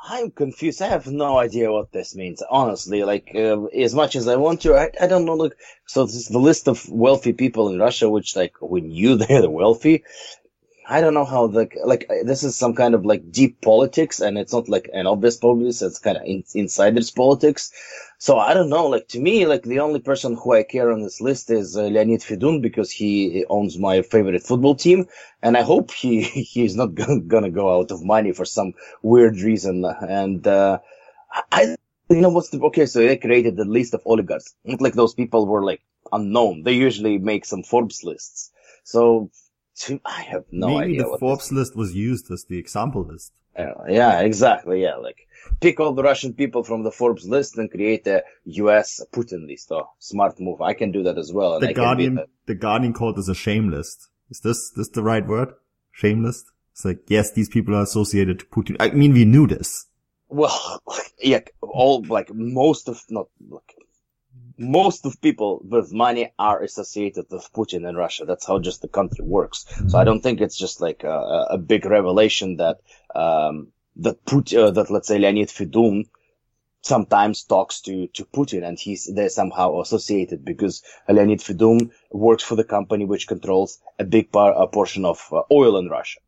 I'm 0.06 0.30
confused. 0.30 0.82
I 0.82 0.88
have 0.88 1.06
no 1.06 1.38
idea 1.38 1.72
what 1.72 1.90
this 1.90 2.14
means. 2.14 2.42
Honestly, 2.50 3.04
like 3.04 3.32
uh, 3.34 3.64
as 3.66 3.94
much 3.94 4.16
as 4.16 4.28
I 4.28 4.36
want 4.36 4.60
to, 4.62 4.74
I, 4.74 4.90
I 5.00 5.06
don't 5.06 5.24
know. 5.24 5.34
Look, 5.34 5.56
so 5.86 6.04
this 6.04 6.14
is 6.14 6.28
the 6.28 6.38
list 6.38 6.68
of 6.68 6.86
wealthy 6.90 7.32
people 7.32 7.70
in 7.70 7.78
Russia, 7.78 8.08
which 8.10 8.36
like 8.36 8.60
we 8.60 8.82
knew 8.82 9.16
they're 9.16 9.40
the 9.40 9.50
wealthy. 9.50 10.04
I 10.86 11.00
don't 11.00 11.14
know 11.14 11.24
how 11.24 11.46
the 11.46 11.68
like 11.84 12.08
this 12.24 12.42
is 12.42 12.56
some 12.56 12.74
kind 12.74 12.94
of 12.94 13.06
like 13.06 13.30
deep 13.32 13.60
politics, 13.62 14.20
and 14.20 14.36
it's 14.36 14.52
not 14.52 14.68
like 14.68 14.90
an 14.92 15.06
obvious 15.06 15.36
politics. 15.36 15.80
It's 15.80 15.98
kind 15.98 16.16
of 16.18 16.24
in, 16.24 16.44
insiders 16.54 17.10
politics. 17.10 17.72
So 18.18 18.38
I 18.38 18.52
don't 18.52 18.68
know. 18.68 18.86
Like 18.88 19.08
to 19.08 19.20
me, 19.20 19.46
like 19.46 19.62
the 19.62 19.80
only 19.80 20.00
person 20.00 20.36
who 20.36 20.52
I 20.52 20.62
care 20.62 20.92
on 20.92 21.02
this 21.02 21.20
list 21.20 21.50
is 21.50 21.76
uh, 21.76 21.84
Leonid 21.84 22.20
Fedun 22.20 22.60
because 22.60 22.90
he 22.90 23.44
owns 23.48 23.78
my 23.78 24.02
favorite 24.02 24.42
football 24.42 24.74
team, 24.74 25.06
and 25.42 25.56
I 25.56 25.62
hope 25.62 25.90
he 25.90 26.22
he's 26.54 26.76
not 26.76 26.94
gonna, 26.94 27.20
gonna 27.20 27.50
go 27.50 27.78
out 27.80 27.90
of 27.90 28.04
money 28.04 28.32
for 28.32 28.44
some 28.44 28.74
weird 29.02 29.40
reason. 29.40 29.84
And 29.84 30.46
uh, 30.46 30.80
I, 31.50 31.76
you 32.10 32.20
know, 32.20 32.28
what's 32.30 32.50
the 32.50 32.60
okay? 32.60 32.86
So 32.86 33.00
they 33.00 33.16
created 33.16 33.56
the 33.56 33.64
list 33.64 33.94
of 33.94 34.02
oligarchs. 34.04 34.54
Not 34.64 34.82
like 34.82 34.94
those 34.94 35.14
people 35.14 35.46
were 35.46 35.64
like 35.64 35.80
unknown. 36.12 36.62
They 36.62 36.72
usually 36.72 37.18
make 37.18 37.44
some 37.46 37.62
Forbes 37.62 38.04
lists. 38.04 38.50
So 38.84 39.30
I 40.04 40.22
have 40.22 40.44
no 40.50 40.68
Maybe 40.68 40.78
idea. 40.78 41.02
Maybe 41.02 41.10
the 41.10 41.18
Forbes 41.18 41.52
list 41.52 41.76
was 41.76 41.94
used 41.94 42.30
as 42.30 42.44
the 42.44 42.58
example 42.58 43.04
list. 43.04 43.32
Uh, 43.56 43.72
yeah, 43.88 44.20
exactly. 44.20 44.82
Yeah, 44.82 44.96
like 44.96 45.28
pick 45.60 45.78
all 45.80 45.92
the 45.92 46.02
Russian 46.02 46.32
people 46.32 46.64
from 46.64 46.82
the 46.82 46.90
Forbes 46.90 47.26
list 47.26 47.56
and 47.56 47.70
create 47.70 48.06
a 48.06 48.22
U.S. 48.44 49.00
Putin 49.12 49.46
list. 49.46 49.70
Oh, 49.70 49.90
smart 49.98 50.40
move. 50.40 50.60
I 50.60 50.74
can 50.74 50.90
do 50.90 51.02
that 51.04 51.18
as 51.18 51.32
well. 51.32 51.60
the 51.60 51.72
Guardian, 51.72 52.20
the 52.46 52.54
Guardian 52.54 52.92
called 52.92 53.16
this 53.16 53.28
a 53.28 53.34
shame 53.34 53.70
list. 53.70 54.08
Is 54.30 54.40
this 54.40 54.70
this 54.70 54.88
the 54.88 55.02
right 55.02 55.26
word? 55.26 55.54
Shameless. 55.92 56.44
It's 56.72 56.84
like 56.84 57.02
yes, 57.08 57.32
these 57.32 57.48
people 57.48 57.74
are 57.76 57.82
associated 57.82 58.40
to 58.40 58.46
Putin. 58.46 58.76
I 58.80 58.90
mean, 58.90 59.12
we 59.12 59.24
knew 59.24 59.46
this. 59.46 59.86
Well, 60.28 60.82
yeah, 61.22 61.40
all 61.60 62.02
like 62.08 62.34
most 62.34 62.88
of 62.88 63.00
not 63.08 63.28
like 63.48 63.74
most 64.56 65.04
of 65.06 65.20
people 65.20 65.60
with 65.64 65.92
money 65.92 66.32
are 66.38 66.62
associated 66.62 67.26
with 67.30 67.52
Putin 67.52 67.88
and 67.88 67.96
Russia. 67.96 68.24
That's 68.24 68.46
how 68.46 68.58
just 68.58 68.82
the 68.82 68.88
country 68.88 69.24
works. 69.24 69.66
So 69.88 69.98
I 69.98 70.04
don't 70.04 70.20
think 70.20 70.40
it's 70.40 70.56
just 70.56 70.80
like 70.80 71.04
a, 71.04 71.46
a 71.50 71.58
big 71.58 71.84
revelation 71.84 72.56
that 72.56 72.80
um, 73.14 73.68
that 73.96 74.24
Putin, 74.24 74.58
uh, 74.58 74.70
that 74.72 74.90
let's 74.90 75.08
say 75.08 75.18
Leonid 75.18 75.48
Fedun 75.48 76.04
sometimes 76.82 77.44
talks 77.44 77.80
to, 77.80 78.08
to 78.08 78.24
Putin 78.26 78.66
and 78.66 78.78
he's 78.78 79.10
they're 79.14 79.28
somehow 79.28 79.80
associated 79.80 80.44
because 80.44 80.82
Leonid 81.08 81.40
Fedun 81.40 81.90
works 82.10 82.42
for 82.42 82.56
the 82.56 82.64
company 82.64 83.04
which 83.04 83.26
controls 83.26 83.80
a 83.98 84.04
big 84.04 84.30
part, 84.30 84.54
a 84.56 84.66
portion 84.66 85.04
of 85.04 85.26
uh, 85.32 85.42
oil 85.50 85.78
in 85.78 85.88
Russia. 85.88 86.20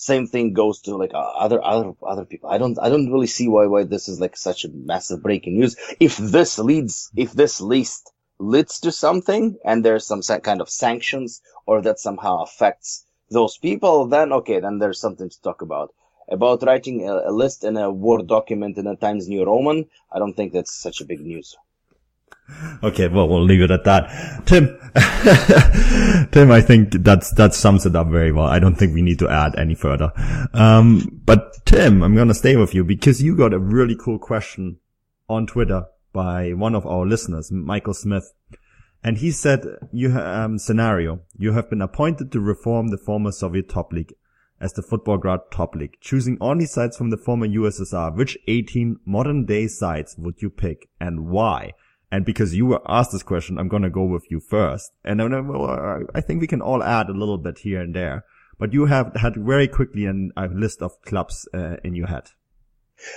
Same 0.00 0.26
thing 0.26 0.54
goes 0.54 0.80
to 0.80 0.96
like 0.96 1.12
uh, 1.12 1.18
other, 1.18 1.62
other, 1.62 1.92
other 2.02 2.24
people. 2.24 2.48
I 2.48 2.56
don't, 2.56 2.78
I 2.80 2.88
don't 2.88 3.12
really 3.12 3.26
see 3.26 3.48
why, 3.48 3.66
why 3.66 3.84
this 3.84 4.08
is 4.08 4.18
like 4.18 4.34
such 4.34 4.64
a 4.64 4.70
massive 4.70 5.22
breaking 5.22 5.58
news. 5.58 5.76
If 6.00 6.16
this 6.16 6.58
leads, 6.58 7.10
if 7.14 7.32
this 7.32 7.60
list 7.60 8.10
leads 8.38 8.80
to 8.80 8.92
something 8.92 9.58
and 9.62 9.84
there's 9.84 10.06
some 10.06 10.22
kind 10.22 10.62
of 10.62 10.70
sanctions 10.70 11.42
or 11.66 11.82
that 11.82 12.00
somehow 12.00 12.42
affects 12.42 13.04
those 13.28 13.58
people, 13.58 14.06
then 14.06 14.32
okay, 14.32 14.58
then 14.58 14.78
there's 14.78 14.98
something 14.98 15.28
to 15.28 15.42
talk 15.42 15.60
about 15.60 15.92
about 16.30 16.62
writing 16.62 17.06
a, 17.06 17.28
a, 17.28 17.32
list 17.32 17.62
in 17.62 17.76
a 17.76 17.90
Word 17.90 18.26
document 18.26 18.78
in 18.78 18.86
a 18.86 18.96
Times 18.96 19.28
New 19.28 19.44
Roman, 19.44 19.84
I 20.10 20.18
don't 20.18 20.32
think 20.32 20.54
that's 20.54 20.72
such 20.72 21.02
a 21.02 21.04
big 21.04 21.20
news. 21.20 21.56
Okay, 22.82 23.08
well, 23.08 23.28
we'll 23.28 23.44
leave 23.44 23.62
it 23.62 23.70
at 23.70 23.84
that. 23.84 24.46
Tim, 24.46 24.66
Tim, 26.32 26.50
I 26.50 26.60
think 26.60 26.92
that's, 26.92 27.32
that 27.34 27.54
sums 27.54 27.86
it 27.86 27.94
up 27.94 28.08
very 28.08 28.32
well. 28.32 28.46
I 28.46 28.58
don't 28.58 28.74
think 28.74 28.94
we 28.94 29.02
need 29.02 29.18
to 29.20 29.28
add 29.28 29.58
any 29.58 29.74
further. 29.74 30.12
Um, 30.52 31.20
but 31.24 31.64
Tim, 31.66 32.02
I'm 32.02 32.14
going 32.14 32.28
to 32.28 32.34
stay 32.34 32.56
with 32.56 32.74
you 32.74 32.84
because 32.84 33.22
you 33.22 33.36
got 33.36 33.52
a 33.52 33.58
really 33.58 33.96
cool 33.96 34.18
question 34.18 34.78
on 35.28 35.46
Twitter 35.46 35.84
by 36.12 36.52
one 36.52 36.74
of 36.74 36.86
our 36.86 37.06
listeners, 37.06 37.52
Michael 37.52 37.94
Smith. 37.94 38.32
And 39.02 39.18
he 39.18 39.30
said, 39.30 39.64
you, 39.92 40.16
um, 40.18 40.58
scenario, 40.58 41.20
you 41.38 41.52
have 41.52 41.70
been 41.70 41.80
appointed 41.80 42.32
to 42.32 42.40
reform 42.40 42.88
the 42.88 42.98
former 42.98 43.32
Soviet 43.32 43.68
top 43.68 43.92
league 43.92 44.12
as 44.60 44.74
the 44.74 44.82
Futbolgrad 44.82 45.50
top 45.50 45.74
league, 45.74 45.96
choosing 46.00 46.36
only 46.40 46.66
sides 46.66 46.96
from 46.96 47.10
the 47.10 47.16
former 47.16 47.46
USSR. 47.46 48.14
Which 48.14 48.36
18 48.46 48.98
modern 49.06 49.46
day 49.46 49.68
sides 49.68 50.16
would 50.18 50.42
you 50.42 50.50
pick 50.50 50.88
and 51.00 51.28
why? 51.28 51.72
And 52.12 52.24
because 52.24 52.54
you 52.54 52.66
were 52.66 52.82
asked 52.86 53.12
this 53.12 53.22
question, 53.22 53.58
I'm 53.58 53.68
going 53.68 53.82
to 53.82 53.90
go 53.90 54.04
with 54.04 54.30
you 54.30 54.40
first. 54.40 54.92
And 55.04 55.22
I 55.22 56.20
think 56.20 56.40
we 56.40 56.46
can 56.46 56.60
all 56.60 56.82
add 56.82 57.08
a 57.08 57.12
little 57.12 57.38
bit 57.38 57.58
here 57.58 57.80
and 57.80 57.94
there, 57.94 58.24
but 58.58 58.72
you 58.72 58.86
have 58.86 59.14
had 59.14 59.36
very 59.36 59.68
quickly 59.68 60.06
a 60.06 60.46
list 60.48 60.82
of 60.82 61.00
clubs 61.02 61.48
uh, 61.54 61.76
in 61.84 61.94
your 61.94 62.08
head. 62.08 62.30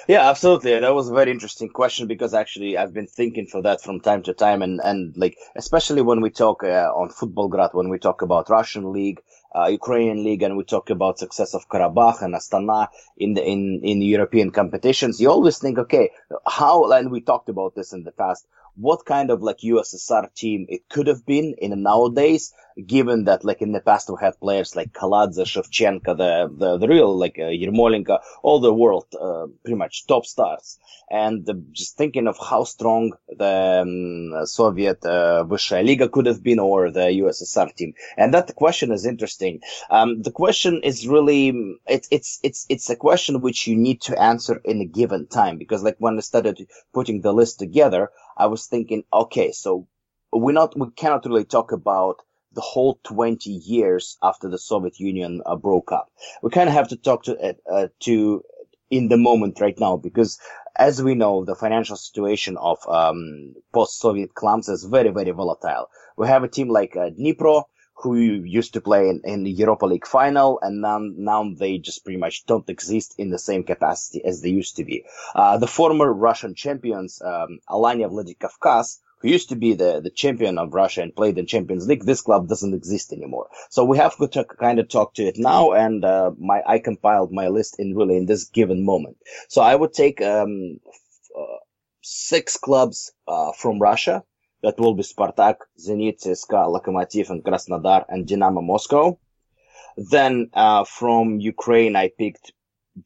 Yeah, 0.08 0.29
absolutely. 0.29 0.79
That 0.79 0.93
was 0.93 1.10
a 1.10 1.13
very 1.13 1.32
interesting 1.32 1.69
question 1.69 2.08
because 2.08 2.34
actually 2.34 2.77
I've 2.77 2.93
been 2.93 3.08
thinking 3.08 3.47
for 3.47 3.62
that 3.63 3.82
from 3.82 3.99
time 3.99 4.23
to 4.23 4.34
time 4.34 4.62
and, 4.62 4.79
and 4.82 5.15
like, 5.17 5.38
especially 5.56 6.01
when 6.01 6.21
we 6.21 6.29
talk 6.29 6.63
uh, 6.63 6.89
on 6.95 7.10
Futbolgrad, 7.10 7.73
when 7.73 7.89
we 7.89 7.99
talk 7.99 8.21
about 8.21 8.49
Russian 8.49 8.93
league, 8.93 9.21
uh, 9.56 9.67
Ukrainian 9.67 10.23
league 10.23 10.41
and 10.41 10.56
we 10.56 10.63
talk 10.63 10.89
about 10.89 11.19
success 11.19 11.53
of 11.53 11.67
Karabakh 11.67 12.21
and 12.21 12.34
Astana 12.34 12.88
in 13.17 13.34
the, 13.34 13.45
in, 13.45 13.82
in 13.84 14.01
European 14.01 14.51
competitions, 14.51 15.19
you 15.19 15.29
always 15.29 15.58
think, 15.58 15.77
okay, 15.77 16.12
how, 16.47 16.91
and 16.91 17.12
we 17.12 17.21
talked 17.21 17.49
about 17.49 17.75
this 17.75 17.93
in 17.93 18.03
the 18.03 18.12
past, 18.12 18.47
what 18.75 19.05
kind 19.05 19.29
of 19.29 19.41
like 19.41 19.59
USSR 19.59 20.33
team 20.33 20.65
it 20.69 20.89
could 20.89 21.07
have 21.07 21.25
been 21.25 21.55
in 21.57 21.81
nowadays, 21.83 22.53
given 22.88 23.25
that 23.25 23.43
like 23.45 23.62
in 23.62 23.71
the 23.71 23.79
past 23.79 24.09
we 24.09 24.15
had 24.19 24.39
players 24.39 24.75
like 24.75 24.91
Kaladze, 24.93 25.43
Shevchenko, 25.43 26.17
the, 26.17 26.49
the, 26.55 26.77
the 26.77 26.88
real 26.88 27.15
like 27.15 27.38
uh, 27.39 28.17
all 28.41 28.59
the 28.59 28.73
world, 28.73 29.05
uh, 29.19 29.45
pretty 29.63 29.77
much 29.77 30.07
top 30.07 30.25
stars. 30.25 30.79
And 31.09 31.47
uh, 31.47 31.53
just 31.71 31.97
thinking 31.97 32.27
of 32.27 32.38
how 32.39 32.63
strong 32.63 33.13
the 33.27 33.81
um, 33.83 34.45
Soviet 34.45 35.05
uh, 35.05 35.45
Vysshaya 35.45 35.86
Liga 35.86 36.09
could 36.09 36.25
have 36.25 36.41
been 36.41 36.59
or 36.59 36.89
the 36.89 37.01
USSR 37.01 37.73
team. 37.75 37.93
And 38.17 38.33
that 38.33 38.55
question 38.55 38.91
is 38.91 39.05
interesting. 39.05 39.62
Um, 39.91 40.21
the 40.21 40.31
question 40.31 40.81
is 40.83 41.07
really, 41.07 41.49
it, 41.86 42.07
it's, 42.09 42.39
it's, 42.41 42.65
it's 42.69 42.89
a 42.89 42.95
question 42.95 43.41
which 43.41 43.67
you 43.67 43.75
need 43.75 44.01
to 44.01 44.19
answer 44.19 44.59
in 44.65 44.81
a 44.81 44.86
given 44.86 45.27
time 45.27 45.57
because 45.57 45.83
like 45.83 45.97
when 45.99 46.17
I 46.17 46.21
started 46.21 46.67
putting 46.93 47.21
the 47.21 47.33
list 47.33 47.59
together, 47.59 48.09
I 48.38 48.48
was 48.48 48.67
thinking, 48.67 49.04
okay, 49.13 49.52
so 49.52 49.88
we 50.32 50.54
not, 50.54 50.78
we 50.78 50.88
cannot 50.96 51.26
really 51.26 51.46
talk 51.46 51.72
about 51.72 52.17
the 52.54 52.62
whole 52.62 53.00
20 53.04 53.50
years 53.50 54.17
after 54.22 54.50
the 54.50 54.60
Soviet 54.60 55.00
Union 55.00 55.41
uh, 55.46 55.56
broke 55.56 55.91
up. 55.91 56.10
We 56.41 56.52
kind 56.52 56.69
of 56.69 56.76
have 56.76 56.89
to 56.89 56.98
talk 56.98 57.24
to, 57.24 57.38
uh, 57.38 57.54
uh, 57.72 57.88
to 58.02 58.43
in 58.91 59.08
the 59.10 59.17
moment 59.17 59.60
right 59.60 59.80
now 59.80 59.98
because 59.98 60.39
as 60.76 61.02
we 61.02 61.15
know, 61.15 61.46
the 61.46 61.56
financial 61.56 61.96
situation 61.96 62.58
of 62.58 62.78
um, 62.88 63.54
post-Soviet 63.74 64.34
clubs 64.34 64.69
is 64.69 64.84
very, 64.84 65.10
very 65.10 65.32
volatile. 65.32 65.89
We 66.17 66.28
have 66.28 66.43
a 66.43 66.48
team 66.48 66.69
like 66.69 66.96
uh, 66.96 67.10
Dnipro, 67.10 67.63
who 68.04 68.16
used 68.16 68.74
to 68.74 68.82
play 68.82 69.08
in, 69.08 69.22
in, 69.24 69.44
the 69.44 69.52
Europa 69.52 69.86
League 69.86 70.06
final, 70.06 70.60
and 70.62 70.82
now, 70.82 71.00
now 71.00 71.50
they 71.58 71.78
just 71.78 72.04
pretty 72.04 72.20
much 72.20 72.46
don't 72.46 72.70
exist 72.70 73.16
in 73.18 73.30
the 73.30 73.39
same 73.39 73.63
capacity 73.63 74.24
as 74.26 74.42
they 74.42 74.50
used 74.50 74.76
to 74.76 74.84
be. 74.84 75.06
Uh, 75.34 75.58
the 75.58 75.68
former 75.68 76.12
Russian 76.12 76.54
champions, 76.54 77.22
um, 77.22 77.60
Alania 77.70 78.10
Vladikavkaz, 78.12 79.00
who 79.20 79.30
used 79.30 79.50
to 79.50 79.56
be 79.56 79.74
the, 79.74 80.02
the 80.02 80.10
champion 80.10 80.58
of 80.58 80.74
Russia 80.74 81.02
and 81.02 81.16
played 81.16 81.38
in 81.38 81.46
Champions 81.46 81.88
League, 81.88 82.04
this 82.04 82.20
club 82.22 82.50
doesn't 82.50 82.74
exist 82.74 83.13
anymore. 83.13 83.48
So 83.70 83.86
we 83.86 83.98
have 83.98 84.18
to 84.18 84.44
kind 84.44 84.80
of 84.80 84.89
talk 84.89 85.13
to 85.13 85.24
it 85.24 85.38
now, 85.38 85.72
and 85.72 86.04
uh, 86.04 86.32
my 86.38 86.62
I 86.68 86.80
compiled 86.80 87.32
my 87.32 87.48
list 87.48 87.80
in 87.80 87.96
really 87.96 88.18
in 88.18 88.26
this 88.26 88.44
given 88.44 88.84
moment. 88.84 89.16
So 89.48 89.62
I 89.62 89.74
would 89.74 89.94
take 89.94 90.22
um, 90.22 90.82
uh, 91.39 91.60
six 92.02 92.58
clubs 92.58 93.13
uh, 93.26 93.54
from 93.54 93.80
Russia 93.80 94.26
that 94.63 94.80
will 94.80 94.95
be 94.95 95.04
Spartak, 95.04 95.58
Zenit, 95.78 96.23
CSKA, 96.23 96.67
Lokomotiv, 96.73 97.30
and 97.30 97.43
Krasnodar, 97.43 98.06
and 98.10 98.28
Dynamo 98.28 98.62
Moscow. 98.62 99.19
Then 99.97 100.49
uh, 100.54 100.86
from 100.86 101.39
Ukraine, 101.39 101.95
I 101.95 102.10
picked 102.17 102.54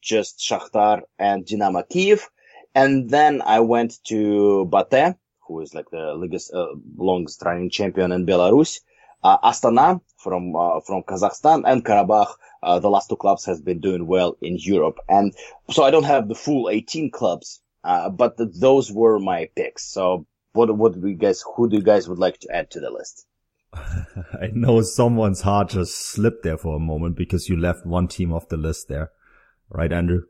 just 0.01 0.39
Shakhtar 0.39 1.01
and 1.19 1.45
Dynamo 1.45 1.83
Kiev. 1.83 2.29
And 2.75 3.09
then 3.09 3.41
I 3.41 3.59
went 3.61 3.97
to 4.05 4.65
Bate, 4.65 5.15
who 5.47 5.61
is 5.61 5.73
like 5.73 5.89
the 5.89 6.13
longest, 6.13 6.53
uh, 6.53 6.75
longest 6.95 7.41
running 7.43 7.69
champion 7.69 8.11
in 8.11 8.25
Belarus. 8.25 8.79
Uh, 9.23 9.39
Astana 9.39 9.99
from 10.17 10.55
uh, 10.55 10.79
from 10.81 11.01
Kazakhstan 11.03 11.63
and 11.65 11.83
Karabakh. 11.83 12.33
Uh, 12.61 12.79
the 12.79 12.89
last 12.89 13.09
two 13.09 13.15
clubs 13.15 13.45
has 13.45 13.59
been 13.61 13.79
doing 13.79 14.05
well 14.05 14.37
in 14.41 14.57
Europe, 14.59 14.99
and 15.09 15.33
so 15.71 15.83
I 15.83 15.91
don't 15.91 16.03
have 16.03 16.27
the 16.27 16.35
full 16.35 16.69
18 16.69 17.11
clubs, 17.11 17.59
uh, 17.83 18.09
but 18.09 18.37
the, 18.37 18.45
those 18.45 18.91
were 18.91 19.19
my 19.19 19.49
picks. 19.55 19.85
So 19.85 20.27
what 20.57 20.75
what 20.75 20.99
do 20.99 21.07
you 21.07 21.15
guys 21.15 21.43
who 21.55 21.69
do 21.69 21.77
you 21.77 21.83
guys 21.83 22.09
would 22.09 22.19
like 22.19 22.39
to 22.39 22.53
add 22.53 22.71
to 22.71 22.79
the 22.79 22.89
list? 22.89 23.25
I 23.75 24.49
know 24.53 24.81
someone's 24.81 25.41
heart 25.41 25.69
just 25.69 25.95
slipped 25.95 26.43
there 26.43 26.57
for 26.57 26.75
a 26.75 26.79
moment 26.79 27.15
because 27.15 27.47
you 27.47 27.57
left 27.57 27.85
one 27.85 28.07
team 28.07 28.33
off 28.33 28.49
the 28.49 28.57
list 28.57 28.87
there, 28.87 29.11
right, 29.69 29.91
Andrew? 29.91 30.23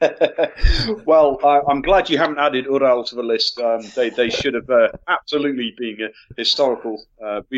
well, 1.06 1.40
I, 1.42 1.60
am 1.68 1.82
glad 1.82 2.08
you 2.08 2.18
haven't 2.18 2.38
added 2.38 2.66
Ural 2.66 3.02
to 3.04 3.16
the 3.16 3.22
list. 3.22 3.58
Um, 3.58 3.80
they 3.96 4.10
they 4.10 4.30
should 4.30 4.54
have 4.54 4.70
uh, 4.70 4.88
absolutely 5.08 5.74
been 5.76 5.98
a 6.02 6.08
historical 6.36 7.04
uh, 7.24 7.40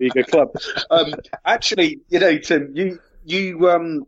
Liga 0.00 0.24
club. 0.24 0.48
Um, 0.90 1.14
actually, 1.44 2.00
you 2.08 2.18
know, 2.18 2.38
Tim, 2.38 2.72
you 2.74 2.98
you 3.24 3.70
um, 3.70 4.06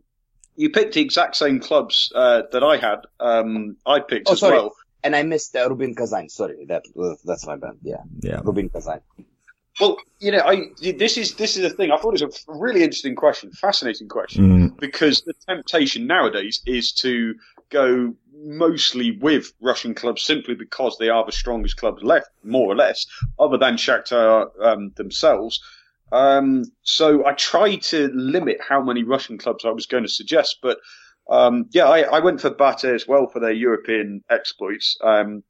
you 0.55 0.69
picked 0.69 0.93
the 0.93 1.01
exact 1.01 1.35
same 1.35 1.59
clubs 1.59 2.11
uh, 2.15 2.43
that 2.51 2.63
I 2.63 2.77
had. 2.77 3.01
Um, 3.19 3.77
I 3.85 3.99
picked 3.99 4.29
oh, 4.29 4.33
as 4.33 4.39
sorry. 4.39 4.57
well. 4.57 4.75
And 5.03 5.15
I 5.15 5.23
missed 5.23 5.55
uh, 5.55 5.69
Rubin 5.69 5.93
Kazan. 5.95 6.29
Sorry, 6.29 6.65
that 6.65 6.83
uh, 6.99 7.15
that's 7.23 7.45
my 7.45 7.57
bad. 7.57 7.77
Yeah, 7.83 8.03
yeah, 8.21 8.41
Rubin 8.43 8.69
Kazan. 8.69 9.01
Well, 9.79 9.97
you 10.19 10.31
know, 10.31 10.39
I 10.39 10.67
this 10.79 11.17
is 11.17 11.35
this 11.35 11.57
is 11.57 11.65
a 11.65 11.69
thing. 11.69 11.91
I 11.91 11.97
thought 11.97 12.19
it 12.19 12.25
was 12.25 12.45
a 12.47 12.53
really 12.53 12.81
interesting 12.81 13.15
question, 13.15 13.51
fascinating 13.51 14.07
question, 14.07 14.71
mm. 14.71 14.79
because 14.79 15.21
the 15.21 15.33
temptation 15.47 16.07
nowadays 16.07 16.61
is 16.65 16.91
to 16.93 17.35
go 17.69 18.15
mostly 18.33 19.11
with 19.11 19.51
Russian 19.61 19.93
clubs 19.93 20.23
simply 20.23 20.55
because 20.55 20.97
they 20.97 21.09
are 21.09 21.25
the 21.25 21.31
strongest 21.31 21.77
clubs 21.77 22.03
left, 22.03 22.29
more 22.43 22.71
or 22.71 22.75
less, 22.75 23.05
other 23.37 23.57
than 23.57 23.75
Shakhtar 23.75 24.49
um, 24.61 24.91
themselves. 24.95 25.61
Um, 26.11 26.65
so 26.83 27.25
I 27.25 27.33
tried 27.33 27.81
to 27.83 28.09
limit 28.13 28.57
how 28.67 28.81
many 28.81 29.03
Russian 29.03 29.37
clubs 29.37 29.65
I 29.65 29.71
was 29.71 29.85
going 29.85 30.03
to 30.03 30.09
suggest, 30.09 30.59
but 30.61 30.77
um, 31.29 31.65
yeah, 31.71 31.85
I, 31.85 32.01
I, 32.01 32.19
went 32.19 32.41
for 32.41 32.51
Bate 32.51 32.83
as 32.83 33.07
well 33.07 33.27
for 33.27 33.39
their 33.39 33.51
European 33.51 34.23
exploits. 34.29 34.95
Um, 35.03 35.43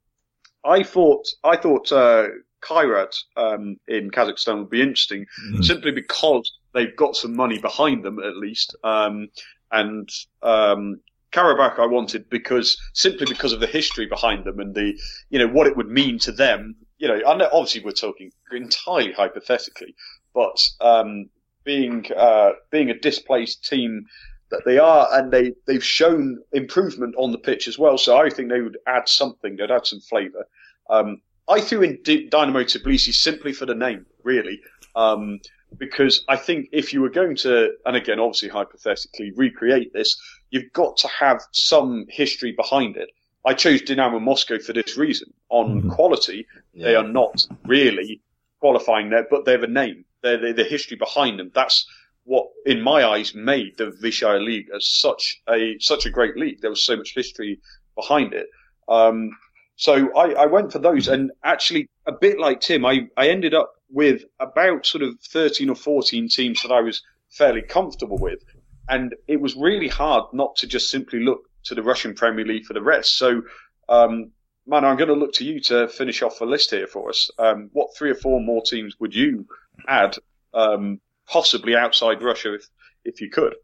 I 0.64 0.82
thought 0.82 1.28
I 1.44 1.56
thought 1.56 1.92
uh, 1.92 2.28
Kairat 2.62 3.14
um, 3.36 3.76
in 3.86 4.10
Kazakhstan 4.10 4.58
would 4.58 4.70
be 4.70 4.80
interesting, 4.80 5.26
mm. 5.52 5.64
simply 5.64 5.92
because 5.92 6.50
they've 6.72 6.96
got 6.96 7.14
some 7.14 7.36
money 7.36 7.58
behind 7.58 8.04
them 8.04 8.18
at 8.18 8.36
least, 8.36 8.74
um, 8.84 9.28
and 9.70 10.08
um, 10.42 11.00
Karabakh 11.32 11.78
I 11.78 11.86
wanted 11.86 12.30
because 12.30 12.80
simply 12.94 13.26
because 13.26 13.52
of 13.52 13.60
the 13.60 13.66
history 13.66 14.06
behind 14.06 14.44
them 14.44 14.58
and 14.58 14.74
the 14.74 14.98
you 15.28 15.38
know 15.38 15.48
what 15.48 15.66
it 15.66 15.76
would 15.76 15.88
mean 15.88 16.18
to 16.20 16.32
them. 16.32 16.76
You 16.98 17.08
know, 17.08 17.20
obviously 17.26 17.82
we're 17.84 17.90
talking 17.90 18.32
entirely 18.50 19.12
hypothetically, 19.12 19.94
but 20.36 20.68
um, 20.82 21.30
being 21.64 22.06
uh, 22.14 22.52
being 22.70 22.90
a 22.90 22.98
displaced 22.98 23.64
team 23.64 24.06
that 24.50 24.62
they 24.66 24.78
are, 24.78 25.08
and 25.12 25.32
they 25.32 25.52
they've 25.66 25.82
shown 25.82 26.38
improvement 26.52 27.14
on 27.16 27.32
the 27.32 27.38
pitch 27.38 27.66
as 27.66 27.78
well. 27.78 27.96
So 27.96 28.18
I 28.18 28.28
think 28.28 28.50
they 28.50 28.60
would 28.60 28.78
add 28.86 29.08
something. 29.08 29.56
They'd 29.56 29.70
add 29.70 29.86
some 29.86 30.00
flavour. 30.00 30.46
Um, 30.90 31.22
I 31.48 31.60
threw 31.60 31.82
in 31.82 31.98
D- 32.04 32.28
Dynamo 32.28 32.64
Tbilisi 32.64 33.14
simply 33.14 33.52
for 33.54 33.64
the 33.64 33.74
name, 33.74 34.04
really. 34.22 34.60
Um, 34.94 35.40
because 35.78 36.24
I 36.28 36.36
think 36.36 36.68
if 36.70 36.92
you 36.92 37.00
were 37.00 37.10
going 37.10 37.36
to, 37.36 37.72
and 37.86 37.96
again, 37.96 38.20
obviously 38.20 38.48
hypothetically 38.50 39.32
recreate 39.32 39.92
this, 39.92 40.20
you've 40.50 40.72
got 40.72 40.96
to 40.98 41.08
have 41.08 41.40
some 41.52 42.06
history 42.08 42.52
behind 42.52 42.96
it. 42.96 43.08
I 43.44 43.54
chose 43.54 43.82
Dynamo 43.82 44.20
Moscow 44.20 44.58
for 44.58 44.72
this 44.72 44.96
reason. 44.96 45.32
On 45.48 45.80
mm-hmm. 45.80 45.90
quality, 45.90 46.46
yeah. 46.72 46.84
they 46.84 46.94
are 46.94 47.08
not 47.08 47.46
really 47.64 48.20
qualifying 48.60 49.10
there, 49.10 49.26
but 49.30 49.44
they 49.44 49.52
have 49.52 49.62
a 49.62 49.68
name. 49.68 50.04
They're, 50.36 50.52
the 50.52 50.64
history 50.64 50.96
behind 50.96 51.38
them. 51.38 51.50
That's 51.54 51.86
what, 52.24 52.46
in 52.64 52.82
my 52.82 53.04
eyes, 53.04 53.34
made 53.34 53.76
the 53.76 53.92
Vysshaya 54.02 54.44
League 54.44 54.68
as 54.74 54.86
such 54.86 55.40
a 55.48 55.76
such 55.78 56.06
a 56.06 56.10
great 56.10 56.36
league. 56.36 56.60
There 56.60 56.70
was 56.70 56.84
so 56.84 56.96
much 56.96 57.14
history 57.14 57.60
behind 57.94 58.34
it. 58.34 58.48
Um, 58.88 59.30
so 59.76 60.14
I, 60.16 60.32
I 60.32 60.46
went 60.46 60.72
for 60.72 60.78
those, 60.78 61.06
and 61.06 61.30
actually, 61.44 61.88
a 62.06 62.12
bit 62.12 62.38
like 62.38 62.60
Tim, 62.60 62.86
I, 62.86 63.08
I 63.16 63.28
ended 63.28 63.54
up 63.54 63.72
with 63.90 64.24
about 64.40 64.86
sort 64.86 65.02
of 65.02 65.20
13 65.20 65.68
or 65.68 65.76
14 65.76 66.28
teams 66.28 66.62
that 66.62 66.72
I 66.72 66.80
was 66.80 67.02
fairly 67.30 67.62
comfortable 67.62 68.18
with. 68.18 68.42
And 68.88 69.14
it 69.26 69.40
was 69.40 69.56
really 69.56 69.88
hard 69.88 70.24
not 70.32 70.56
to 70.56 70.66
just 70.66 70.90
simply 70.90 71.20
look 71.20 71.42
to 71.64 71.74
the 71.74 71.82
Russian 71.82 72.14
Premier 72.14 72.44
League 72.44 72.64
for 72.64 72.72
the 72.72 72.82
rest. 72.82 73.18
So, 73.18 73.42
um, 73.88 74.30
man, 74.66 74.84
I'm 74.84 74.96
going 74.96 75.08
to 75.08 75.14
look 75.14 75.32
to 75.34 75.44
you 75.44 75.60
to 75.62 75.88
finish 75.88 76.22
off 76.22 76.38
the 76.38 76.46
list 76.46 76.70
here 76.70 76.86
for 76.86 77.10
us. 77.10 77.30
Um, 77.38 77.70
what 77.72 77.96
three 77.96 78.10
or 78.10 78.14
four 78.14 78.40
more 78.40 78.62
teams 78.62 78.98
would 79.00 79.14
you 79.14 79.46
add, 79.88 80.16
um, 80.54 81.00
possibly 81.28 81.74
outside 81.76 82.22
Russia 82.22 82.54
if, 82.54 82.68
if 83.04 83.20
you 83.20 83.30
could? 83.30 83.54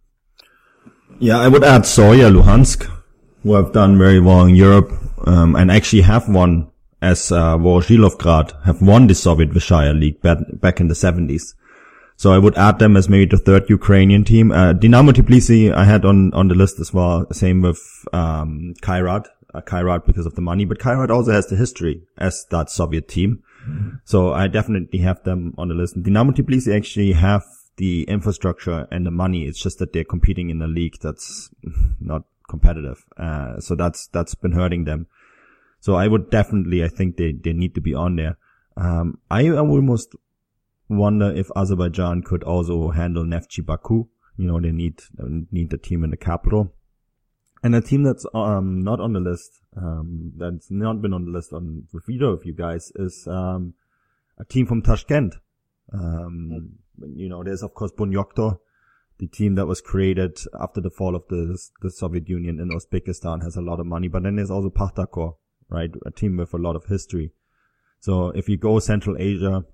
Yeah, 1.18 1.38
I 1.38 1.48
would 1.48 1.64
add 1.64 1.82
Zorya 1.82 2.32
Luhansk, 2.32 2.90
who 3.42 3.54
have 3.54 3.72
done 3.72 3.98
very 3.98 4.20
well 4.20 4.44
in 4.44 4.54
Europe, 4.54 4.92
um, 5.26 5.54
and 5.56 5.70
actually 5.70 6.02
have 6.02 6.28
won 6.28 6.70
as 7.00 7.32
uh, 7.32 7.58
have 7.58 8.80
won 8.80 9.06
the 9.08 9.14
Soviet 9.14 9.50
Vysshaya 9.50 9.98
League 9.98 10.20
back, 10.22 10.38
back 10.54 10.80
in 10.80 10.88
the 10.88 10.94
70s. 10.94 11.54
So 12.16 12.32
I 12.32 12.38
would 12.38 12.56
add 12.56 12.78
them 12.78 12.96
as 12.96 13.08
maybe 13.08 13.24
the 13.24 13.38
third 13.38 13.68
Ukrainian 13.68 14.22
team. 14.22 14.52
Uh, 14.52 14.72
Dynamo 14.72 15.10
Tbilisi 15.10 15.72
I 15.72 15.84
had 15.84 16.04
on, 16.04 16.32
on 16.34 16.46
the 16.46 16.54
list 16.54 16.78
as 16.78 16.94
well. 16.94 17.26
Same 17.32 17.62
with, 17.62 17.80
um, 18.12 18.74
Kairat, 18.82 19.26
uh, 19.52 19.60
Kairat 19.60 20.06
because 20.06 20.26
of 20.26 20.36
the 20.36 20.40
money, 20.40 20.64
but 20.64 20.78
Kairat 20.78 21.10
also 21.10 21.32
has 21.32 21.48
the 21.48 21.56
history 21.56 22.02
as 22.18 22.46
that 22.50 22.70
Soviet 22.70 23.08
team. 23.08 23.42
So 24.04 24.32
I 24.32 24.48
definitely 24.48 24.98
have 25.00 25.22
them 25.22 25.54
on 25.56 25.68
the 25.68 25.74
list. 25.74 26.02
Dynamo 26.02 26.32
Tbilisi 26.32 26.74
actually 26.74 27.12
have 27.12 27.44
the 27.76 28.02
infrastructure 28.04 28.86
and 28.90 29.06
the 29.06 29.10
money. 29.10 29.46
It's 29.46 29.62
just 29.62 29.78
that 29.78 29.92
they're 29.92 30.04
competing 30.04 30.50
in 30.50 30.60
a 30.60 30.66
league 30.66 30.96
that's 31.00 31.50
not 32.00 32.24
competitive. 32.48 33.04
Uh, 33.16 33.60
so 33.60 33.74
that's, 33.74 34.08
that's 34.08 34.34
been 34.34 34.52
hurting 34.52 34.84
them. 34.84 35.06
So 35.80 35.94
I 35.94 36.06
would 36.06 36.30
definitely, 36.30 36.84
I 36.84 36.88
think 36.88 37.16
they, 37.16 37.32
they 37.32 37.52
need 37.52 37.74
to 37.74 37.80
be 37.80 37.94
on 37.94 38.16
there. 38.16 38.36
Um, 38.76 39.18
I 39.30 39.48
almost 39.48 40.14
wonder 40.88 41.32
if 41.32 41.50
Azerbaijan 41.56 42.22
could 42.22 42.42
also 42.42 42.90
handle 42.90 43.24
Neftchi 43.24 43.64
Baku. 43.64 44.08
You 44.36 44.46
know, 44.46 44.60
they 44.60 44.72
need, 44.72 45.00
need 45.50 45.70
the 45.70 45.78
team 45.78 46.04
in 46.04 46.10
the 46.10 46.16
capital. 46.16 46.74
And 47.62 47.74
a 47.74 47.80
team 47.80 48.02
that's, 48.02 48.26
um, 48.34 48.80
not 48.80 49.00
on 49.00 49.12
the 49.12 49.20
list, 49.20 49.61
um, 49.76 50.32
that's 50.36 50.70
not 50.70 51.00
been 51.00 51.12
on 51.12 51.24
the 51.24 51.30
list 51.30 51.52
on 51.52 51.88
with 51.92 52.08
either 52.08 52.26
of 52.26 52.44
you 52.44 52.52
guys 52.52 52.92
is, 52.96 53.26
um, 53.26 53.74
a 54.38 54.44
team 54.44 54.66
from 54.66 54.82
Tashkent. 54.82 55.34
Um, 55.92 56.78
you 57.14 57.28
know, 57.28 57.42
there's 57.42 57.62
of 57.62 57.74
course 57.74 57.92
Bunyodkor, 57.92 58.58
the 59.18 59.28
team 59.28 59.54
that 59.54 59.66
was 59.66 59.80
created 59.80 60.38
after 60.60 60.80
the 60.80 60.90
fall 60.90 61.14
of 61.14 61.22
the, 61.28 61.58
the 61.80 61.90
Soviet 61.90 62.28
Union 62.28 62.58
in 62.58 62.70
Uzbekistan 62.70 63.42
has 63.42 63.56
a 63.56 63.60
lot 63.60 63.78
of 63.78 63.86
money, 63.86 64.08
but 64.08 64.22
then 64.22 64.36
there's 64.36 64.50
also 64.50 64.70
Pakhtakor, 64.70 65.36
right? 65.68 65.90
A 66.04 66.10
team 66.10 66.38
with 66.38 66.52
a 66.54 66.58
lot 66.58 66.76
of 66.76 66.86
history. 66.86 67.30
So 68.00 68.30
if 68.30 68.48
you 68.48 68.56
go 68.56 68.78
Central 68.80 69.16
Asia, 69.18 69.64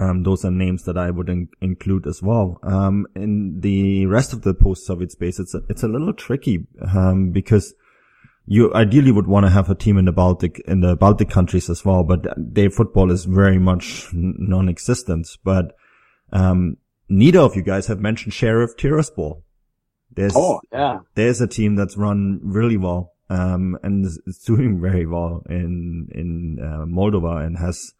um, 0.00 0.22
those 0.22 0.44
are 0.44 0.50
names 0.50 0.84
that 0.84 0.96
I 0.96 1.10
would 1.10 1.28
in- 1.28 1.48
include 1.60 2.06
as 2.06 2.22
well. 2.22 2.58
Um, 2.62 3.06
in 3.14 3.60
the 3.60 4.06
rest 4.06 4.32
of 4.32 4.42
the 4.42 4.54
post-Soviet 4.54 5.12
space, 5.12 5.38
it's 5.38 5.54
a, 5.54 5.62
it's 5.68 5.82
a 5.82 5.88
little 5.88 6.12
tricky, 6.12 6.66
um, 6.80 7.30
because 7.30 7.74
you 8.50 8.74
ideally 8.74 9.12
would 9.12 9.28
want 9.28 9.46
to 9.46 9.50
have 9.50 9.70
a 9.70 9.76
team 9.76 9.96
in 9.96 10.06
the 10.06 10.12
Baltic, 10.12 10.60
in 10.66 10.80
the 10.80 10.96
Baltic 10.96 11.30
countries 11.30 11.70
as 11.70 11.84
well, 11.84 12.02
but 12.02 12.26
their 12.36 12.68
football 12.68 13.12
is 13.12 13.24
very 13.24 13.60
much 13.60 14.08
non-existent. 14.12 15.28
But, 15.44 15.76
um, 16.32 16.76
neither 17.08 17.38
of 17.38 17.54
you 17.54 17.62
guys 17.62 17.86
have 17.86 18.00
mentioned 18.00 18.34
Sheriff 18.34 18.76
Tiraspol. 18.76 19.42
There's, 20.10 20.34
oh, 20.34 20.60
yeah. 20.72 20.98
There's 21.14 21.40
a 21.40 21.46
team 21.46 21.76
that's 21.76 21.96
run 21.96 22.40
really 22.42 22.76
well 22.76 23.12
um, 23.28 23.78
and 23.84 24.04
is 24.04 24.42
doing 24.44 24.80
very 24.80 25.06
well 25.06 25.44
in 25.48 26.08
in 26.10 26.58
uh, 26.60 26.86
Moldova 26.86 27.46
and 27.46 27.56
has 27.58 27.92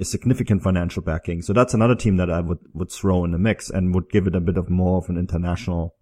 a 0.00 0.04
significant 0.04 0.62
financial 0.62 1.02
backing. 1.02 1.42
So 1.42 1.52
that's 1.52 1.74
another 1.74 1.94
team 1.94 2.16
that 2.16 2.30
I 2.30 2.40
would 2.40 2.60
would 2.72 2.90
throw 2.90 3.26
in 3.26 3.32
the 3.32 3.38
mix 3.38 3.68
and 3.68 3.94
would 3.94 4.08
give 4.08 4.26
it 4.26 4.34
a 4.34 4.40
bit 4.40 4.56
of 4.56 4.70
more 4.70 4.96
of 4.96 5.10
an 5.10 5.18
international 5.18 5.94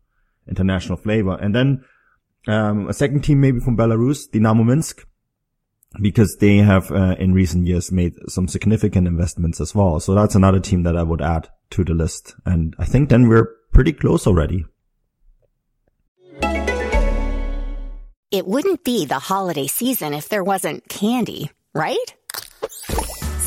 international 0.49 0.97
flavor. 0.97 1.35
And 1.35 1.53
then 1.53 1.85
um, 2.47 2.89
a 2.89 2.93
second 2.93 3.23
team 3.23 3.41
maybe 3.41 3.61
from 3.61 3.77
Belarus, 3.77 4.31
Dynamo 4.31 4.65
Minsk, 4.65 5.07
because 6.01 6.37
they 6.37 6.59
have 6.59 6.91
uh, 6.91 7.17
in 7.19 7.35
recent 7.35 7.67
years 7.67 7.93
made 7.93 8.15
some 8.29 8.49
significant 8.49 9.07
investments 9.07 9.61
as 9.61 9.75
well. 9.75 10.01
So 10.01 10.15
that's 10.15 10.35
another 10.35 10.61
team 10.61 10.83
that 10.85 10.97
I 10.97 11.03
would 11.03 11.21
add 11.21 11.49
to 11.71 11.85
the 11.85 11.95
list. 11.95 12.35
And 12.47 12.75
I 12.79 12.85
think 12.85 13.09
then 13.09 13.29
we're 13.29 13.49
pretty 13.73 13.93
close 13.93 14.27
already. 14.27 14.65
It 18.31 18.47
wouldn't 18.47 18.83
be 18.83 19.05
the 19.05 19.19
holiday 19.19 19.67
season 19.67 20.15
if 20.15 20.31
there 20.31 20.43
wasn't 20.43 20.89
candy, 20.89 21.51
right? 21.75 22.15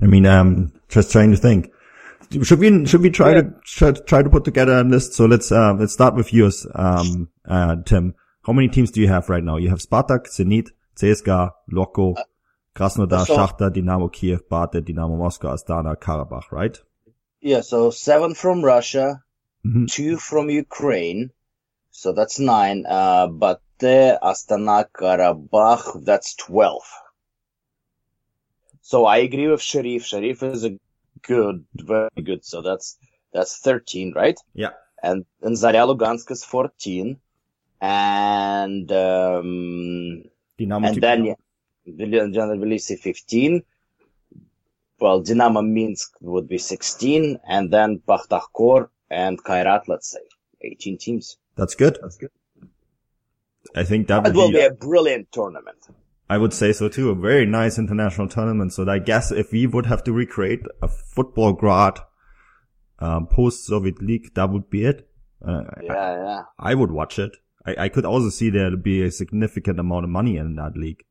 I 0.00 0.06
mean, 0.06 0.26
um, 0.26 0.72
just 0.88 1.12
trying 1.12 1.30
to 1.30 1.36
think. 1.36 1.70
Should 2.42 2.60
we 2.60 2.86
should 2.86 3.00
we 3.00 3.10
try 3.10 3.34
yeah. 3.34 3.42
to 3.42 3.54
try, 3.64 3.90
try, 3.92 4.22
to 4.22 4.30
put 4.30 4.44
together 4.44 4.78
a 4.78 4.84
list? 4.84 5.14
So 5.14 5.26
let's 5.26 5.50
uh, 5.50 5.74
let's 5.74 5.92
start 5.92 6.14
with 6.14 6.32
yours, 6.32 6.66
um, 6.74 7.28
uh, 7.44 7.76
Tim. 7.84 8.14
How 8.44 8.52
many 8.52 8.68
teams 8.68 8.92
do 8.92 9.00
you 9.00 9.08
have 9.08 9.28
right 9.28 9.42
now? 9.42 9.56
You 9.56 9.68
have 9.68 9.80
Spartak, 9.80 10.26
Zenit, 10.28 10.68
CSKA, 10.96 11.50
Loko, 11.72 12.14
Krasnodar, 12.74 13.26
so, 13.26 13.36
Shakhtar, 13.36 13.74
Dynamo 13.74 14.08
Kiev, 14.08 14.48
Bate, 14.48 14.84
Dynamo 14.84 15.16
Moscow, 15.16 15.54
Astana, 15.54 15.96
Karabakh, 15.96 16.52
right? 16.52 16.78
Yeah. 17.40 17.62
So 17.62 17.90
seven 17.90 18.34
from 18.34 18.64
Russia, 18.64 19.22
mm-hmm. 19.66 19.86
two 19.86 20.16
from 20.16 20.50
Ukraine. 20.50 21.30
So 21.90 22.12
that's 22.12 22.38
nine. 22.38 22.86
Uh, 22.88 23.26
but 23.26 23.60
Astana, 23.80 24.86
Karabakh, 24.94 26.04
that's 26.04 26.36
twelve. 26.36 26.84
So 28.90 29.06
I 29.06 29.18
agree 29.18 29.46
with 29.46 29.62
Sheriff. 29.62 30.04
Sheriff 30.04 30.42
is 30.42 30.64
a 30.64 30.76
good, 31.22 31.64
very 31.76 32.22
good. 32.24 32.44
So 32.44 32.60
that's 32.60 32.98
that's 33.32 33.58
13, 33.58 34.14
right? 34.16 34.36
Yeah. 34.52 34.70
And 35.00 35.24
and 35.42 35.54
Zarya 35.56 35.86
Lugansk 35.86 36.28
is 36.32 36.42
14, 36.42 37.16
and 37.80 38.90
um, 38.90 40.24
Dynamo 40.58 40.88
and 40.88 41.00
then 41.00 41.24
yeah, 41.24 41.34
Tbilisi 41.86 42.98
15. 42.98 43.62
Well, 44.98 45.20
Dynamo 45.20 45.62
Minsk 45.62 46.16
would 46.20 46.48
be 46.48 46.58
16, 46.58 47.38
and 47.48 47.70
then 47.70 48.02
Pakhtakor 48.08 48.88
and 49.08 49.40
Kairat, 49.44 49.86
let's 49.86 50.10
say, 50.10 50.26
18 50.62 50.98
teams. 50.98 51.36
That's 51.54 51.76
good. 51.76 51.96
That's 52.02 52.16
good. 52.16 52.32
I 53.76 53.84
think 53.84 54.08
that, 54.08 54.24
that 54.24 54.34
will 54.34 54.48
be, 54.48 54.54
be 54.54 54.64
a 54.64 54.72
brilliant 54.72 55.30
tournament. 55.30 55.78
I 56.30 56.38
would 56.38 56.54
say 56.54 56.72
so 56.72 56.88
too. 56.88 57.10
A 57.10 57.14
very 57.16 57.44
nice 57.44 57.76
international 57.76 58.28
tournament. 58.28 58.72
So 58.72 58.88
I 58.88 59.00
guess 59.00 59.32
if 59.32 59.50
we 59.50 59.66
would 59.66 59.86
have 59.86 60.04
to 60.04 60.12
recreate 60.12 60.62
a 60.80 60.86
Futbolgrad 60.86 61.98
um, 63.00 63.26
post-Soviet 63.26 64.00
league, 64.00 64.32
that 64.34 64.48
would 64.48 64.70
be 64.70 64.84
it. 64.84 65.10
Uh, 65.44 65.64
yeah, 65.82 65.92
I, 65.92 66.24
yeah. 66.24 66.42
I 66.56 66.74
would 66.74 66.92
watch 66.92 67.18
it. 67.18 67.36
I, 67.66 67.84
I 67.84 67.88
could 67.88 68.04
also 68.04 68.30
see 68.30 68.48
there 68.48 68.70
to 68.70 68.76
be 68.76 69.02
a 69.02 69.10
significant 69.10 69.80
amount 69.80 70.04
of 70.04 70.10
money 70.10 70.36
in 70.36 70.54
that 70.54 70.76
league. 70.76 71.02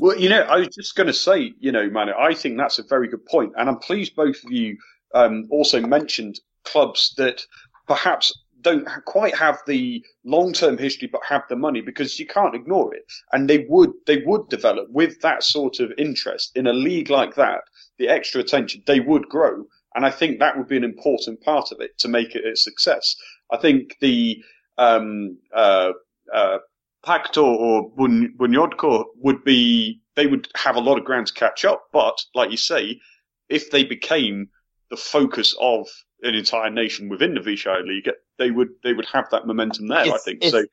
Well, 0.00 0.18
you 0.18 0.28
know, 0.28 0.40
I 0.40 0.56
was 0.56 0.68
just 0.68 0.96
going 0.96 1.06
to 1.06 1.12
say, 1.12 1.52
you 1.60 1.70
know, 1.70 1.88
man, 1.88 2.08
I 2.08 2.34
think 2.34 2.58
that's 2.58 2.80
a 2.80 2.84
very 2.88 3.06
good 3.06 3.24
point, 3.26 3.52
and 3.56 3.68
I'm 3.68 3.78
pleased 3.78 4.16
both 4.16 4.42
of 4.44 4.50
you 4.50 4.76
um, 5.14 5.46
also 5.50 5.80
mentioned 5.80 6.40
clubs 6.64 7.14
that 7.18 7.42
perhaps 7.86 8.32
don't 8.64 8.88
quite 9.04 9.36
have 9.36 9.60
the 9.66 10.04
long-term 10.24 10.78
history, 10.78 11.08
but 11.12 11.20
have 11.24 11.44
the 11.48 11.56
money 11.56 11.80
because 11.80 12.18
you 12.18 12.26
can't 12.26 12.54
ignore 12.54 12.92
it. 12.94 13.04
And 13.32 13.48
they 13.48 13.66
would, 13.68 13.92
they 14.06 14.22
would 14.26 14.48
develop 14.48 14.88
with 14.90 15.20
that 15.20 15.44
sort 15.44 15.78
of 15.78 15.92
interest 15.96 16.56
in 16.56 16.66
a 16.66 16.72
league 16.72 17.10
like 17.10 17.36
that, 17.36 17.60
the 17.98 18.08
extra 18.08 18.40
attention, 18.40 18.82
they 18.86 19.00
would 19.00 19.28
grow. 19.28 19.64
And 19.94 20.04
I 20.04 20.10
think 20.10 20.40
that 20.40 20.58
would 20.58 20.66
be 20.66 20.76
an 20.76 20.84
important 20.84 21.40
part 21.42 21.70
of 21.70 21.80
it 21.80 21.96
to 21.98 22.08
make 22.08 22.34
it 22.34 22.44
a 22.44 22.56
success. 22.56 23.14
I 23.52 23.58
think 23.58 23.96
the 24.00 24.42
um, 24.76 25.38
uh, 25.54 25.92
uh, 26.34 26.58
or 27.36 27.90
Bunyodkor 27.92 29.04
would 29.16 29.44
be, 29.44 30.00
they 30.16 30.26
would 30.26 30.48
have 30.56 30.76
a 30.76 30.80
lot 30.80 30.98
of 30.98 31.04
ground 31.04 31.26
to 31.28 31.34
catch 31.34 31.64
up. 31.64 31.84
But 31.92 32.18
like 32.34 32.50
you 32.50 32.56
say, 32.56 32.98
if 33.48 33.70
they 33.70 33.84
became 33.84 34.48
the 34.90 34.96
focus 34.96 35.54
of 35.60 35.86
an 36.24 36.34
entire 36.34 36.70
nation 36.70 37.08
within 37.08 37.34
the 37.34 37.40
Vysshaya 37.40 37.86
League, 37.86 38.10
they 38.38 38.50
would 38.50 38.70
they 38.82 38.92
would 38.92 39.06
have 39.12 39.30
that 39.30 39.46
momentum 39.46 39.88
there. 39.88 40.06
It's, 40.06 40.14
I 40.14 40.18
think 40.18 40.44
so 40.44 40.64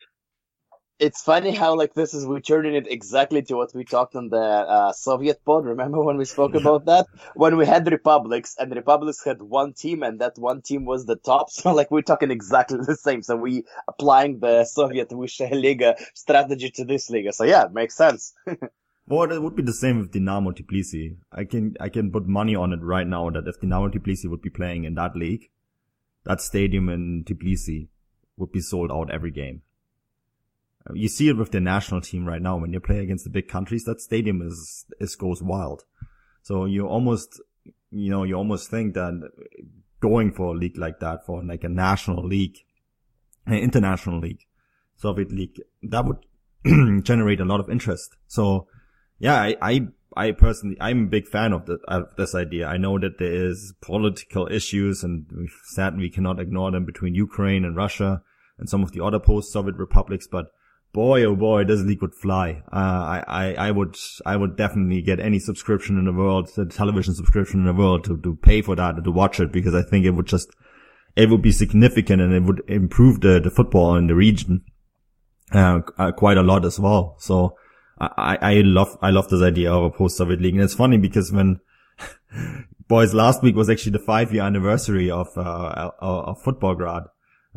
it's 1.01 1.23
funny 1.23 1.49
how 1.49 1.75
like 1.75 1.95
this 1.95 2.13
is 2.13 2.27
returning 2.27 2.75
it 2.75 2.85
exactly 2.87 3.41
to 3.41 3.55
what 3.55 3.73
we 3.73 3.83
talked 3.83 4.15
on 4.15 4.29
the 4.29 4.37
uh, 4.37 4.93
Soviet 4.93 5.43
pod. 5.43 5.65
Remember 5.65 5.99
when 6.03 6.15
we 6.15 6.25
spoke 6.25 6.53
about 6.61 6.85
that? 6.85 7.07
When 7.33 7.57
we 7.57 7.65
had 7.65 7.91
republics 7.91 8.55
and 8.59 8.73
republics 8.73 9.23
had 9.25 9.41
one 9.41 9.73
team 9.73 10.03
and 10.03 10.21
that 10.21 10.37
one 10.37 10.61
team 10.61 10.85
was 10.85 11.05
the 11.05 11.15
top. 11.15 11.49
So 11.61 11.73
like 11.73 11.91
we're 11.91 12.01
talking 12.03 12.31
exactly 12.31 12.79
the 12.85 12.95
same. 12.95 13.23
So 13.23 13.35
we 13.35 13.63
applying 13.87 14.39
the 14.39 14.63
Soviet 14.63 15.09
Vysshaya 15.09 15.59
Liga 15.59 15.95
strategy 16.13 16.69
to 16.71 16.85
this 16.85 17.09
Liga. 17.09 17.33
So 17.33 17.45
yeah, 17.45 17.65
it 17.65 17.73
makes 17.73 17.95
sense. 17.95 18.33
well, 19.11 19.31
it 19.31 19.41
would 19.41 19.55
be 19.55 19.63
the 19.63 19.73
same 19.73 19.99
with 19.99 20.11
Dinamo 20.11 20.53
Tbilisi. 20.57 21.17
I 21.31 21.43
can 21.43 21.75
I 21.79 21.89
can 21.89 22.11
put 22.11 22.27
money 22.27 22.55
on 22.55 22.71
it 22.73 22.81
right 22.81 23.05
now 23.07 23.29
that 23.29 23.47
if 23.47 23.59
Dinamo 23.59 23.93
Tbilisi 23.93 24.29
would 24.29 24.41
be 24.41 24.49
playing 24.49 24.85
in 24.85 24.95
that 24.95 25.15
league, 25.15 25.49
that 26.23 26.41
stadium 26.41 26.89
in 26.89 27.23
Tbilisi 27.25 27.89
would 28.37 28.51
be 28.51 28.61
sold 28.61 28.91
out 28.91 29.11
every 29.11 29.31
game. 29.31 29.61
Uh, 30.89 30.93
you 30.93 31.07
see 31.07 31.27
it 31.27 31.37
with 31.37 31.51
the 31.51 31.59
national 31.59 32.01
team 32.01 32.25
right 32.25 32.41
now. 32.41 32.57
When 32.57 32.73
you 32.73 32.79
play 32.79 32.99
against 32.99 33.23
the 33.23 33.29
big 33.29 33.47
countries, 33.47 33.83
that 33.83 34.01
stadium 34.01 34.41
is, 34.41 34.85
is 34.99 35.15
goes 35.15 35.41
wild. 35.41 35.83
So 36.43 36.65
you 36.65 36.87
almost, 36.87 37.39
you 37.91 38.09
know, 38.09 38.23
you 38.23 38.35
almost 38.35 38.69
think 38.69 38.95
that 38.95 39.29
going 39.99 40.31
for 40.31 40.55
a 40.55 40.57
league 40.57 40.77
like 40.77 40.99
that, 40.99 41.25
for 41.25 41.43
like 41.43 41.63
a 41.63 41.69
national 41.69 42.25
league, 42.25 42.57
an 43.45 43.55
international 43.55 44.19
league, 44.19 44.45
Soviet 44.95 45.31
league, 45.31 45.61
that 45.83 46.05
would 46.05 46.25
generate 47.03 47.39
a 47.39 47.45
lot 47.45 47.59
of 47.59 47.69
interest. 47.69 48.15
So 48.27 48.67
yeah, 49.21 49.35
I, 49.35 49.55
I, 49.61 49.87
I 50.17 50.31
personally, 50.31 50.77
I'm 50.81 51.03
a 51.03 51.09
big 51.09 51.27
fan 51.27 51.53
of, 51.53 51.67
the, 51.67 51.77
of 51.87 52.15
this 52.17 52.33
idea. 52.33 52.65
I 52.65 52.77
know 52.77 52.97
that 52.97 53.19
there 53.19 53.31
is 53.31 53.73
political 53.79 54.47
issues 54.47 55.03
and 55.03 55.27
said 55.65 55.95
we 55.95 56.09
cannot 56.09 56.39
ignore 56.39 56.71
them 56.71 56.85
between 56.85 57.13
Ukraine 57.13 57.63
and 57.63 57.75
Russia 57.75 58.23
and 58.57 58.67
some 58.67 58.81
of 58.81 58.93
the 58.93 59.03
other 59.03 59.19
post-Soviet 59.19 59.75
republics, 59.75 60.27
but 60.29 60.47
boy, 60.91 61.23
oh 61.23 61.35
boy, 61.35 61.63
this 61.65 61.81
league 61.81 62.01
would 62.01 62.15
fly. 62.15 62.63
Uh, 62.73 62.75
I, 62.75 63.23
I, 63.27 63.53
I 63.67 63.71
would, 63.71 63.95
I 64.25 64.35
would 64.37 64.57
definitely 64.57 65.03
get 65.03 65.19
any 65.19 65.37
subscription 65.37 65.99
in 65.99 66.05
the 66.05 66.13
world, 66.13 66.49
the 66.55 66.65
television 66.65 67.13
subscription 67.13 67.59
in 67.59 67.67
the 67.67 67.73
world 67.73 68.03
to, 68.05 68.17
to 68.21 68.35
pay 68.37 68.63
for 68.63 68.75
that 68.75 68.95
and 68.95 69.03
to 69.03 69.11
watch 69.11 69.39
it 69.39 69.51
because 69.51 69.75
I 69.75 69.83
think 69.83 70.03
it 70.03 70.11
would 70.11 70.27
just, 70.27 70.49
it 71.15 71.29
would 71.29 71.43
be 71.43 71.51
significant 71.51 72.23
and 72.23 72.33
it 72.33 72.41
would 72.41 72.63
improve 72.67 73.21
the, 73.21 73.39
the 73.39 73.51
football 73.51 73.95
in 73.97 74.07
the 74.07 74.15
region, 74.15 74.63
uh, 75.53 75.81
uh, 75.99 76.11
quite 76.11 76.37
a 76.37 76.43
lot 76.43 76.65
as 76.65 76.79
well. 76.79 77.17
So 77.19 77.55
I, 78.01 78.37
I 78.41 78.53
love, 78.61 78.97
I 79.01 79.11
love 79.11 79.29
this 79.29 79.41
idea 79.41 79.71
of 79.71 79.83
a 79.83 79.89
post-Soviet 79.91 80.41
league. 80.41 80.55
And 80.55 80.63
it's 80.63 80.73
funny 80.73 80.97
because 80.97 81.31
when, 81.31 81.59
boys, 82.87 83.13
last 83.13 83.43
week 83.43 83.55
was 83.55 83.69
actually 83.69 83.91
the 83.93 83.99
five 83.99 84.33
year 84.33 84.43
anniversary 84.43 85.11
of, 85.11 85.27
uh, 85.37 85.91
of 85.99 86.43
grad, 86.77 87.03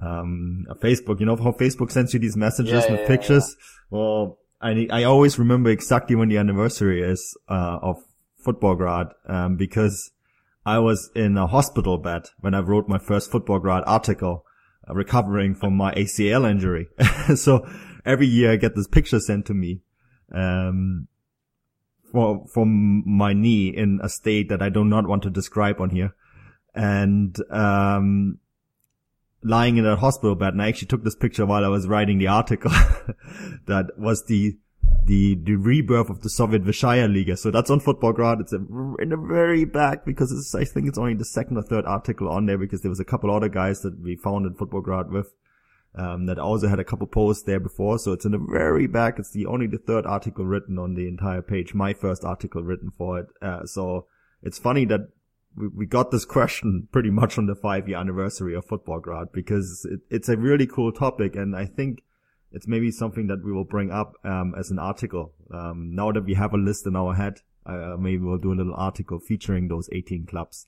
um, 0.03 0.67
Facebook, 0.83 1.21
you 1.21 1.27
know 1.27 1.37
how 1.37 1.53
Facebook 1.53 1.91
sends 1.91 2.13
you 2.13 2.21
these 2.21 2.37
messages 2.37 2.85
yeah, 2.85 2.91
with 2.91 3.01
yeah, 3.01 3.07
pictures? 3.07 3.57
Yeah. 3.59 3.99
Well, 3.99 4.39
I, 4.61 4.87
I 4.91 5.05
always 5.05 5.39
remember 5.39 5.71
exactly 5.71 6.17
when 6.17 6.29
the 6.29 6.39
anniversary 6.39 7.03
is, 7.03 7.37
uh, 7.49 7.79
of 7.81 7.97
Futbolgrad, 8.45 9.13
um, 9.27 9.57
because 9.57 10.11
I 10.67 10.79
was 10.79 11.11
in 11.15 11.37
a 11.37 11.47
hospital 11.47 11.99
bed 11.99 12.29
when 12.41 12.55
I 12.55 12.61
wrote 12.61 12.89
my 12.89 12.99
first 12.99 13.31
Futbolgrad 13.31 13.85
article, 13.87 14.45
uh, 14.89 14.95
recovering 14.95 15.55
from 15.55 15.75
my 15.75 15.95
ACL 15.95 16.49
injury. 16.49 16.89
so 17.37 17.67
every 18.05 18.27
year 18.27 18.53
I 18.53 18.57
get 18.57 18.75
this 18.75 18.89
picture 18.89 19.21
sent 19.21 19.47
to 19.47 19.55
me, 19.55 19.81
um, 20.35 21.09
for, 22.11 22.47
from 22.53 23.03
my 23.07 23.33
knee 23.33 23.69
in 23.69 24.01
a 24.03 24.09
state 24.09 24.49
that 24.49 24.63
I 24.63 24.69
do 24.69 24.85
not 24.85 25.07
want 25.07 25.23
to 25.25 25.31
describe 25.31 25.81
on 25.81 25.91
here. 25.91 26.15
And, 26.75 27.37
um, 27.51 28.39
lying 29.45 29.77
in 29.77 29.87
a 29.87 29.95
hospital 29.95 30.35
bed. 30.35 30.55
And 30.55 30.63
I 30.63 30.69
actually 30.69 30.89
took 30.89 31.05
this 31.05 31.15
picture 31.15 31.47
while 31.47 31.65
I 31.65 31.69
was 31.69 31.87
writing 31.87 32.19
the 32.19 32.29
article 32.29 32.71
that 33.67 33.91
was 33.99 34.25
the, 34.25 34.57
the, 35.05 35.39
the 35.43 35.57
rebirth 35.57 36.09
of 36.09 36.23
the 36.23 36.31
Soviet 36.31 36.65
Vysshaya 36.65 37.13
Liga. 37.13 37.37
So 37.37 37.51
that's 37.51 37.71
on 37.71 37.81
Futbolgrad. 37.81 38.41
It's 38.41 38.53
a, 38.53 38.57
in 38.57 39.11
the 39.11 39.17
very 39.17 39.65
back 39.67 40.05
because 40.05 40.33
it's, 40.33 40.55
I 40.55 40.65
think 40.65 40.89
it's 40.89 40.99
only 40.99 41.15
the 41.15 41.25
second 41.25 41.59
or 41.59 41.63
third 41.63 41.85
article 41.85 42.29
on 42.29 42.47
there 42.47 42.59
because 42.59 42.81
there 42.81 42.91
was 42.91 43.01
a 43.01 43.05
couple 43.05 43.31
other 43.31 43.51
guys 43.51 43.83
that 43.83 44.01
we 44.01 44.17
found 44.17 44.47
in 44.47 44.55
Futbolgrad 44.55 45.11
with. 45.11 45.33
Um, 45.97 46.27
that 46.27 46.41
also 46.41 46.67
had 46.67 46.81
a 46.81 46.85
couple 46.85 47.07
posts 47.07 47.45
there 47.45 47.61
before. 47.61 48.01
So 48.01 48.13
it's 48.13 48.25
in 48.25 48.33
the 48.33 48.39
very 48.39 48.89
back. 48.89 49.21
It's 49.21 49.31
the 49.31 49.47
only 49.47 49.69
the 49.69 49.79
third 49.79 50.07
article 50.07 50.45
written 50.45 50.77
on 50.77 50.95
the 50.95 51.07
entire 51.07 51.41
page. 51.41 51.73
My 51.73 51.93
first 51.93 52.25
article 52.25 52.65
written 52.65 52.91
for 52.91 53.21
it. 53.21 53.27
Uh, 53.41 53.65
so 53.65 54.09
it's 54.43 54.59
funny 54.59 54.85
that 54.87 55.11
we, 55.57 55.69
we 55.69 55.87
got 55.87 56.11
this 56.11 56.25
question 56.25 56.89
pretty 56.93 57.11
much 57.11 57.39
on 57.39 57.47
the 57.47 57.55
five 57.55 57.89
year 57.89 57.99
anniversary 57.99 58.55
of 58.55 58.67
Futbolgrad 58.67 59.33
because 59.33 59.87
it, 59.91 60.01
it's 60.11 60.29
a 60.29 60.37
really 60.37 60.67
cool 60.67 60.93
topic. 60.93 61.37
And 61.37 61.55
I 61.55 61.67
think 61.67 62.03
it's 62.53 62.69
maybe 62.69 62.91
something 62.91 63.27
that 63.29 63.45
we 63.45 63.53
will 63.53 63.65
bring 63.65 63.91
up, 63.91 64.15
um, 64.25 64.55
as 64.59 64.71
an 64.71 64.79
article. 64.79 65.33
Um, 65.53 65.95
now 65.95 66.13
that 66.13 66.25
we 66.25 66.35
have 66.35 66.55
a 66.55 66.59
list 66.59 66.87
in 66.87 66.97
our 66.97 67.15
head, 67.15 67.41
uh, 67.67 67.97
maybe 67.99 68.19
we'll 68.19 68.39
do 68.39 68.53
a 68.53 68.55
little 68.55 68.75
article 68.75 69.19
featuring 69.19 69.69
those 69.69 69.89
18 69.93 70.27
clubs. 70.27 70.67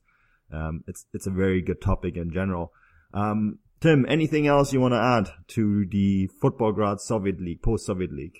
Um, 0.52 0.84
it's, 0.86 1.06
it's 1.12 1.26
a 1.26 1.30
very 1.30 1.62
good 1.62 1.80
topic 1.80 2.16
in 2.16 2.32
general. 2.32 2.72
Um, 3.12 3.58
Tim, 3.80 4.06
anything 4.08 4.46
else 4.46 4.72
you 4.72 4.80
want 4.80 4.94
to 4.94 5.00
add 5.00 5.28
to 5.48 5.84
the 5.86 6.28
Futbolgrad 6.42 7.00
Soviet 7.00 7.40
League, 7.40 7.62
post-Soviet 7.62 8.12
League? 8.12 8.38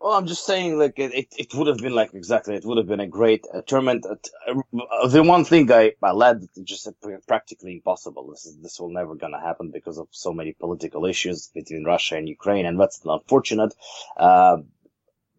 Well, 0.00 0.12
I'm 0.12 0.26
just 0.26 0.46
saying, 0.46 0.78
like 0.78 0.98
it, 0.98 1.28
it, 1.36 1.54
would 1.54 1.66
have 1.66 1.76
been 1.76 1.94
like 1.94 2.14
exactly. 2.14 2.56
It 2.56 2.64
would 2.64 2.78
have 2.78 2.86
been 2.86 3.00
a 3.00 3.06
great 3.06 3.44
uh, 3.52 3.60
tournament. 3.66 4.06
Uh, 4.06 5.06
the 5.08 5.22
one 5.22 5.44
thing 5.44 5.70
I, 5.70 5.92
I 6.02 6.12
led 6.12 6.46
just 6.64 6.88
practically 7.28 7.74
impossible. 7.74 8.30
This 8.30 8.46
is 8.46 8.56
this 8.62 8.80
will 8.80 8.88
never 8.88 9.14
gonna 9.14 9.40
happen 9.40 9.70
because 9.70 9.98
of 9.98 10.08
so 10.10 10.32
many 10.32 10.54
political 10.54 11.04
issues 11.04 11.50
between 11.54 11.84
Russia 11.84 12.16
and 12.16 12.26
Ukraine, 12.26 12.64
and 12.64 12.80
that's 12.80 13.02
unfortunate. 13.04 13.74
Uh, 14.16 14.58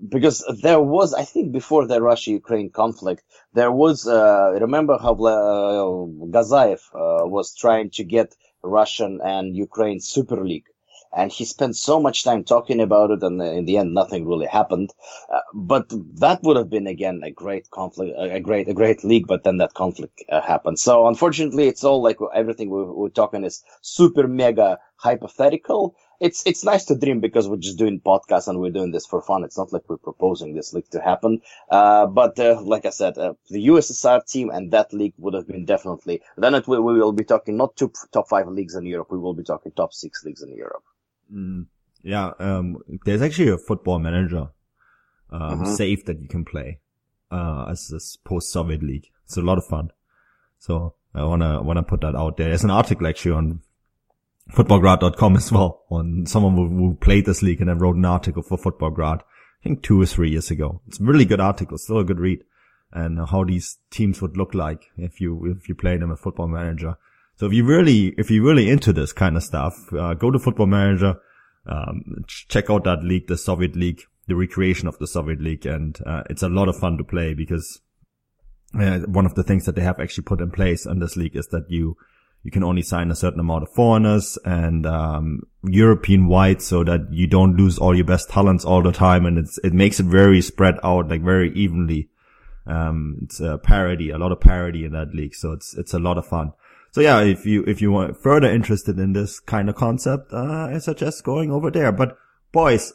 because 0.08 0.46
there 0.62 0.80
was, 0.80 1.14
I 1.14 1.26
think, 1.26 1.52
before 1.52 1.86
the 1.88 2.02
Russia-Ukraine 2.02 2.70
conflict, 2.70 3.24
there 3.54 3.72
was. 3.72 4.08
Uh, 4.08 4.52
remember 4.62 4.98
how 5.00 5.14
uh, 5.14 6.36
Gazayev 6.36 6.82
uh, 6.94 7.26
was 7.28 7.56
trying 7.56 7.90
to 7.92 8.04
get 8.04 8.36
Russian 8.64 9.20
and 9.24 9.56
Ukraine 9.56 10.00
Super 10.00 10.44
League 10.44 10.68
and 11.14 11.32
he 11.32 11.46
spent 11.46 11.76
so 11.76 12.00
much 12.00 12.24
time 12.24 12.44
talking 12.44 12.80
about 12.80 13.12
it, 13.12 13.22
and 13.24 13.42
in 13.42 13.66
the 13.66 13.78
end, 13.78 13.94
nothing 13.94 14.26
really 14.26 14.46
happened. 14.46 14.94
Uh, 15.34 15.42
but 15.54 15.92
that 16.20 16.42
would 16.44 16.56
have 16.56 16.70
been 16.70 16.88
again 16.88 17.22
a 17.24 17.32
great 17.32 17.70
conflict, 17.70 18.16
a 18.18 18.40
great, 18.40 18.70
a 18.70 18.74
great 18.74 19.04
league. 19.04 19.28
But 19.28 19.44
then 19.44 19.58
that 19.58 19.74
conflict 19.74 20.24
uh, 20.30 20.42
happened. 20.42 20.80
So 20.80 21.08
unfortunately, 21.08 21.68
it's 21.68 21.84
all 21.84 22.02
like 22.02 22.18
everything 22.34 22.70
we, 22.70 22.84
we're 22.84 23.10
talking 23.10 23.44
is 23.44 23.64
super 23.82 24.28
mega 24.28 24.80
hypothetical. 25.02 25.96
It's 26.20 26.46
it's 26.46 26.64
nice 26.64 26.86
to 26.86 26.96
dream 26.96 27.20
because 27.20 27.50
we're 27.50 27.58
just 27.58 27.80
doing 27.80 28.00
podcasts 28.00 28.48
and 28.48 28.60
we're 28.60 28.78
doing 28.78 28.92
this 28.92 29.08
for 29.08 29.22
fun. 29.22 29.44
It's 29.44 29.58
not 29.58 29.74
like 29.74 29.90
we're 29.90 29.98
proposing 29.98 30.54
this 30.54 30.74
league 30.74 30.90
to 30.92 31.02
happen. 31.02 31.42
Uh, 31.70 32.06
but 32.06 32.40
uh, 32.40 32.62
like 32.62 32.86
I 32.86 32.92
said, 32.92 33.18
uh, 33.18 33.34
the 33.50 33.68
USSR 33.68 34.26
team 34.28 34.52
and 34.52 34.72
that 34.72 34.94
league 34.94 35.16
would 35.18 35.34
have 35.34 35.48
been 35.48 35.66
definitely. 35.66 36.22
Then 36.38 36.54
it, 36.54 36.68
we, 36.68 36.80
we 36.80 37.00
will 37.00 37.12
be 37.12 37.24
talking 37.24 37.58
not 37.58 37.76
two 37.76 37.92
top 38.14 38.30
five 38.30 38.48
leagues 38.48 38.76
in 38.76 38.86
Europe. 38.86 39.08
We 39.10 39.18
will 39.18 39.34
be 39.34 39.44
talking 39.44 39.72
top 39.72 39.94
six 39.94 40.24
leagues 40.24 40.44
in 40.44 40.56
Europe. 40.56 40.84
Mm, 41.34 41.66
yeah, 42.04 42.32
um, 42.38 42.78
there's 43.06 43.24
actually 43.24 43.50
a 43.50 43.58
football 43.58 43.98
manager, 43.98 44.50
um, 45.32 45.42
mm-hmm. 45.42 45.74
safe 45.74 46.06
that 46.06 46.22
you 46.22 46.28
can 46.28 46.46
play, 46.46 46.80
uh, 47.32 47.66
as 47.70 47.88
this 47.88 48.18
post-Soviet 48.18 48.84
league. 48.84 49.08
It's 49.26 49.38
a 49.38 49.42
lot 49.42 49.58
of 49.58 49.66
fun. 49.66 49.90
So 50.60 50.94
I 51.16 51.24
wanna, 51.24 51.64
wanna 51.64 51.84
put 51.84 52.02
that 52.02 52.16
out 52.16 52.38
there. 52.38 52.50
There's 52.50 52.64
an 52.64 52.70
article 52.70 53.08
actually 53.08 53.32
on 53.32 53.62
futbolgrad.com 54.54 55.36
as 55.36 55.52
well 55.52 55.84
on 55.90 56.26
someone 56.26 56.56
who, 56.56 56.68
who 56.68 56.96
played 56.96 57.26
this 57.26 57.42
league 57.42 57.62
and 57.62 57.70
then 57.70 57.78
wrote 57.78 57.96
an 57.96 58.06
article 58.06 58.44
for 58.44 58.58
Futbolgrad, 58.58 59.20
I 59.22 59.64
think 59.64 59.84
two 59.84 60.02
or 60.02 60.06
three 60.06 60.32
years 60.32 60.52
ago. 60.52 60.82
It's 60.88 61.00
a 61.00 61.04
really 61.04 61.26
good 61.26 61.40
article, 61.40 61.78
still 61.78 62.00
a 62.00 62.04
good 62.04 62.20
read 62.20 62.44
and 62.94 63.20
how 63.30 63.44
these 63.44 63.78
teams 63.90 64.22
would 64.22 64.36
look 64.36 64.54
like 64.54 64.90
if 64.98 65.22
you, 65.22 65.46
if 65.46 65.70
you 65.70 65.76
play 65.76 65.98
them 65.98 66.12
a 66.12 66.18
football 66.18 66.48
manager. 66.48 66.98
So 67.42 67.48
if 67.48 67.54
you 67.54 67.64
really, 67.64 68.14
if 68.18 68.30
you're 68.30 68.44
really 68.44 68.70
into 68.70 68.94
this 68.94 69.14
kind 69.14 69.36
of 69.36 69.44
stuff, 69.44 69.92
uh, 69.94 70.14
go 70.14 70.30
to 70.30 70.38
Football 70.38 70.68
Manager, 70.68 71.16
um, 71.66 72.24
check 72.28 72.70
out 72.70 72.84
that 72.84 73.04
league, 73.04 73.28
the 73.28 73.38
Soviet 73.38 73.76
League, 73.76 74.04
the 74.28 74.36
recreation 74.36 74.88
of 74.88 75.00
the 75.00 75.08
Soviet 75.08 75.42
League, 75.42 75.66
and 75.66 75.98
uh, 76.06 76.24
it's 76.30 76.44
a 76.44 76.50
lot 76.50 76.70
of 76.70 76.78
fun 76.78 76.98
to 76.98 77.04
play 77.04 77.34
because 77.34 77.82
uh, 78.80 79.00
one 79.00 79.26
of 79.26 79.34
the 79.36 79.44
things 79.44 79.66
that 79.66 79.76
they 79.76 79.82
have 79.82 80.00
actually 80.00 80.24
put 80.24 80.40
in 80.40 80.52
place 80.52 80.86
in 80.86 81.00
this 81.00 81.16
league 81.16 81.36
is 81.36 81.48
that 81.48 81.66
you 81.70 81.98
you 82.44 82.52
can 82.52 82.64
only 82.64 82.82
sign 82.82 83.12
a 83.12 83.16
certain 83.16 83.40
amount 83.40 83.64
of 83.64 83.70
foreigners 83.70 84.38
and 84.46 84.86
um, 84.86 85.44
European 85.64 86.28
wide, 86.28 86.62
so 86.62 86.84
that 86.84 87.08
you 87.12 87.28
don't 87.28 87.56
lose 87.56 87.78
all 87.78 87.96
your 87.96 88.06
best 88.06 88.30
talents 88.30 88.66
all 88.66 88.82
the 88.82 88.92
time, 88.92 89.26
and 89.26 89.38
it's 89.38 89.58
it 89.64 89.74
makes 89.74 90.00
it 90.00 90.06
very 90.06 90.42
spread 90.42 90.76
out, 90.84 91.10
like 91.10 91.22
very 91.22 91.52
evenly 91.54 92.10
Um, 92.66 93.18
it's 93.24 93.40
a 93.40 93.58
parody, 93.58 94.12
a 94.12 94.18
lot 94.18 94.32
of 94.32 94.40
parody 94.40 94.86
in 94.86 94.92
that 94.94 95.16
league. 95.16 95.36
So 95.36 95.52
it's, 95.52 95.76
it's 95.78 95.94
a 95.94 96.00
lot 96.00 96.18
of 96.18 96.28
fun. 96.28 96.54
So 96.92 97.02
yeah, 97.02 97.22
if 97.22 97.46
you, 97.46 97.64
if 97.66 97.82
you 97.82 97.92
want 97.92 98.18
further 98.18 98.50
interested 98.50 99.00
in 99.00 99.14
this 99.14 99.40
kind 99.40 99.70
of 99.70 99.76
concept, 99.76 100.32
uh, 100.34 100.70
I 100.70 100.78
suggest 100.80 101.24
going 101.24 101.52
over 101.52 101.72
there. 101.72 101.92
But 101.92 102.18
boys, 102.52 102.94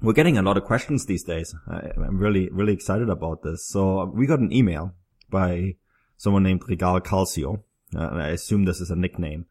we're 0.00 0.12
getting 0.12 0.38
a 0.38 0.42
lot 0.42 0.56
of 0.56 0.64
questions 0.64 1.06
these 1.06 1.24
days. 1.24 1.54
I, 1.66 1.90
am 1.96 2.18
really, 2.18 2.48
really 2.50 2.72
excited 2.72 3.08
about 3.08 3.42
this. 3.42 3.66
So 3.66 4.04
we 4.14 4.26
got 4.26 4.40
an 4.40 4.52
email 4.52 4.94
by 5.28 5.76
someone 6.16 6.44
named 6.44 6.62
Regal 6.68 7.00
Calcio. 7.00 7.62
Uh, 7.94 8.08
I 8.12 8.28
assume 8.28 8.64
this 8.64 8.80
is 8.80 8.90
a 8.90 8.96
nickname. 8.96 9.46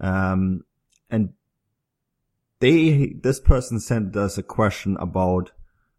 Um, 0.00 0.64
and 1.10 1.34
they, 2.60 3.14
this 3.22 3.40
person 3.40 3.80
sent 3.80 4.16
us 4.16 4.38
a 4.38 4.42
question 4.42 4.96
about 4.98 5.52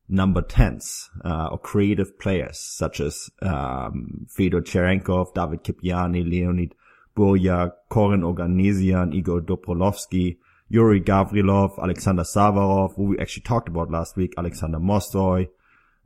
number 0.07 0.41
10s, 0.41 1.09
uh, 1.23 1.49
or 1.51 1.57
creative 1.57 2.19
players 2.19 2.59
such 2.59 2.99
as, 2.99 3.29
um, 3.41 4.27
Fedor 4.29 4.61
Cherenkov, 4.61 5.33
David 5.33 5.63
Kipiani, 5.63 6.27
Leonid 6.29 6.73
Buryak, 7.15 7.71
Khoren 7.89 8.21
Oganesian, 8.21 9.13
Igor 9.13 9.41
Dobrovolsky, 9.41 10.37
Yuri 10.69 11.01
Gavrilov, 11.01 11.81
Alexander 11.81 12.23
Zavarov, 12.23 12.95
who 12.95 13.03
we 13.03 13.19
actually 13.19 13.43
talked 13.43 13.67
about 13.67 13.91
last 13.91 14.15
week, 14.15 14.33
Alexander 14.37 14.79
Mostovoy, 14.79 15.47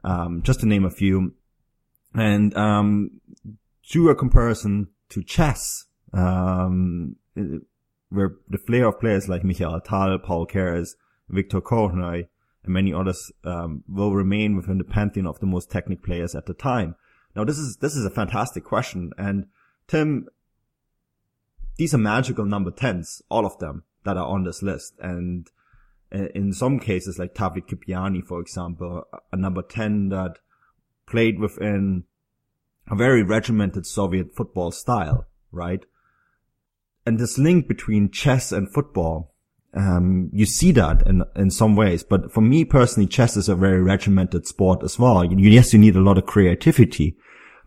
um, 0.04 0.42
just 0.44 0.62
to 0.62 0.66
name 0.66 0.86
a 0.86 0.90
few. 0.90 1.34
And, 2.14 2.56
um, 2.56 3.22
a 3.96 4.16
comparison 4.16 4.88
to 5.10 5.24
chess, 5.24 5.86
um, 6.14 7.16
where 8.10 8.36
the 8.48 8.58
flair 8.58 8.88
of 8.88 9.00
players 9.00 9.28
like 9.28 9.44
Michael 9.44 9.80
Tal, 9.82 10.18
Paul 10.20 10.48
Keres, 10.48 10.96
Viktor 11.30 11.62
Korchnoi, 11.62 12.28
and 12.64 12.74
many 12.74 12.94
others, 12.94 13.32
um, 13.44 13.84
will 13.88 14.14
remain 14.14 14.56
within 14.56 14.78
the 14.78 14.84
pantheon 14.84 15.28
of 15.28 15.40
the 15.40 15.46
most 15.46 15.72
technical 15.72 16.06
players 16.06 16.36
at 16.36 16.46
the 16.46 16.54
time. 16.54 16.96
Now, 17.36 17.44
this 17.44 17.58
is, 17.58 17.78
this 17.78 17.96
is 17.96 18.06
a 18.06 18.10
fantastic 18.10 18.64
question. 18.64 19.12
And 19.18 19.48
Tim, 19.88 20.28
these 21.78 21.94
are 21.94 22.00
magical 22.00 22.46
number 22.46 22.72
10s, 22.72 23.22
all 23.30 23.46
of 23.46 23.58
them 23.60 23.84
that 24.04 24.18
are 24.18 24.26
on 24.26 24.44
this 24.44 24.62
list. 24.62 24.94
And 25.00 25.48
in 26.12 26.54
some 26.54 26.80
cases, 26.80 27.20
like 27.20 27.36
David 27.36 27.68
Kipiani, 27.68 28.24
for 28.24 28.42
example, 28.42 29.08
a 29.32 29.38
number 29.38 29.62
10 29.62 30.10
that 30.10 30.40
played 31.06 31.40
within 31.40 32.06
a 32.90 32.96
very 32.96 33.24
regimented 33.24 33.86
Soviet 33.86 34.36
football 34.36 34.72
style, 34.72 35.28
right? 35.52 35.84
And 37.06 37.20
this 37.20 37.38
link 37.38 37.68
between 37.68 38.12
chess 38.12 38.52
and 38.52 38.72
football, 38.72 39.34
um, 39.74 40.30
you 40.34 40.46
see 40.46 40.72
that 40.72 41.06
in, 41.08 41.24
in 41.36 41.52
some 41.52 41.76
ways. 41.76 42.04
But 42.04 42.32
for 42.32 42.42
me 42.42 42.66
personally, 42.66 43.08
chess 43.08 43.38
is 43.38 43.50
a 43.50 43.56
very 43.56 43.82
regimented 43.82 44.48
sport 44.48 44.84
as 44.84 44.98
well. 44.98 45.24
yes, 45.26 45.74
you 45.74 45.80
need 45.80 45.96
a 45.96 46.02
lot 46.02 46.18
of 46.18 46.26
creativity, 46.26 47.18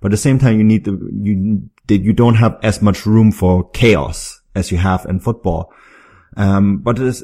but 0.01 0.09
at 0.09 0.13
the 0.13 0.17
same 0.17 0.39
time, 0.39 0.59
you 0.59 0.65
need 0.65 0.85
to, 0.85 1.09
you, 1.13 1.71
you 1.89 2.13
don't 2.13 2.35
have 2.35 2.59
as 2.63 2.83
much 2.83 3.07
room 3.07 3.31
for 3.31 3.71
chaos 3.71 4.41
as 4.55 4.73
you 4.73 4.79
have 4.79 5.07
in 5.07 5.21
football. 5.21 5.73
Um, 6.37 6.79
but 6.79 6.97
there 6.97 7.15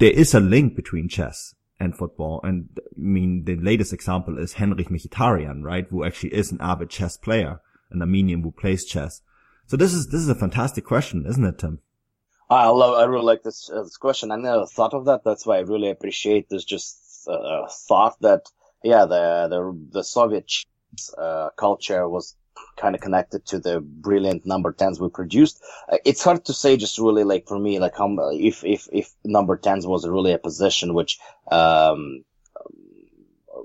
is 0.00 0.34
a 0.34 0.40
link 0.40 0.74
between 0.74 1.08
chess 1.08 1.54
and 1.80 1.96
football. 1.96 2.40
And 2.42 2.68
I 2.76 2.80
mean, 2.96 3.44
the 3.44 3.56
latest 3.56 3.92
example 3.92 4.38
is 4.38 4.54
Henrik 4.54 4.88
Mkhitaryan, 4.88 5.62
right? 5.62 5.86
Who 5.90 6.04
actually 6.04 6.34
is 6.34 6.52
an 6.52 6.58
avid 6.60 6.90
chess 6.90 7.16
player, 7.16 7.60
an 7.90 8.00
Armenian 8.00 8.42
who 8.42 8.52
plays 8.52 8.84
chess. 8.84 9.20
So 9.66 9.76
this 9.76 9.92
is, 9.92 10.08
this 10.08 10.20
is 10.20 10.28
a 10.28 10.34
fantastic 10.34 10.84
question, 10.84 11.24
isn't 11.26 11.44
it, 11.44 11.58
Tim? 11.58 11.80
I 12.50 12.68
love, 12.68 12.98
I 12.98 13.04
really 13.04 13.24
like 13.24 13.42
this, 13.42 13.70
uh, 13.70 13.82
this 13.82 13.96
question. 13.96 14.30
I 14.30 14.36
never 14.36 14.66
thought 14.66 14.94
of 14.94 15.06
that. 15.06 15.22
That's 15.24 15.46
why 15.46 15.56
I 15.56 15.60
really 15.60 15.90
appreciate 15.90 16.48
this 16.48 16.64
just 16.64 17.26
uh, 17.26 17.66
thought 17.88 18.20
that, 18.20 18.42
yeah, 18.82 19.06
the, 19.06 19.48
the, 19.48 19.88
the 19.92 20.04
Soviet 20.04 20.52
uh, 21.16 21.50
culture 21.56 22.08
was 22.08 22.36
kind 22.76 22.94
of 22.94 23.00
connected 23.00 23.44
to 23.46 23.58
the 23.58 23.80
brilliant 23.80 24.46
number 24.46 24.72
10s 24.72 25.00
we 25.00 25.08
produced. 25.08 25.62
Uh, 25.88 25.98
it's 26.04 26.22
hard 26.22 26.44
to 26.44 26.52
say 26.52 26.76
just 26.76 26.98
really 26.98 27.24
like 27.24 27.46
for 27.46 27.58
me, 27.58 27.78
like 27.78 27.96
how, 27.96 28.08
if, 28.32 28.64
if, 28.64 28.88
if 28.92 29.12
number 29.24 29.56
10s 29.56 29.86
was 29.86 30.08
really 30.08 30.32
a 30.32 30.38
position 30.38 30.94
which, 30.94 31.18
um, 31.50 32.24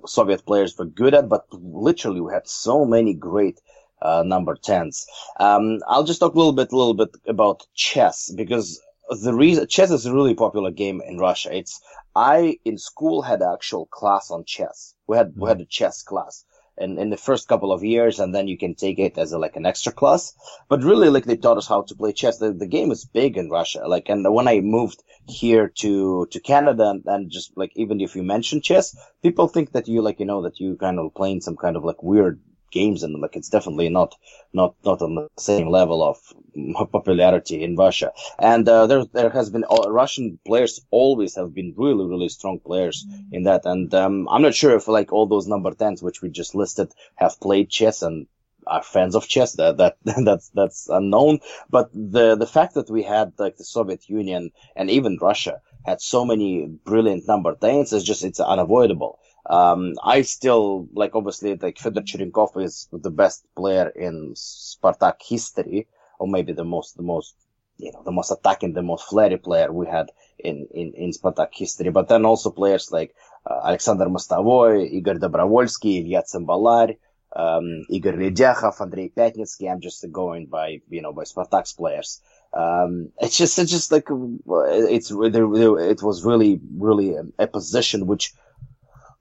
Soviet 0.05 0.45
players 0.45 0.77
were 0.77 0.85
good 0.85 1.13
at, 1.13 1.27
but 1.27 1.45
literally 1.51 2.21
we 2.21 2.31
had 2.31 2.47
so 2.47 2.85
many 2.85 3.13
great, 3.13 3.59
uh, 4.01 4.23
number 4.25 4.55
10s. 4.55 5.05
Um, 5.39 5.79
I'll 5.87 6.03
just 6.03 6.19
talk 6.19 6.33
a 6.33 6.37
little 6.37 6.53
bit, 6.53 6.71
a 6.71 6.77
little 6.77 6.93
bit 6.93 7.09
about 7.27 7.67
chess 7.73 8.31
because 8.35 8.79
the 9.09 9.33
reason 9.33 9.67
chess 9.67 9.91
is 9.91 10.05
a 10.05 10.13
really 10.13 10.35
popular 10.35 10.71
game 10.71 11.01
in 11.01 11.17
Russia. 11.17 11.55
It's, 11.55 11.81
I 12.15 12.59
in 12.63 12.77
school 12.77 13.21
had 13.21 13.41
actual 13.41 13.87
class 13.87 14.31
on 14.31 14.45
chess. 14.45 14.93
We 15.07 15.17
had, 15.17 15.33
we 15.35 15.49
had 15.49 15.61
a 15.61 15.65
chess 15.65 16.03
class 16.03 16.45
in, 16.79 16.97
in 16.97 17.09
the 17.09 17.17
first 17.17 17.47
couple 17.47 17.71
of 17.71 17.83
years 17.83 18.19
and 18.19 18.33
then 18.33 18.47
you 18.47 18.57
can 18.57 18.75
take 18.75 18.99
it 18.99 19.17
as 19.17 19.31
a, 19.31 19.39
like 19.39 19.55
an 19.55 19.65
extra 19.65 19.91
class. 19.91 20.33
But 20.67 20.83
really, 20.83 21.09
like 21.09 21.25
they 21.25 21.37
taught 21.37 21.57
us 21.57 21.67
how 21.67 21.83
to 21.83 21.95
play 21.95 22.13
chess. 22.13 22.37
The, 22.37 22.53
the 22.53 22.67
game 22.67 22.91
is 22.91 23.05
big 23.05 23.37
in 23.37 23.49
Russia. 23.49 23.87
Like, 23.87 24.09
and 24.09 24.25
when 24.33 24.47
I 24.47 24.59
moved 24.61 25.03
here 25.27 25.71
to, 25.79 26.27
to 26.31 26.39
Canada 26.39 26.89
and, 26.89 27.03
and 27.05 27.31
just 27.31 27.51
like, 27.55 27.71
even 27.75 28.01
if 28.01 28.15
you 28.15 28.23
mention 28.23 28.61
chess, 28.61 28.95
people 29.21 29.47
think 29.47 29.73
that 29.73 29.87
you 29.87 30.01
like, 30.01 30.19
you 30.19 30.25
know, 30.25 30.43
that 30.43 30.59
you 30.59 30.75
kind 30.75 30.99
of 30.99 31.13
playing 31.13 31.41
some 31.41 31.57
kind 31.57 31.75
of 31.75 31.83
like 31.83 32.01
weird 32.01 32.41
games 32.71 33.03
and 33.03 33.19
like 33.21 33.35
it's 33.35 33.49
definitely 33.49 33.89
not 33.89 34.15
not 34.53 34.75
not 34.83 35.01
on 35.01 35.15
the 35.15 35.27
same 35.37 35.69
level 35.69 36.03
of 36.03 36.17
popularity 36.91 37.63
in 37.63 37.75
Russia. 37.75 38.11
And 38.37 38.67
uh, 38.67 38.87
there 38.87 39.05
there 39.05 39.29
has 39.29 39.49
been 39.49 39.65
uh, 39.69 39.91
Russian 39.91 40.39
players 40.45 40.81
always 40.91 41.35
have 41.35 41.53
been 41.53 41.73
really 41.77 42.05
really 42.05 42.29
strong 42.29 42.59
players 42.59 43.05
in 43.31 43.43
that. 43.43 43.65
And 43.65 43.93
um, 43.93 44.27
I'm 44.29 44.41
not 44.41 44.55
sure 44.55 44.75
if 44.75 44.87
like 44.87 45.11
all 45.11 45.27
those 45.27 45.47
number 45.47 45.71
tens 45.73 46.03
which 46.03 46.21
we 46.21 46.29
just 46.29 46.55
listed 46.55 46.91
have 47.15 47.39
played 47.39 47.69
chess 47.69 48.01
and 48.01 48.27
are 48.67 48.83
fans 48.83 49.15
of 49.15 49.27
chess. 49.27 49.53
That 49.53 49.77
that 49.77 49.97
that's 50.03 50.49
that's 50.49 50.87
unknown. 50.89 51.39
But 51.69 51.91
the 51.93 52.35
the 52.35 52.47
fact 52.47 52.75
that 52.75 52.89
we 52.89 53.03
had 53.03 53.33
like 53.37 53.57
the 53.57 53.63
Soviet 53.63 54.09
Union 54.09 54.51
and 54.75 54.89
even 54.89 55.17
Russia 55.21 55.61
had 55.85 56.01
so 56.01 56.25
many 56.25 56.65
brilliant 56.65 57.27
number 57.27 57.55
tens 57.55 57.93
is 57.93 58.03
just 58.03 58.23
it's 58.23 58.39
unavoidable. 58.39 59.19
Um, 59.49 59.95
I 60.03 60.21
still 60.21 60.87
like 60.93 61.15
obviously 61.15 61.55
like 61.55 61.79
Fedor 61.79 62.01
Cherenkov 62.01 62.61
is 62.63 62.87
the 62.91 63.09
best 63.09 63.45
player 63.55 63.89
in 63.89 64.33
Spartak 64.35 65.15
history, 65.27 65.87
or 66.19 66.27
maybe 66.27 66.53
the 66.53 66.63
most 66.63 66.95
the 66.97 67.03
most 67.03 67.35
you 67.77 67.91
know 67.91 68.03
the 68.03 68.11
most 68.11 68.29
attacking, 68.31 68.73
the 68.73 68.83
most 68.83 69.09
flary 69.09 69.37
player 69.37 69.71
we 69.73 69.87
had 69.87 70.11
in 70.37 70.67
in 70.71 70.93
in 70.93 71.09
Spartak 71.11 71.49
history. 71.51 71.89
But 71.89 72.09
then 72.09 72.25
also 72.25 72.51
players 72.51 72.91
like 72.91 73.15
uh, 73.49 73.61
Alexander 73.65 74.05
Mostovoy, 74.05 74.87
Igor 74.91 75.15
Dobrovolsky, 75.15 76.01
Ilya 76.03 76.23
Tsymbalar, 76.23 76.97
um, 77.35 77.85
Igor 77.89 78.13
Ledyakov, 78.13 78.79
Andrei 78.81 79.09
Pyatnitsky. 79.09 79.71
I'm 79.71 79.81
just 79.81 80.05
going 80.11 80.45
by 80.45 80.81
you 80.89 81.01
know 81.01 81.13
by 81.13 81.23
Spartak's 81.23 81.73
players. 81.73 82.21
Um, 82.53 83.11
it's 83.19 83.37
just 83.37 83.57
it's 83.57 83.71
just 83.71 83.91
like 83.91 84.07
it's 84.09 85.09
it 85.09 86.03
was 86.03 86.23
really 86.23 86.61
really 86.77 87.15
a 87.39 87.47
position 87.47 88.05
which 88.05 88.33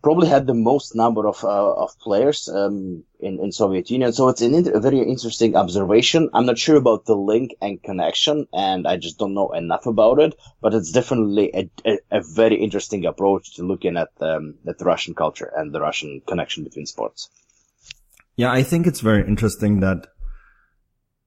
probably 0.03 0.29
had 0.29 0.47
the 0.47 0.55
most 0.55 0.95
number 0.95 1.27
of 1.27 1.45
uh, 1.45 1.75
of 1.75 1.99
players 1.99 2.49
um, 2.49 3.05
in 3.19 3.41
in 3.41 3.53
Soviet 3.53 3.91
Union. 3.91 4.13
So 4.13 4.29
it's 4.29 4.43
an, 4.43 4.55
a 4.75 4.81
very 4.81 5.01
interesting 5.01 5.57
observation. 5.57 6.31
I'm 6.33 6.47
not 6.47 6.59
sure 6.59 6.77
about 6.77 7.05
the 7.05 7.17
link 7.17 7.55
and 7.61 7.83
connection, 7.83 8.47
and 8.53 8.87
I 8.87 8.97
just 8.97 9.19
don't 9.19 9.35
know 9.35 9.51
enough 9.51 9.87
about 9.87 10.21
it. 10.21 10.35
But 10.61 10.75
it's 10.75 10.93
definitely 10.93 11.51
a, 11.55 11.71
a, 11.85 11.99
a 12.19 12.23
very 12.23 12.57
interesting 12.57 13.07
approach 13.07 13.57
to 13.57 13.67
looking 13.67 13.97
at 13.97 14.11
um, 14.21 14.55
at 14.67 14.79
the 14.79 14.85
Russian 14.85 15.15
culture 15.15 15.51
and 15.57 15.75
the 15.75 15.81
Russian 15.81 16.23
connection 16.27 16.65
between 16.65 16.87
sports. 16.87 17.29
Yeah, 18.37 18.53
I 18.53 18.63
think 18.63 18.87
it's 18.87 19.01
very 19.01 19.27
interesting 19.27 19.81
that. 19.81 20.07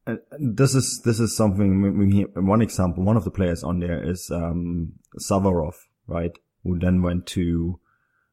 Uh, 0.07 0.15
this 0.39 0.73
is 0.73 0.99
this 1.05 1.19
is 1.19 1.37
something. 1.37 2.27
One 2.33 2.61
example, 2.63 3.03
one 3.03 3.17
of 3.17 3.23
the 3.23 3.29
players 3.29 3.63
on 3.63 3.79
there 3.79 4.03
is 4.03 4.31
um, 4.31 4.93
Zavarov, 5.19 5.75
right? 6.07 6.31
Who 6.63 6.79
then 6.79 7.03
went 7.03 7.27
to 7.27 7.79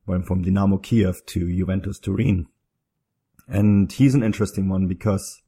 went 0.08 0.26
from 0.26 0.42
Dynamo 0.42 0.78
Kiev 0.78 1.24
to 1.26 1.56
Juventus 1.56 1.98
Turin. 1.98 2.46
And 3.46 3.90
he's 3.92 4.14
an 4.14 4.22
interesting 4.22 4.68
one 4.68 4.86
because 4.86 5.42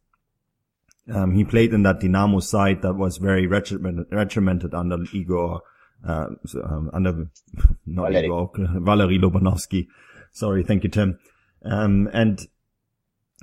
um, 1.13 1.35
he 1.35 1.45
played 1.45 1.73
in 1.73 1.83
that 1.83 2.01
Dynamo 2.01 2.41
side 2.41 2.83
that 2.83 2.95
was 2.95 3.17
very 3.17 3.47
regimented, 3.47 4.07
regimented 4.11 4.75
under 4.75 4.99
Igor, 5.13 5.63
uh, 6.07 6.27
um, 6.65 6.91
under, 6.93 7.31
not 7.87 8.13
Valery. 8.13 8.27
Igor, 8.27 8.51
Valery 8.59 9.19
Lobanovsky. 9.19 9.89
Sorry. 10.33 10.63
Thank 10.63 10.85
you, 10.85 10.91
Tim. 10.91 11.19
Um, 11.65 12.09
and 12.13 12.41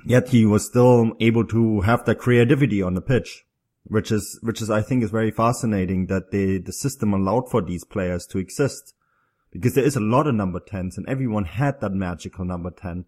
yet 0.04 0.28
he 0.30 0.46
was 0.46 0.66
still 0.66 1.12
able 1.20 1.46
to 1.46 1.82
have 1.82 2.04
that 2.06 2.18
creativity 2.18 2.82
on 2.82 2.94
the 2.94 3.00
pitch, 3.00 3.44
which 3.84 4.10
is, 4.10 4.38
which 4.42 4.62
is, 4.62 4.70
I 4.70 4.82
think 4.82 5.04
is 5.04 5.10
very 5.10 5.30
fascinating 5.30 6.06
that 6.06 6.30
the, 6.30 6.58
the 6.58 6.72
system 6.72 7.12
allowed 7.12 7.50
for 7.50 7.62
these 7.62 7.84
players 7.84 8.26
to 8.28 8.38
exist 8.38 8.94
because 9.52 9.74
there 9.74 9.84
is 9.84 9.96
a 9.96 10.00
lot 10.00 10.26
of 10.26 10.34
number 10.34 10.60
10s 10.60 10.96
and 10.96 11.08
everyone 11.08 11.44
had 11.44 11.80
that 11.80 11.92
magical 11.92 12.44
number 12.44 12.70
10. 12.70 13.04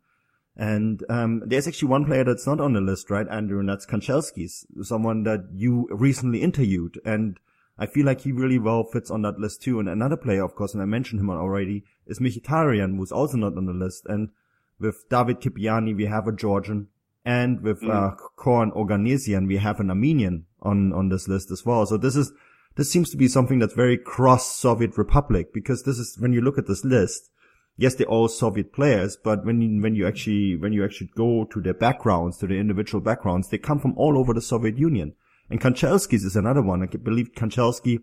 And 0.56 1.04
um, 1.08 1.42
there's 1.46 1.66
actually 1.68 1.88
one 1.88 2.04
player 2.04 2.24
that's 2.24 2.46
not 2.46 2.60
on 2.60 2.72
the 2.74 2.80
list, 2.80 3.10
right, 3.10 3.26
Andrew? 3.28 3.60
And 3.60 3.68
that's 3.68 3.86
Kanchelskis, 3.86 4.66
someone 4.82 5.22
that 5.22 5.48
you 5.54 5.88
recently 5.90 6.42
interviewed. 6.42 7.00
And 7.04 7.38
I 7.78 7.86
feel 7.86 8.04
like 8.04 8.22
he 8.22 8.32
really 8.32 8.58
well 8.58 8.84
fits 8.84 9.10
on 9.10 9.22
that 9.22 9.38
list 9.38 9.62
too. 9.62 9.80
And 9.80 9.88
another 9.88 10.16
player, 10.16 10.44
of 10.44 10.54
course, 10.54 10.74
and 10.74 10.82
I 10.82 10.86
mentioned 10.86 11.20
him 11.20 11.30
already, 11.30 11.84
is 12.06 12.18
Mkhitaryan, 12.18 12.96
who's 12.96 13.12
also 13.12 13.38
not 13.38 13.56
on 13.56 13.66
the 13.66 13.72
list. 13.72 14.04
And 14.06 14.30
with 14.78 15.08
David 15.08 15.40
Kipiani, 15.40 15.96
we 15.96 16.06
have 16.06 16.26
a 16.26 16.32
Georgian, 16.32 16.88
and 17.24 17.60
with 17.60 17.80
Mm. 17.82 17.90
uh, 17.90 18.16
Khoren 18.38 19.46
we 19.46 19.56
have 19.58 19.80
an 19.80 19.90
Armenian 19.90 20.46
on 20.62 20.92
on 20.92 21.08
this 21.10 21.28
list 21.28 21.50
as 21.50 21.64
well. 21.64 21.86
So 21.86 21.96
this 21.96 22.16
is 22.16 22.32
this 22.76 22.90
seems 22.90 23.10
to 23.10 23.16
be 23.16 23.28
something 23.28 23.58
that's 23.58 23.74
very 23.74 23.98
cross 23.98 24.56
Soviet 24.56 24.96
Republic 24.96 25.52
because 25.52 25.82
this 25.82 25.98
is 25.98 26.16
when 26.18 26.32
you 26.32 26.40
look 26.40 26.58
at 26.58 26.66
this 26.66 26.84
list. 26.84 27.30
Yes, 27.76 27.94
they're 27.94 28.06
all 28.06 28.28
Soviet 28.28 28.72
players, 28.72 29.16
but 29.16 29.44
when 29.44 29.60
you, 29.62 29.82
when 29.82 29.94
you 29.94 30.06
actually 30.06 30.56
when 30.56 30.72
you 30.72 30.84
actually 30.84 31.10
go 31.16 31.44
to 31.46 31.60
their 31.60 31.74
backgrounds, 31.74 32.36
to 32.38 32.46
their 32.46 32.58
individual 32.58 33.00
backgrounds, 33.00 33.48
they 33.48 33.58
come 33.58 33.78
from 33.78 33.96
all 33.96 34.18
over 34.18 34.34
the 34.34 34.42
Soviet 34.42 34.78
Union. 34.78 35.14
And 35.48 35.60
Kanchelskis 35.60 36.24
is 36.24 36.36
another 36.36 36.62
one. 36.62 36.82
I 36.82 36.86
believe 36.86 37.32
Kanchelski 37.34 38.02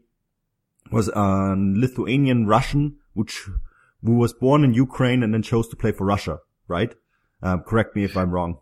was 0.91 1.09
a 1.09 1.55
Lithuanian 1.57 2.47
Russian, 2.47 2.97
which 3.13 3.47
who 4.03 4.15
was 4.15 4.34
born 4.34 4.63
in 4.63 4.74
Ukraine 4.74 5.24
and 5.24 5.34
then 5.34 5.41
chose 5.41 5.68
to 5.70 5.76
play 5.76 5.91
for 5.91 6.05
Russia, 6.05 6.39
right? 6.68 6.93
Um, 7.41 7.61
correct 7.61 7.95
me 7.95 8.03
if 8.03 8.18
I'm 8.18 8.32
wrong. 8.32 8.59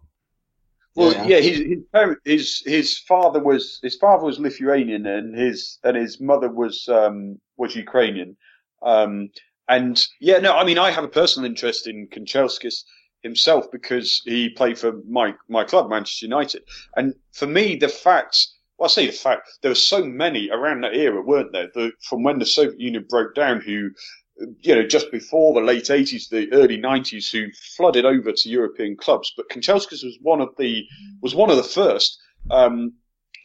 Well, 0.95 1.13
Yeah. 1.13 1.25
yeah, 1.27 1.39
his 1.41 1.57
his, 1.59 1.83
parent, 1.91 2.19
his 2.23 2.63
his 2.65 2.97
father 2.99 3.41
was 3.43 3.79
his 3.83 3.95
father 3.95 4.25
was 4.25 4.39
Lithuanian 4.39 5.05
and 5.05 5.37
his 5.37 5.79
and 5.83 5.97
his 5.97 6.19
mother 6.21 6.49
was 6.49 6.87
um 6.87 7.39
was 7.57 7.75
Ukrainian. 7.75 8.37
Um 8.81 9.29
and 9.67 10.01
yeah, 10.21 10.39
no, 10.39 10.53
I 10.53 10.63
mean 10.63 10.77
I 10.79 10.91
have 10.91 11.03
a 11.03 11.09
personal 11.09 11.49
interest 11.49 11.87
in 11.87 12.07
Kanchelskis 12.07 12.83
himself 13.23 13.69
because 13.71 14.21
he 14.25 14.49
played 14.49 14.77
for 14.79 14.93
my 15.09 15.35
my 15.49 15.63
club 15.65 15.89
Manchester 15.89 16.25
United. 16.27 16.63
And 16.95 17.15
for 17.33 17.47
me 17.47 17.75
the 17.75 17.89
fact 17.89 18.47
well, 18.77 18.87
I 18.87 18.89
say 18.89 19.05
the 19.05 19.11
fact 19.13 19.49
there 19.61 19.71
were 19.71 19.75
so 19.75 20.03
many 20.03 20.49
around 20.49 20.81
that 20.81 20.95
era, 20.95 21.21
weren't 21.21 21.53
there? 21.53 21.69
The, 21.73 21.91
from 22.01 22.23
when 22.23 22.39
the 22.39 22.45
Soviet 22.45 22.79
Union 22.79 23.05
broke 23.09 23.33
down, 23.33 23.61
who 23.61 23.91
you 24.37 24.75
know, 24.75 24.85
just 24.85 25.11
before 25.11 25.53
the 25.53 25.61
late 25.61 25.85
80s, 25.85 26.29
the 26.29 26.51
early 26.51 26.77
90s, 26.77 27.31
who 27.31 27.51
flooded 27.75 28.05
over 28.05 28.31
to 28.31 28.49
European 28.49 28.97
clubs. 28.97 29.33
But 29.35 29.49
Kanchelskis 29.49 30.03
was 30.03 30.17
one 30.21 30.41
of 30.41 30.49
the 30.57 30.85
was 31.21 31.35
one 31.35 31.49
of 31.49 31.57
the 31.57 31.63
first 31.63 32.19
um, 32.51 32.93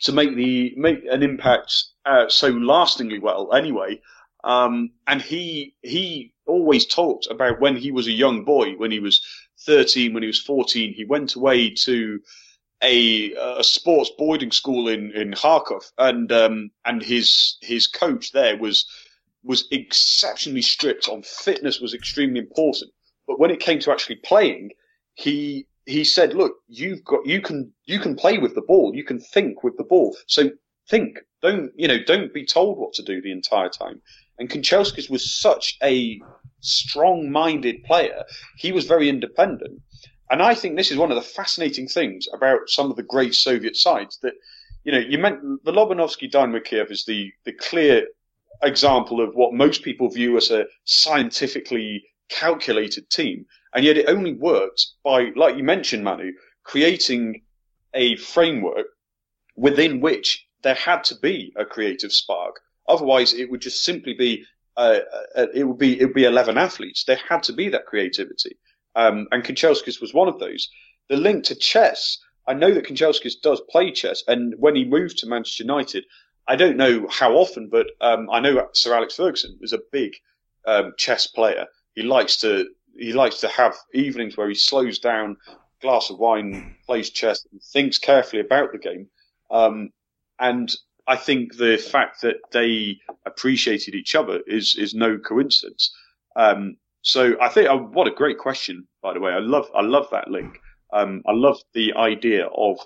to 0.02 0.12
make 0.12 0.34
the 0.34 0.74
make 0.76 1.04
an 1.08 1.22
impact 1.22 1.72
uh, 2.04 2.28
so 2.28 2.48
lastingly 2.48 3.18
well. 3.18 3.52
Anyway, 3.54 4.00
um, 4.44 4.90
and 5.06 5.22
he 5.22 5.74
he 5.82 6.32
always 6.46 6.86
talked 6.86 7.28
about 7.30 7.60
when 7.60 7.76
he 7.76 7.92
was 7.92 8.06
a 8.06 8.12
young 8.12 8.44
boy, 8.44 8.72
when 8.72 8.90
he 8.90 8.98
was 8.98 9.20
13, 9.66 10.12
when 10.12 10.22
he 10.22 10.26
was 10.26 10.40
14, 10.40 10.94
he 10.94 11.04
went 11.04 11.34
away 11.36 11.70
to 11.70 12.18
a, 12.82 13.32
a 13.34 13.62
sports 13.62 14.10
boarding 14.16 14.50
school 14.50 14.88
in 14.88 15.12
in 15.12 15.32
Kharkov, 15.32 15.84
and 15.98 16.32
um, 16.32 16.70
and 16.84 17.02
his 17.02 17.58
his 17.60 17.86
coach 17.86 18.32
there 18.32 18.56
was 18.56 18.86
was 19.42 19.66
exceptionally 19.70 20.62
strict 20.62 21.08
on 21.08 21.22
fitness 21.22 21.80
was 21.80 21.94
extremely 21.94 22.40
important. 22.40 22.92
But 23.26 23.38
when 23.38 23.50
it 23.50 23.60
came 23.60 23.80
to 23.80 23.92
actually 23.92 24.16
playing, 24.16 24.70
he 25.14 25.66
he 25.86 26.04
said, 26.04 26.34
"Look, 26.34 26.56
you've 26.68 27.04
got 27.04 27.26
you 27.26 27.40
can 27.40 27.72
you 27.84 27.98
can 27.98 28.16
play 28.16 28.38
with 28.38 28.54
the 28.54 28.62
ball. 28.62 28.92
You 28.94 29.04
can 29.04 29.20
think 29.20 29.62
with 29.62 29.76
the 29.76 29.84
ball. 29.84 30.16
So 30.26 30.50
think. 30.88 31.18
Don't 31.42 31.72
you 31.76 31.88
know? 31.88 32.02
Don't 32.04 32.34
be 32.34 32.44
told 32.44 32.78
what 32.78 32.92
to 32.94 33.02
do 33.02 33.22
the 33.22 33.32
entire 33.32 33.70
time." 33.70 34.02
And 34.38 34.50
Kanchelskis 34.50 35.10
was 35.10 35.30
such 35.40 35.76
a 35.82 36.20
strong-minded 36.60 37.84
player. 37.84 38.24
He 38.56 38.72
was 38.72 38.86
very 38.86 39.08
independent, 39.08 39.80
and 40.30 40.42
I 40.42 40.54
think 40.54 40.76
this 40.76 40.90
is 40.90 40.98
one 40.98 41.10
of 41.10 41.16
the 41.16 41.22
fascinating 41.22 41.88
things 41.88 42.26
about 42.32 42.68
some 42.68 42.90
of 42.90 42.96
the 42.96 43.02
great 43.02 43.34
Soviet 43.34 43.76
sides 43.76 44.18
that. 44.22 44.34
You 44.82 44.92
know, 44.92 44.98
you 44.98 45.18
meant 45.18 45.62
the 45.62 45.72
Lobanovsky 45.72 46.30
Dynamo 46.30 46.58
Kiev 46.60 46.90
is 46.90 47.04
the, 47.04 47.30
the 47.44 47.52
clear 47.52 48.06
example 48.62 49.20
of 49.20 49.34
what 49.34 49.54
most 49.54 49.82
people 49.82 50.08
view 50.08 50.36
as 50.36 50.50
a 50.50 50.66
scientifically 50.84 52.04
calculated 52.28 53.08
team. 53.10 53.46
And 53.74 53.84
yet 53.84 53.96
it 53.96 54.08
only 54.08 54.34
worked 54.34 54.86
by, 55.04 55.30
like 55.36 55.56
you 55.56 55.64
mentioned, 55.64 56.04
Manu, 56.04 56.32
creating 56.64 57.42
a 57.94 58.16
framework 58.16 58.86
within 59.56 60.00
which 60.00 60.46
there 60.62 60.74
had 60.74 61.04
to 61.04 61.16
be 61.16 61.52
a 61.56 61.64
creative 61.64 62.12
spark. 62.12 62.60
Otherwise, 62.88 63.34
it 63.34 63.50
would 63.50 63.60
just 63.60 63.84
simply 63.84 64.14
be, 64.14 64.44
uh, 64.76 64.98
uh, 65.36 65.46
it 65.54 65.64
would 65.64 65.78
be, 65.78 66.00
it 66.00 66.06
would 66.06 66.14
be 66.14 66.24
11 66.24 66.58
athletes. 66.58 67.04
There 67.04 67.20
had 67.28 67.42
to 67.44 67.52
be 67.52 67.68
that 67.68 67.86
creativity. 67.86 68.56
Um, 68.94 69.28
and 69.30 69.44
Kanchelskis 69.44 70.00
was 70.00 70.12
one 70.12 70.28
of 70.28 70.38
those. 70.38 70.68
The 71.08 71.16
link 71.16 71.44
to 71.44 71.54
chess, 71.54 72.18
I 72.46 72.54
know 72.54 72.72
that 72.72 72.84
Kanchelskis 72.84 73.40
does 73.42 73.60
play 73.70 73.92
chess. 73.92 74.22
And 74.26 74.54
when 74.58 74.74
he 74.74 74.84
moved 74.84 75.18
to 75.18 75.26
Manchester 75.26 75.62
United, 75.62 76.04
I 76.46 76.56
don't 76.56 76.76
know 76.76 77.06
how 77.08 77.34
often, 77.34 77.68
but 77.68 77.88
um, 78.00 78.28
I 78.30 78.40
know 78.40 78.68
Sir 78.72 78.94
Alex 78.94 79.16
Ferguson 79.16 79.58
is 79.60 79.72
a 79.72 79.80
big 79.92 80.14
um, 80.66 80.92
chess 80.96 81.26
player. 81.26 81.66
He 81.94 82.02
likes 82.02 82.36
to 82.38 82.66
he 82.96 83.12
likes 83.12 83.40
to 83.40 83.48
have 83.48 83.76
evenings 83.94 84.36
where 84.36 84.48
he 84.48 84.54
slows 84.54 84.98
down, 84.98 85.36
glass 85.80 86.10
of 86.10 86.18
wine, 86.18 86.76
plays 86.86 87.10
chess, 87.10 87.46
and 87.50 87.62
thinks 87.62 87.98
carefully 87.98 88.40
about 88.40 88.72
the 88.72 88.78
game. 88.78 89.08
Um, 89.50 89.90
and 90.38 90.74
I 91.06 91.16
think 91.16 91.56
the 91.56 91.76
fact 91.76 92.22
that 92.22 92.36
they 92.52 92.98
appreciated 93.26 93.94
each 93.94 94.14
other 94.14 94.40
is 94.46 94.76
is 94.78 94.94
no 94.94 95.18
coincidence. 95.18 95.94
Um, 96.36 96.76
so 97.02 97.36
I 97.40 97.48
think 97.48 97.68
oh, 97.68 97.78
what 97.78 98.08
a 98.08 98.12
great 98.12 98.38
question, 98.38 98.86
by 99.02 99.14
the 99.14 99.20
way. 99.20 99.32
I 99.32 99.38
love 99.38 99.68
I 99.74 99.82
love 99.82 100.08
that 100.10 100.28
link. 100.28 100.60
Um, 100.92 101.22
I 101.26 101.32
love 101.32 101.58
the 101.72 101.92
idea 101.94 102.46
of 102.46 102.78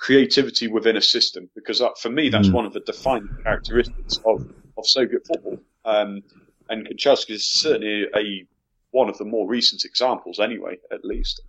creativity 0.00 0.66
within 0.66 0.96
a 0.96 1.02
system 1.02 1.48
because 1.54 1.80
uh, 1.80 1.90
for 2.00 2.10
me 2.10 2.28
that's 2.30 2.48
Mm. 2.48 2.54
one 2.54 2.66
of 2.66 2.72
the 2.72 2.80
defining 2.80 3.28
characteristics 3.44 4.18
of, 4.24 4.48
of 4.78 4.86
Soviet 4.86 5.26
football. 5.26 5.58
Um, 5.84 6.22
and 6.68 6.86
Kanchelskis 6.88 7.30
is 7.30 7.46
certainly 7.46 8.06
a 8.16 8.46
one 8.92 9.08
of 9.08 9.18
the 9.18 9.24
more 9.24 9.46
recent 9.46 9.84
examples, 9.84 10.40
anyway, 10.40 10.78
at 10.90 11.04
least. 11.04 11.42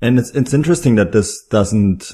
And 0.00 0.18
it's 0.18 0.30
it's 0.30 0.54
interesting 0.54 0.94
that 0.96 1.12
this 1.12 1.44
doesn't 1.46 2.12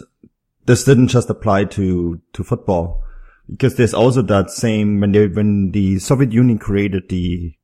this 0.67 0.85
didn't 0.85 1.09
just 1.09 1.31
apply 1.31 1.65
to 1.77 2.21
to 2.33 2.45
football 2.45 3.03
because 3.51 3.77
there's 3.77 3.95
also 3.95 4.23
that 4.23 4.51
same 4.51 5.01
when 5.01 5.13
they 5.13 5.29
when 5.29 5.71
the 5.73 5.99
Soviet 5.99 6.33
Union 6.33 6.59
created 6.59 7.09
the 7.09 7.55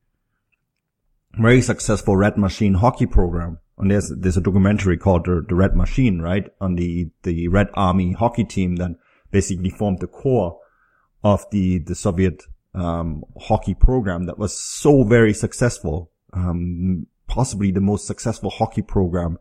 very 1.38 1.62
successful 1.62 2.16
Red 2.16 2.36
Machine 2.36 2.74
hockey 2.74 3.06
program. 3.06 3.58
And 3.80 3.90
there's 3.90 4.10
there's 4.10 4.36
a 4.36 4.42
documentary 4.42 4.96
called 4.96 5.24
the, 5.24 5.44
the 5.48 5.54
Red 5.54 5.74
Machine, 5.74 6.20
right? 6.20 6.46
On 6.60 6.76
the 6.76 7.10
the 7.22 7.48
Red 7.48 7.68
Army 7.74 8.12
hockey 8.12 8.44
team 8.44 8.76
that 8.76 8.96
basically 9.30 9.70
formed 9.70 10.00
the 10.00 10.06
core 10.06 10.58
of 11.24 11.44
the 11.50 11.78
the 11.78 11.94
Soviet 11.94 12.44
um, 12.74 13.24
hockey 13.40 13.74
program 13.74 14.26
that 14.26 14.38
was 14.38 14.56
so 14.56 15.02
very 15.02 15.34
successful, 15.34 16.10
um, 16.32 17.06
possibly 17.26 17.70
the 17.70 17.80
most 17.80 18.06
successful 18.06 18.50
hockey 18.50 18.82
program 18.82 19.38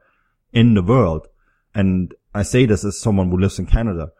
in 0.53 0.73
the 0.73 0.83
world. 0.83 1.27
And 1.75 2.13
I 2.33 2.43
say 2.43 2.65
this 2.65 2.83
as 2.83 2.99
someone 2.99 3.29
who 3.29 3.37
lives 3.37 3.59
in 3.59 3.65
Canada. 3.65 4.11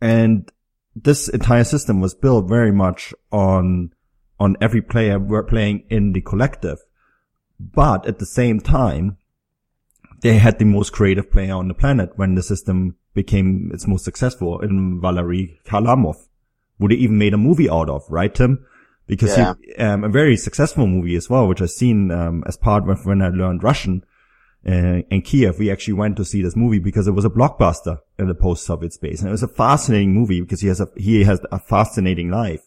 And 0.00 0.50
this 0.96 1.28
entire 1.28 1.64
system 1.64 2.00
was 2.00 2.14
built 2.14 2.48
very 2.48 2.72
much 2.72 3.14
on, 3.30 3.92
on 4.38 4.56
every 4.60 4.82
player 4.82 5.18
were 5.18 5.44
playing 5.44 5.84
in 5.88 6.12
the 6.12 6.20
collective. 6.20 6.78
But 7.74 8.06
at 8.06 8.18
the 8.18 8.26
same 8.26 8.60
time, 8.60 9.18
they 10.20 10.38
had 10.38 10.58
the 10.58 10.64
most 10.64 10.92
creative 10.92 11.30
player 11.30 11.54
on 11.54 11.68
the 11.68 11.74
planet 11.74 12.10
when 12.16 12.34
the 12.34 12.42
system 12.42 12.96
became 13.14 13.70
its 13.72 13.86
most 13.86 14.04
successful 14.04 14.60
in 14.60 15.00
Valery 15.00 15.60
Kharlamov, 15.66 16.16
who 16.78 16.88
they 16.88 16.94
even 16.96 17.18
made 17.18 17.34
a 17.34 17.38
movie 17.38 17.70
out 17.70 17.88
of, 17.88 18.04
right, 18.08 18.34
Tim? 18.34 18.64
Because 19.06 19.36
Yeah. 19.36 19.54
he, 19.60 19.74
um, 19.74 20.04
a 20.04 20.08
very 20.08 20.36
successful 20.36 20.86
movie 20.86 21.16
as 21.16 21.28
well, 21.28 21.46
which 21.46 21.60
I've 21.60 21.70
seen, 21.70 22.10
um, 22.10 22.42
as 22.46 22.56
part 22.56 22.88
of 22.88 23.04
when 23.04 23.20
I 23.20 23.28
learned 23.28 23.62
Russian, 23.62 24.04
uh, 24.66 25.02
in 25.10 25.22
Kiev, 25.22 25.58
we 25.58 25.70
actually 25.70 25.94
went 25.94 26.16
to 26.16 26.24
see 26.24 26.40
this 26.42 26.56
movie 26.56 26.78
because 26.78 27.06
it 27.08 27.12
was 27.12 27.24
a 27.24 27.30
blockbuster 27.30 27.98
in 28.18 28.28
the 28.28 28.34
post-Soviet 28.34 28.92
space. 28.92 29.20
And 29.20 29.28
it 29.28 29.32
was 29.32 29.42
a 29.42 29.48
fascinating 29.48 30.14
movie 30.14 30.40
because 30.40 30.60
he 30.60 30.68
has 30.68 30.80
a, 30.80 30.88
he 30.96 31.24
has 31.24 31.40
a 31.50 31.58
fascinating 31.58 32.30
life. 32.30 32.62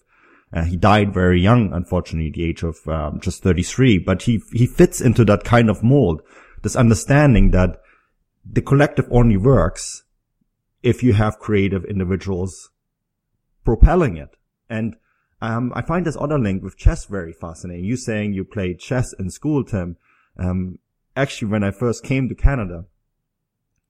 Uh, 0.55 0.63
he 0.63 0.77
died 0.77 1.13
very 1.13 1.41
young, 1.41 1.73
unfortunately, 1.73 2.29
at 2.29 2.33
the 2.33 2.45
age 2.45 2.63
of 2.63 2.87
um, 2.87 3.19
just 3.19 3.43
33, 3.43 3.99
but 3.99 4.21
he, 4.21 4.41
he 4.53 4.65
fits 4.65 5.01
into 5.01 5.25
that 5.25 5.43
kind 5.43 5.69
of 5.69 5.83
mold. 5.83 6.21
This 6.63 6.77
understanding 6.77 7.51
that 7.51 7.81
the 8.49 8.61
collective 8.61 9.05
only 9.11 9.35
works 9.35 10.03
if 10.81 11.03
you 11.03 11.11
have 11.11 11.39
creative 11.39 11.83
individuals 11.83 12.69
propelling 13.65 14.15
it. 14.15 14.37
And 14.69 14.95
um, 15.41 15.73
I 15.75 15.81
find 15.81 16.05
this 16.05 16.15
other 16.17 16.39
link 16.39 16.63
with 16.63 16.77
chess 16.77 17.03
very 17.03 17.33
fascinating. 17.33 17.83
You 17.83 17.97
saying 17.97 18.33
you 18.33 18.45
played 18.45 18.79
chess 18.79 19.11
in 19.13 19.31
school, 19.31 19.65
Tim. 19.65 19.97
Um, 20.37 20.79
actually, 21.17 21.49
when 21.49 21.65
I 21.65 21.71
first 21.71 22.03
came 22.03 22.29
to 22.29 22.35
Canada, 22.35 22.85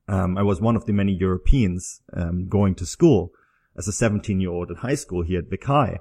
um, 0.07 0.35
I 0.35 0.41
was 0.41 0.61
one 0.61 0.75
of 0.75 0.85
the 0.85 0.93
many 0.93 1.13
Europeans 1.13 2.01
um, 2.11 2.47
going 2.47 2.73
to 2.75 2.85
school 2.87 3.33
as 3.77 3.87
a 3.87 3.91
17 3.91 4.39
year 4.39 4.49
old 4.49 4.71
in 4.71 4.77
high 4.77 4.95
school 4.95 5.23
here 5.23 5.39
at 5.39 5.49
Vic 5.49 5.63
High. 5.65 5.99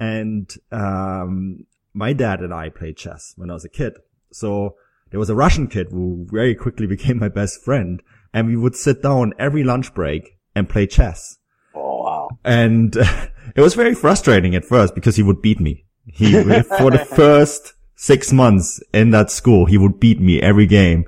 And 0.00 0.50
um, 0.72 1.66
my 1.92 2.14
dad 2.14 2.40
and 2.40 2.54
I 2.54 2.70
played 2.70 2.96
chess 2.96 3.34
when 3.36 3.50
I 3.50 3.54
was 3.54 3.66
a 3.66 3.68
kid. 3.68 3.98
So 4.32 4.76
there 5.10 5.20
was 5.20 5.28
a 5.28 5.34
Russian 5.34 5.68
kid 5.68 5.88
who 5.90 6.26
very 6.30 6.54
quickly 6.54 6.86
became 6.96 7.18
my 7.18 7.28
best 7.28 7.62
friend. 7.62 8.02
And 8.32 8.48
we 8.48 8.56
would 8.56 8.74
sit 8.74 9.02
down 9.02 9.34
every 9.38 9.62
lunch 9.62 9.92
break 9.92 10.38
and 10.54 10.68
play 10.68 10.86
chess. 10.86 11.38
Oh 11.74 12.02
wow. 12.02 12.28
And 12.44 12.96
it 13.54 13.60
was 13.60 13.74
very 13.74 13.94
frustrating 13.94 14.54
at 14.54 14.64
first 14.64 14.94
because 14.94 15.16
he 15.16 15.22
would 15.22 15.42
beat 15.42 15.60
me. 15.60 15.84
He, 16.06 16.32
for 16.32 16.90
the 16.90 17.06
first 17.16 17.74
six 17.94 18.32
months 18.32 18.82
in 18.94 19.10
that 19.10 19.30
school, 19.30 19.66
he 19.66 19.76
would 19.76 20.00
beat 20.00 20.18
me 20.20 20.40
every 20.40 20.66
game. 20.66 21.04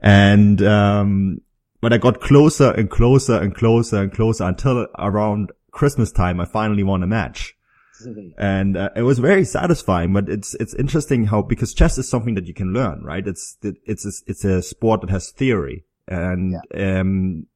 And, 0.00 0.62
um, 0.62 1.40
but 1.80 1.92
I 1.92 1.98
got 1.98 2.20
closer 2.20 2.70
and 2.70 2.88
closer 2.88 3.40
and 3.40 3.54
closer 3.54 4.00
and 4.02 4.12
closer 4.12 4.44
until 4.44 4.86
around 4.96 5.50
Christmas 5.72 6.12
time, 6.12 6.40
I 6.40 6.44
finally 6.44 6.84
won 6.84 7.02
a 7.02 7.06
match. 7.06 7.57
and 8.38 8.76
uh, 8.76 8.90
it 8.96 9.02
was 9.02 9.18
very 9.18 9.44
satisfying, 9.44 10.12
but 10.12 10.28
it's, 10.28 10.54
it's 10.54 10.74
interesting 10.74 11.26
how, 11.26 11.42
because 11.42 11.74
chess 11.74 11.98
is 11.98 12.08
something 12.08 12.34
that 12.34 12.46
you 12.46 12.54
can 12.54 12.72
learn, 12.72 13.02
right? 13.02 13.26
It's, 13.26 13.56
it's, 13.62 14.04
a, 14.04 14.12
it's 14.26 14.44
a 14.44 14.62
sport 14.62 15.02
that 15.02 15.10
has 15.10 15.30
theory 15.30 15.84
and, 16.06 16.54
yeah. 16.72 17.00
um, 17.00 17.46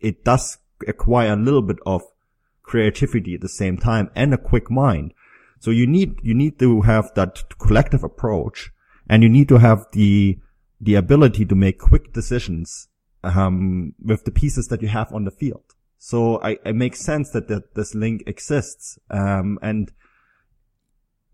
it 0.00 0.24
does 0.24 0.58
acquire 0.86 1.32
a 1.32 1.36
little 1.36 1.62
bit 1.62 1.78
of 1.84 2.02
creativity 2.62 3.34
at 3.34 3.40
the 3.40 3.48
same 3.48 3.76
time 3.76 4.10
and 4.14 4.32
a 4.32 4.38
quick 4.38 4.70
mind. 4.70 5.12
So 5.58 5.70
you 5.70 5.86
need, 5.86 6.20
you 6.22 6.34
need 6.34 6.58
to 6.60 6.82
have 6.82 7.12
that 7.14 7.42
collective 7.58 8.02
approach 8.02 8.72
and 9.08 9.22
you 9.22 9.28
need 9.28 9.48
to 9.48 9.58
have 9.58 9.86
the, 9.92 10.38
the 10.80 10.94
ability 10.94 11.44
to 11.46 11.54
make 11.54 11.78
quick 11.78 12.12
decisions, 12.12 12.88
um, 13.22 13.94
with 14.02 14.24
the 14.24 14.30
pieces 14.30 14.68
that 14.68 14.80
you 14.80 14.88
have 14.88 15.12
on 15.12 15.24
the 15.24 15.30
field. 15.30 15.74
So 16.02 16.40
I, 16.40 16.56
it 16.64 16.74
makes 16.74 16.98
sense 16.98 17.28
that, 17.32 17.48
that 17.48 17.74
this 17.74 17.94
link 17.94 18.22
exists. 18.26 18.98
Um, 19.10 19.58
and 19.60 19.92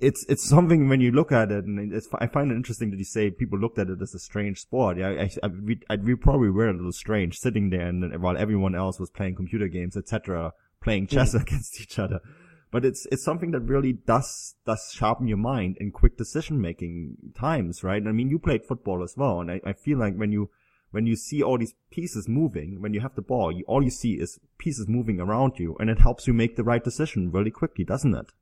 it's, 0.00 0.26
it's 0.28 0.44
something 0.44 0.88
when 0.88 1.00
you 1.00 1.12
look 1.12 1.30
at 1.30 1.52
it 1.52 1.64
and 1.66 2.02
I 2.18 2.26
find 2.26 2.50
it 2.50 2.56
interesting 2.56 2.90
that 2.90 2.98
you 2.98 3.04
say 3.04 3.30
people 3.30 3.60
looked 3.60 3.78
at 3.78 3.88
it 3.88 4.02
as 4.02 4.12
a 4.12 4.18
strange 4.18 4.58
sport. 4.58 4.98
Yeah, 4.98 5.10
I, 5.10 5.30
I, 5.40 5.46
we, 5.46 5.80
I, 5.88 5.94
we 5.94 6.16
probably 6.16 6.50
were 6.50 6.68
a 6.68 6.72
little 6.72 6.90
strange 6.90 7.38
sitting 7.38 7.70
there 7.70 7.86
and 7.86 8.20
while 8.20 8.36
everyone 8.36 8.74
else 8.74 8.98
was 8.98 9.08
playing 9.08 9.36
computer 9.36 9.68
games, 9.68 9.96
etc., 9.96 10.52
playing 10.82 11.06
chess 11.06 11.32
mm. 11.32 11.42
against 11.42 11.80
each 11.80 12.00
other. 12.00 12.18
But 12.72 12.84
it's, 12.84 13.06
it's 13.12 13.24
something 13.24 13.52
that 13.52 13.60
really 13.60 13.92
does, 13.92 14.56
does 14.66 14.90
sharpen 14.92 15.28
your 15.28 15.38
mind 15.38 15.76
in 15.78 15.92
quick 15.92 16.16
decision 16.16 16.60
making 16.60 17.18
times, 17.38 17.84
right? 17.84 18.04
I 18.04 18.10
mean, 18.10 18.30
you 18.30 18.40
played 18.40 18.64
football 18.66 19.04
as 19.04 19.14
well. 19.16 19.40
And 19.40 19.48
I, 19.48 19.60
I 19.64 19.74
feel 19.74 19.98
like 19.98 20.16
when 20.16 20.32
you, 20.32 20.50
when 20.90 21.06
you 21.06 21.16
see 21.16 21.42
all 21.42 21.58
these 21.58 21.74
pieces 21.90 22.28
moving, 22.28 22.80
when 22.80 22.94
you 22.94 23.00
have 23.00 23.14
the 23.14 23.22
ball, 23.22 23.52
you, 23.52 23.64
all 23.66 23.82
you 23.82 23.90
see 23.90 24.14
is 24.14 24.38
pieces 24.58 24.88
moving 24.88 25.20
around 25.20 25.58
you 25.58 25.76
and 25.78 25.90
it 25.90 26.00
helps 26.00 26.26
you 26.26 26.32
make 26.32 26.56
the 26.56 26.64
right 26.64 26.82
decision 26.82 27.30
really 27.30 27.50
quickly, 27.50 27.84
doesn't 27.84 28.14
it? 28.14 28.32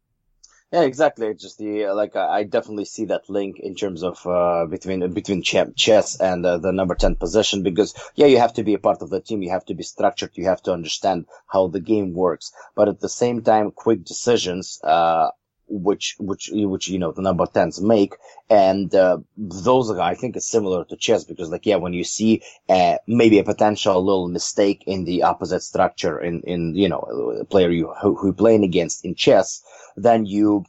Yeah, 0.72 0.82
exactly. 0.82 1.28
It's 1.28 1.42
just 1.42 1.58
the 1.58 1.86
like 1.92 2.16
I 2.16 2.42
definitely 2.42 2.86
see 2.86 3.04
that 3.04 3.30
link 3.30 3.60
in 3.60 3.76
terms 3.76 4.02
of 4.02 4.26
uh, 4.26 4.66
between 4.66 5.08
between 5.12 5.42
chess 5.42 6.18
and 6.18 6.44
uh, 6.44 6.58
the 6.58 6.72
number 6.72 6.96
ten 6.96 7.14
position 7.14 7.62
because 7.62 7.94
yeah, 8.16 8.26
you 8.26 8.38
have 8.38 8.54
to 8.54 8.64
be 8.64 8.74
a 8.74 8.80
part 8.80 9.00
of 9.00 9.08
the 9.08 9.20
team. 9.20 9.42
You 9.42 9.50
have 9.50 9.64
to 9.66 9.74
be 9.74 9.84
structured. 9.84 10.32
You 10.34 10.46
have 10.46 10.62
to 10.62 10.72
understand 10.72 11.26
how 11.46 11.68
the 11.68 11.78
game 11.78 12.12
works. 12.12 12.50
But 12.74 12.88
at 12.88 12.98
the 12.98 13.08
same 13.08 13.42
time, 13.42 13.70
quick 13.70 14.04
decisions 14.04 14.80
uh, 14.82 15.30
which 15.68 16.16
which 16.18 16.50
which 16.52 16.88
you 16.88 16.98
know 16.98 17.12
the 17.12 17.22
number 17.22 17.46
tens 17.46 17.80
make, 17.80 18.14
and 18.50 18.94
uh, 18.94 19.18
those 19.36 19.90
are, 19.90 20.00
I 20.00 20.14
think 20.14 20.36
is 20.36 20.46
similar 20.46 20.84
to 20.84 20.96
chess 20.96 21.24
because 21.24 21.50
like 21.50 21.66
yeah, 21.66 21.76
when 21.76 21.92
you 21.92 22.04
see 22.04 22.42
uh, 22.68 22.96
maybe 23.06 23.38
a 23.38 23.44
potential 23.44 24.04
little 24.04 24.28
mistake 24.28 24.84
in 24.86 25.04
the 25.04 25.22
opposite 25.22 25.62
structure 25.62 26.20
in 26.20 26.42
in 26.42 26.74
you 26.74 26.88
know 26.88 27.00
a 27.40 27.44
player 27.44 27.70
you 27.70 27.92
who, 28.00 28.14
who 28.14 28.28
you're 28.28 28.34
playing 28.34 28.64
against 28.64 29.04
in 29.04 29.14
chess, 29.14 29.62
then 29.96 30.26
you 30.26 30.64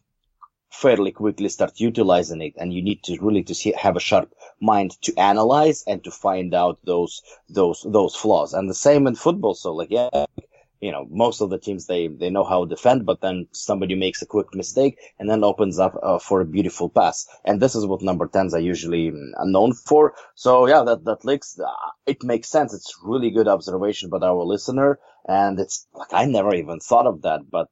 fairly 0.69 1.11
quickly 1.11 1.49
start 1.49 1.79
utilizing 1.79 2.41
it, 2.41 2.53
and 2.57 2.73
you 2.73 2.81
need 2.81 3.01
to 3.03 3.17
really 3.21 3.43
to 3.43 3.55
see, 3.55 3.73
have 3.77 3.95
a 3.95 3.99
sharp 3.99 4.33
mind 4.59 4.91
to 5.01 5.13
analyze 5.17 5.83
and 5.87 6.03
to 6.03 6.11
find 6.11 6.53
out 6.53 6.79
those 6.83 7.21
those 7.49 7.85
those 7.89 8.15
flaws. 8.15 8.53
And 8.53 8.69
the 8.69 8.73
same 8.73 9.07
in 9.07 9.15
football. 9.15 9.55
So 9.55 9.73
like 9.73 9.91
yeah 9.91 10.09
you 10.81 10.91
know, 10.91 11.07
most 11.09 11.41
of 11.41 11.49
the 11.49 11.57
teams 11.57 11.85
they 11.85 12.07
they 12.07 12.29
know 12.29 12.43
how 12.43 12.63
to 12.63 12.69
defend, 12.69 13.05
but 13.05 13.21
then 13.21 13.47
somebody 13.51 13.95
makes 13.95 14.21
a 14.21 14.25
quick 14.25 14.53
mistake 14.53 14.99
and 15.19 15.29
then 15.29 15.43
opens 15.43 15.79
up 15.79 15.97
uh, 16.03 16.19
for 16.19 16.41
a 16.41 16.45
beautiful 16.45 16.89
pass. 16.89 17.27
And 17.45 17.61
this 17.61 17.75
is 17.75 17.85
what 17.85 18.01
number 18.01 18.27
tens 18.27 18.53
are 18.53 18.59
usually 18.59 19.11
mm, 19.11 19.31
known 19.45 19.73
for. 19.73 20.13
So 20.35 20.67
yeah, 20.67 20.83
that 20.83 21.05
that 21.05 21.25
leaks. 21.25 21.59
Uh, 21.59 21.71
it 22.05 22.23
makes 22.23 22.49
sense. 22.49 22.73
It's 22.73 22.97
really 23.03 23.31
good 23.31 23.47
observation 23.47 24.09
by 24.09 24.19
our 24.19 24.43
listener, 24.43 24.99
and 25.27 25.59
it's 25.59 25.87
like 25.93 26.13
I 26.13 26.25
never 26.25 26.53
even 26.53 26.79
thought 26.79 27.07
of 27.07 27.21
that, 27.23 27.49
but 27.49 27.69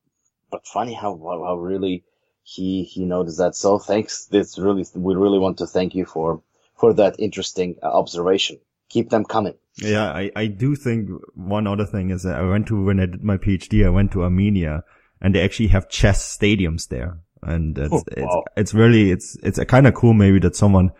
but 0.52 0.66
funny 0.68 0.94
how 0.94 1.18
how, 1.18 1.44
how 1.44 1.56
really 1.56 2.04
he 2.44 2.84
he 2.84 3.06
noticed 3.06 3.38
that. 3.40 3.56
So 3.56 3.80
thanks. 3.80 4.26
This 4.26 4.58
really 4.58 4.86
we 4.96 5.16
really 5.16 5.40
want 5.40 5.58
to 5.60 5.68
thank 5.68 5.96
you 5.96 6.06
for 6.06 6.42
for 6.76 6.94
that 6.94 7.16
interesting 7.20 7.76
uh, 7.84 7.88
observation. 7.88 8.60
Keep 8.90 9.10
them 9.10 9.26
coming. 9.26 9.56
Yeah, 9.76 10.12
I, 10.12 10.32
I 10.36 10.48
do 10.48 10.76
think 10.76 11.10
one 11.34 11.66
other 11.66 11.86
thing 11.86 12.12
is 12.12 12.24
that 12.24 12.40
I 12.40 12.44
went 12.44 12.68
to, 12.68 12.84
when 12.84 13.00
I 13.00 13.08
did 13.08 13.24
my 13.24 13.38
PhD, 13.38 13.86
I 13.86 13.90
went 13.90 14.12
to 14.12 14.24
Armenia 14.24 14.84
and 15.20 15.34
they 15.34 15.42
actually 15.42 15.70
have 15.70 15.90
chess 15.90 16.38
stadiums 16.38 16.90
there. 16.90 17.18
And 17.42 17.78
it's, 17.78 17.92
oh, 17.92 18.04
wow. 18.18 18.44
it's, 18.46 18.54
it's 18.56 18.74
really, 18.74 19.12
it's, 19.12 19.36
it's 19.42 19.58
a 19.58 19.66
kind 19.66 19.88
of 19.88 19.96
cool 19.96 20.14
maybe 20.14 20.40
that 20.40 20.56
someone, 20.56 20.92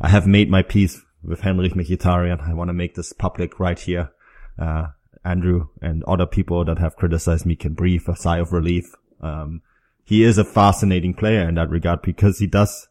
I 0.00 0.08
have 0.08 0.26
made 0.26 0.50
my 0.50 0.62
peace 0.62 1.00
with 1.22 1.42
Henrik 1.42 1.74
Mkhitaryan. 1.74 2.48
I 2.48 2.54
want 2.54 2.68
to 2.68 2.74
make 2.74 2.94
this 2.94 3.12
public 3.12 3.60
right 3.60 3.78
here. 3.78 4.10
Uh, 4.58 4.88
Andrew 5.24 5.68
and 5.80 6.02
other 6.04 6.26
people 6.26 6.64
that 6.64 6.78
have 6.78 6.96
criticized 6.96 7.46
me 7.46 7.54
can 7.54 7.74
breathe 7.74 8.08
a 8.08 8.16
sigh 8.16 8.38
of 8.38 8.52
relief. 8.52 8.94
Um, 9.20 9.62
he 10.04 10.24
is 10.24 10.38
a 10.38 10.44
fascinating 10.44 11.14
player 11.14 11.48
in 11.48 11.54
that 11.56 11.70
regard 11.70 12.02
because 12.02 12.38
he 12.38 12.46
does, 12.46 12.88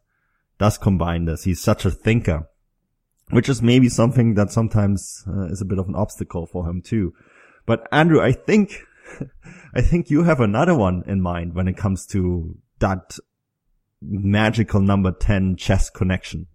does 0.58 0.78
combine 0.78 1.26
this. 1.26 1.44
He's 1.44 1.60
such 1.60 1.84
a 1.84 1.92
thinker 1.92 2.48
which 3.32 3.50
is 3.50 3.62
maybe 3.62 3.90
something 3.90 4.36
that 4.36 4.52
sometimes 4.52 5.24
uh, 5.28 5.46
is 5.46 5.62
a 5.62 5.66
bit 5.66 5.80
of 5.80 5.88
an 5.88 5.96
obstacle 5.96 6.46
for 6.46 6.70
him 6.70 6.82
too. 6.82 7.14
But 7.66 7.88
Andrew, 7.92 8.22
I 8.22 8.32
think, 8.32 8.80
I 9.76 9.82
think 9.82 10.10
you 10.10 10.24
have 10.24 10.40
another 10.40 10.76
one 10.76 11.04
in 11.08 11.22
mind 11.22 11.54
when 11.54 11.68
it 11.68 11.78
comes 11.78 12.06
to 12.08 12.58
that 12.80 13.18
magical 14.02 14.82
number 14.82 15.12
10 15.12 15.56
chess 15.56 15.90
connection. 15.90 16.48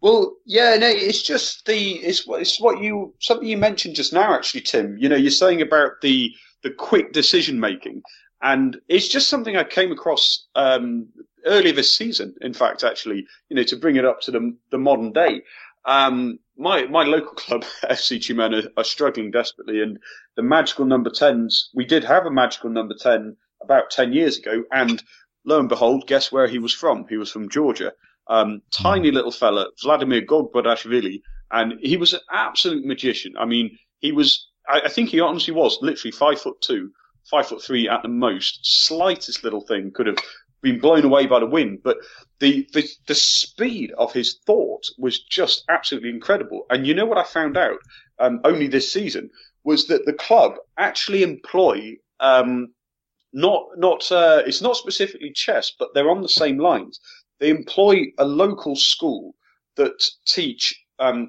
Well, 0.00 0.36
yeah, 0.44 0.76
no, 0.76 0.88
it's 0.88 1.22
just 1.22 1.66
the 1.66 1.94
it's 1.94 2.24
it's 2.28 2.60
what 2.60 2.80
you 2.80 3.14
something 3.18 3.48
you 3.48 3.56
mentioned 3.56 3.96
just 3.96 4.12
now, 4.12 4.34
actually, 4.34 4.60
Tim. 4.60 4.96
You 4.98 5.08
know, 5.08 5.16
you're 5.16 5.30
saying 5.30 5.62
about 5.62 6.02
the 6.02 6.30
the 6.62 6.70
quick 6.70 7.12
decision 7.12 7.58
making, 7.58 8.02
and 8.42 8.76
it's 8.88 9.08
just 9.08 9.28
something 9.28 9.56
I 9.56 9.64
came 9.64 9.90
across 9.90 10.46
um, 10.54 11.08
earlier 11.46 11.72
this 11.72 11.96
season. 11.96 12.34
In 12.40 12.52
fact, 12.52 12.84
actually, 12.84 13.26
you 13.48 13.56
know, 13.56 13.62
to 13.64 13.76
bring 13.76 13.96
it 13.96 14.04
up 14.04 14.20
to 14.22 14.30
the, 14.30 14.56
the 14.70 14.78
modern 14.78 15.12
day. 15.12 15.42
Um, 15.86 16.38
my 16.58 16.84
my 16.86 17.04
local 17.04 17.32
club, 17.34 17.64
FC 17.84 18.18
Tyumen, 18.18 18.64
are, 18.64 18.70
are, 18.76 18.84
struggling 18.84 19.30
desperately, 19.30 19.80
and 19.80 19.98
the 20.36 20.42
magical 20.42 20.84
number 20.84 21.10
tens. 21.10 21.70
We 21.74 21.84
did 21.84 22.04
have 22.04 22.26
a 22.26 22.30
magical 22.30 22.70
number 22.70 22.94
ten 22.98 23.36
about 23.62 23.90
ten 23.90 24.12
years 24.12 24.38
ago, 24.38 24.64
and 24.72 25.02
lo 25.44 25.60
and 25.60 25.68
behold, 25.68 26.06
guess 26.06 26.32
where 26.32 26.48
he 26.48 26.58
was 26.58 26.74
from? 26.74 27.06
He 27.08 27.16
was 27.16 27.30
from 27.30 27.48
Georgia. 27.48 27.92
Um, 28.28 28.62
tiny 28.72 29.12
little 29.12 29.30
fella, 29.30 29.68
Vladimir 29.80 30.22
Gogbadashvili, 30.22 31.22
and 31.52 31.74
he 31.80 31.96
was 31.96 32.12
an 32.12 32.20
absolute 32.32 32.84
magician. 32.84 33.34
I 33.38 33.44
mean, 33.44 33.78
he 34.00 34.12
was. 34.12 34.48
I, 34.68 34.82
I 34.86 34.88
think 34.88 35.10
he 35.10 35.20
honestly 35.20 35.54
was 35.54 35.78
literally 35.80 36.10
five 36.10 36.40
foot 36.40 36.60
two, 36.60 36.90
five 37.30 37.46
foot 37.46 37.62
three 37.62 37.88
at 37.88 38.02
the 38.02 38.08
most. 38.08 38.58
Slightest 38.62 39.44
little 39.44 39.60
thing 39.60 39.92
could 39.94 40.08
have 40.08 40.18
been 40.62 40.80
blown 40.80 41.04
away 41.04 41.26
by 41.26 41.40
the 41.40 41.46
wind. 41.46 41.80
But 41.82 41.98
the, 42.40 42.66
the, 42.72 42.88
the 43.06 43.14
speed 43.14 43.92
of 43.92 44.12
his 44.12 44.38
thought 44.46 44.88
was 44.98 45.22
just 45.22 45.64
absolutely 45.68 46.10
incredible. 46.10 46.66
And 46.70 46.86
you 46.86 46.94
know 46.94 47.06
what 47.06 47.18
I 47.18 47.24
found 47.24 47.56
out 47.56 47.78
um, 48.18 48.40
only 48.44 48.66
this 48.66 48.92
season 48.92 49.30
was 49.64 49.86
that 49.88 50.06
the 50.06 50.12
club 50.12 50.54
actually 50.78 51.22
employ 51.22 51.96
um, 52.20 52.68
not 53.32 53.66
not 53.76 54.10
uh, 54.10 54.42
it's 54.46 54.62
not 54.62 54.76
specifically 54.76 55.30
chess, 55.30 55.72
but 55.78 55.92
they're 55.92 56.10
on 56.10 56.22
the 56.22 56.28
same 56.28 56.58
lines. 56.58 57.00
They 57.38 57.50
employ 57.50 58.06
a 58.18 58.24
local 58.24 58.76
school 58.76 59.34
that 59.76 60.08
teach 60.24 60.82
um, 60.98 61.28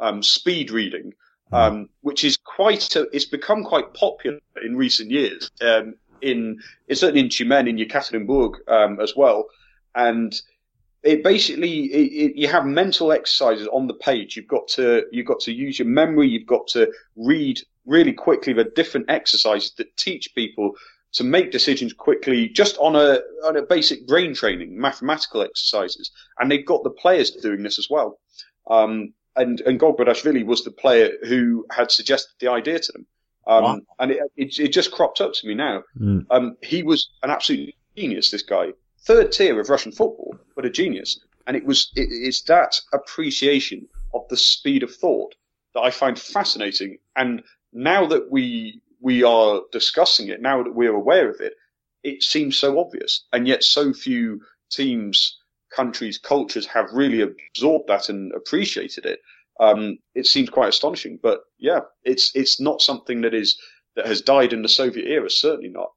um, 0.00 0.22
speed 0.22 0.70
reading, 0.70 1.12
hmm. 1.50 1.54
um, 1.54 1.88
which 2.00 2.24
is 2.24 2.38
quite 2.38 2.96
a, 2.96 3.06
it's 3.12 3.26
become 3.26 3.64
quite 3.64 3.92
popular 3.92 4.40
in 4.64 4.76
recent 4.76 5.10
years. 5.10 5.50
Um, 5.60 5.94
in 6.22 6.58
it's 6.86 7.00
certainly 7.00 7.20
in 7.20 7.28
Tyumen 7.28 7.68
in 7.68 7.76
Yekaterinburg 7.76 8.54
um, 8.68 9.00
as 9.00 9.14
well, 9.16 9.46
and 9.94 10.34
it 11.02 11.22
basically 11.22 11.84
it, 11.84 12.30
it, 12.30 12.36
you 12.36 12.48
have 12.48 12.66
mental 12.66 13.12
exercises 13.12 13.68
on 13.68 13.86
the 13.86 13.94
page. 13.94 14.36
You've 14.36 14.48
got 14.48 14.68
to 14.68 15.04
you've 15.12 15.26
got 15.26 15.40
to 15.40 15.52
use 15.52 15.78
your 15.78 15.88
memory. 15.88 16.28
You've 16.28 16.46
got 16.46 16.66
to 16.68 16.92
read 17.16 17.60
really 17.86 18.12
quickly 18.12 18.52
the 18.52 18.64
different 18.64 19.10
exercises 19.10 19.72
that 19.78 19.96
teach 19.96 20.34
people 20.34 20.74
to 21.12 21.24
make 21.24 21.50
decisions 21.50 21.92
quickly, 21.92 22.48
just 22.48 22.76
on 22.78 22.96
a 22.96 23.20
on 23.44 23.56
a 23.56 23.62
basic 23.62 24.06
brain 24.06 24.34
training, 24.34 24.78
mathematical 24.78 25.42
exercises. 25.42 26.10
And 26.38 26.50
they've 26.50 26.66
got 26.66 26.84
the 26.84 26.90
players 26.90 27.30
doing 27.30 27.62
this 27.62 27.78
as 27.78 27.88
well. 27.88 28.18
Um, 28.68 29.14
and 29.36 29.60
and 29.62 29.80
Gogbadashvili 29.80 30.44
was 30.44 30.64
the 30.64 30.70
player 30.70 31.12
who 31.26 31.64
had 31.70 31.90
suggested 31.90 32.34
the 32.40 32.50
idea 32.50 32.78
to 32.80 32.92
them. 32.92 33.06
Um, 33.48 33.64
wow. 33.64 33.80
And 33.98 34.10
it, 34.12 34.18
it, 34.36 34.58
it, 34.58 34.68
just 34.68 34.92
cropped 34.92 35.20
up 35.20 35.32
to 35.32 35.46
me 35.46 35.54
now. 35.54 35.82
Mm. 35.98 36.26
Um, 36.30 36.56
he 36.62 36.82
was 36.82 37.08
an 37.22 37.30
absolute 37.30 37.74
genius, 37.96 38.30
this 38.30 38.42
guy. 38.42 38.72
Third 39.00 39.32
tier 39.32 39.58
of 39.58 39.70
Russian 39.70 39.90
football, 39.90 40.36
but 40.54 40.66
a 40.66 40.70
genius. 40.70 41.18
And 41.46 41.56
it 41.56 41.64
was, 41.64 41.90
it, 41.96 42.08
it's 42.10 42.42
that 42.42 42.78
appreciation 42.92 43.88
of 44.12 44.28
the 44.28 44.36
speed 44.36 44.82
of 44.82 44.94
thought 44.94 45.34
that 45.74 45.80
I 45.80 45.90
find 45.90 46.18
fascinating. 46.18 46.98
And 47.16 47.42
now 47.72 48.06
that 48.06 48.30
we, 48.30 48.82
we 49.00 49.22
are 49.22 49.62
discussing 49.72 50.28
it, 50.28 50.42
now 50.42 50.62
that 50.62 50.74
we're 50.74 50.94
aware 50.94 51.30
of 51.30 51.40
it, 51.40 51.54
it 52.02 52.22
seems 52.22 52.56
so 52.56 52.78
obvious. 52.78 53.24
And 53.32 53.48
yet 53.48 53.64
so 53.64 53.94
few 53.94 54.42
teams 54.70 55.38
countries' 55.74 56.18
cultures 56.18 56.66
have 56.66 56.90
really 56.92 57.20
absorbed 57.22 57.88
that 57.88 58.08
and 58.08 58.32
appreciated 58.32 59.06
it. 59.06 59.20
Um, 59.60 59.98
it 60.14 60.26
seems 60.26 60.50
quite 60.50 60.68
astonishing, 60.68 61.18
but 61.22 61.40
yeah, 61.58 61.80
it's 62.04 62.30
it's 62.34 62.60
not 62.60 62.80
something 62.80 63.22
that 63.22 63.34
is 63.34 63.58
that 63.96 64.06
has 64.06 64.20
died 64.20 64.52
in 64.52 64.62
the 64.62 64.68
Soviet 64.68 65.06
era. 65.06 65.30
Certainly 65.30 65.70
not. 65.70 65.90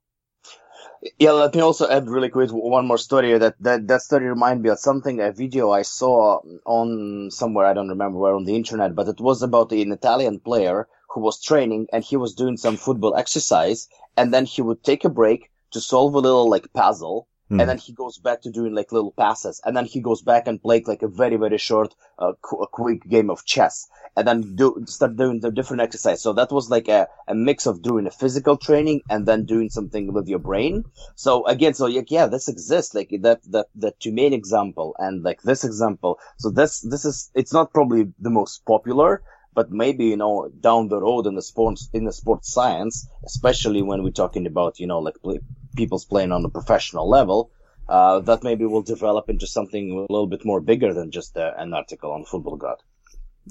Yeah, 1.18 1.32
let 1.32 1.56
me 1.56 1.62
also 1.62 1.90
add 1.90 2.10
really 2.10 2.30
quick 2.30 2.52
one 2.52 2.86
more 2.86 2.98
story. 2.98 3.38
That 3.38 3.56
that 3.60 3.88
that 3.88 4.02
story 4.02 4.28
reminded 4.28 4.64
me 4.64 4.70
of 4.70 4.80
something 4.80 5.20
a 5.20 5.32
video 5.32 5.72
I 5.72 5.82
saw 5.82 6.42
on 6.66 7.30
somewhere 7.32 7.66
I 7.66 7.74
don't 7.74 7.90
remember 7.90 8.20
where 8.20 8.36
on 8.36 8.46
the 8.46 8.56
internet, 8.56 8.96
but 8.96 9.08
it 9.08 9.20
was 9.20 9.42
about 9.42 9.72
an 9.72 9.92
Italian 9.92 10.40
player 10.40 10.88
who 11.10 11.22
was 11.22 11.42
training 11.42 11.88
and 11.92 12.04
he 12.04 12.18
was 12.18 12.36
doing 12.36 12.58
some 12.58 12.78
football 12.78 13.16
exercise, 13.16 13.88
and 14.16 14.34
then 14.34 14.46
he 14.46 14.62
would 14.62 14.84
take 14.84 15.04
a 15.04 15.10
break 15.10 15.50
to 15.72 15.82
solve 15.82 16.14
a 16.14 16.20
little 16.20 16.50
like 16.50 16.72
puzzle, 16.74 17.28
mm. 17.52 17.60
and 17.60 17.70
then 17.70 17.78
he 17.78 17.94
goes 17.94 18.18
back 18.18 18.42
to 18.42 18.50
doing 18.50 18.74
like 18.74 18.92
little 18.92 19.12
passes, 19.12 19.62
and 19.66 19.76
then 19.76 19.86
he 19.86 20.00
goes 20.00 20.22
back 20.22 20.48
and 20.48 20.62
play 20.62 20.82
like 20.86 21.04
a 21.04 21.08
very 21.08 21.38
very 21.38 21.58
short, 21.58 21.94
uh, 22.18 22.32
qu- 22.42 22.62
a 22.62 22.68
quick 22.68 23.08
game 23.08 23.30
of 23.30 23.46
chess 23.46 23.88
and 24.16 24.28
then 24.28 24.56
do 24.56 24.84
start 24.88 25.16
doing 25.16 25.40
the 25.40 25.52
different 25.52 25.82
exercise. 25.82 26.22
So 26.22 26.34
that 26.34 26.52
was 26.52 26.70
like 26.70 26.88
a, 26.88 27.08
a 27.28 27.36
mix 27.36 27.66
of 27.66 27.82
doing 27.82 28.08
a 28.08 28.12
physical 28.12 28.58
training 28.58 29.02
and 29.10 29.26
then 29.26 29.46
doing 29.46 29.70
something 29.70 30.14
with 30.14 30.28
your 30.28 30.40
brain. 30.40 30.84
So 31.16 31.46
again, 31.46 31.74
so 31.74 31.86
like, 31.86 32.12
yeah, 32.12 32.28
this 32.28 32.48
exists, 32.48 32.94
like 32.94 33.10
that, 33.22 33.42
that, 33.52 33.68
that 33.76 33.96
main 34.06 34.34
example 34.34 34.96
and 35.00 35.24
like 35.24 35.42
this 35.44 35.64
example. 35.64 36.20
So 36.38 36.50
this, 36.50 36.82
this 36.82 37.06
is, 37.06 37.32
it's 37.34 37.54
not 37.54 37.74
probably 37.74 38.12
the 38.20 38.30
most 38.30 38.66
popular, 38.66 39.24
but 39.54 39.72
maybe, 39.72 40.06
you 40.06 40.18
know, 40.18 40.50
down 40.60 40.88
the 40.88 41.00
road 41.00 41.28
in 41.28 41.36
the 41.36 41.42
sports, 41.42 41.90
in 41.94 42.06
the 42.06 42.14
sports 42.14 42.52
science, 42.54 43.08
especially 43.26 43.82
when 43.82 44.04
we're 44.04 44.12
talking 44.12 44.48
about, 44.48 44.80
you 44.80 44.88
know, 44.88 45.00
like 45.00 45.22
play, 45.22 45.40
people's 45.76 46.06
playing 46.06 46.32
on 46.32 46.46
a 46.46 46.50
professional 46.50 47.10
level, 47.10 47.52
uh, 47.90 48.20
that 48.22 48.44
maybe 48.44 48.66
will 48.66 48.82
develop 48.82 49.30
into 49.30 49.46
something 49.46 49.92
a 49.92 50.14
little 50.14 50.28
bit 50.28 50.46
more 50.46 50.62
bigger 50.62 50.94
than 50.94 51.12
just 51.12 51.38
uh, 51.38 51.52
an 51.58 51.74
article 51.74 52.12
on 52.12 52.24
Futbolgrad. 52.24 52.78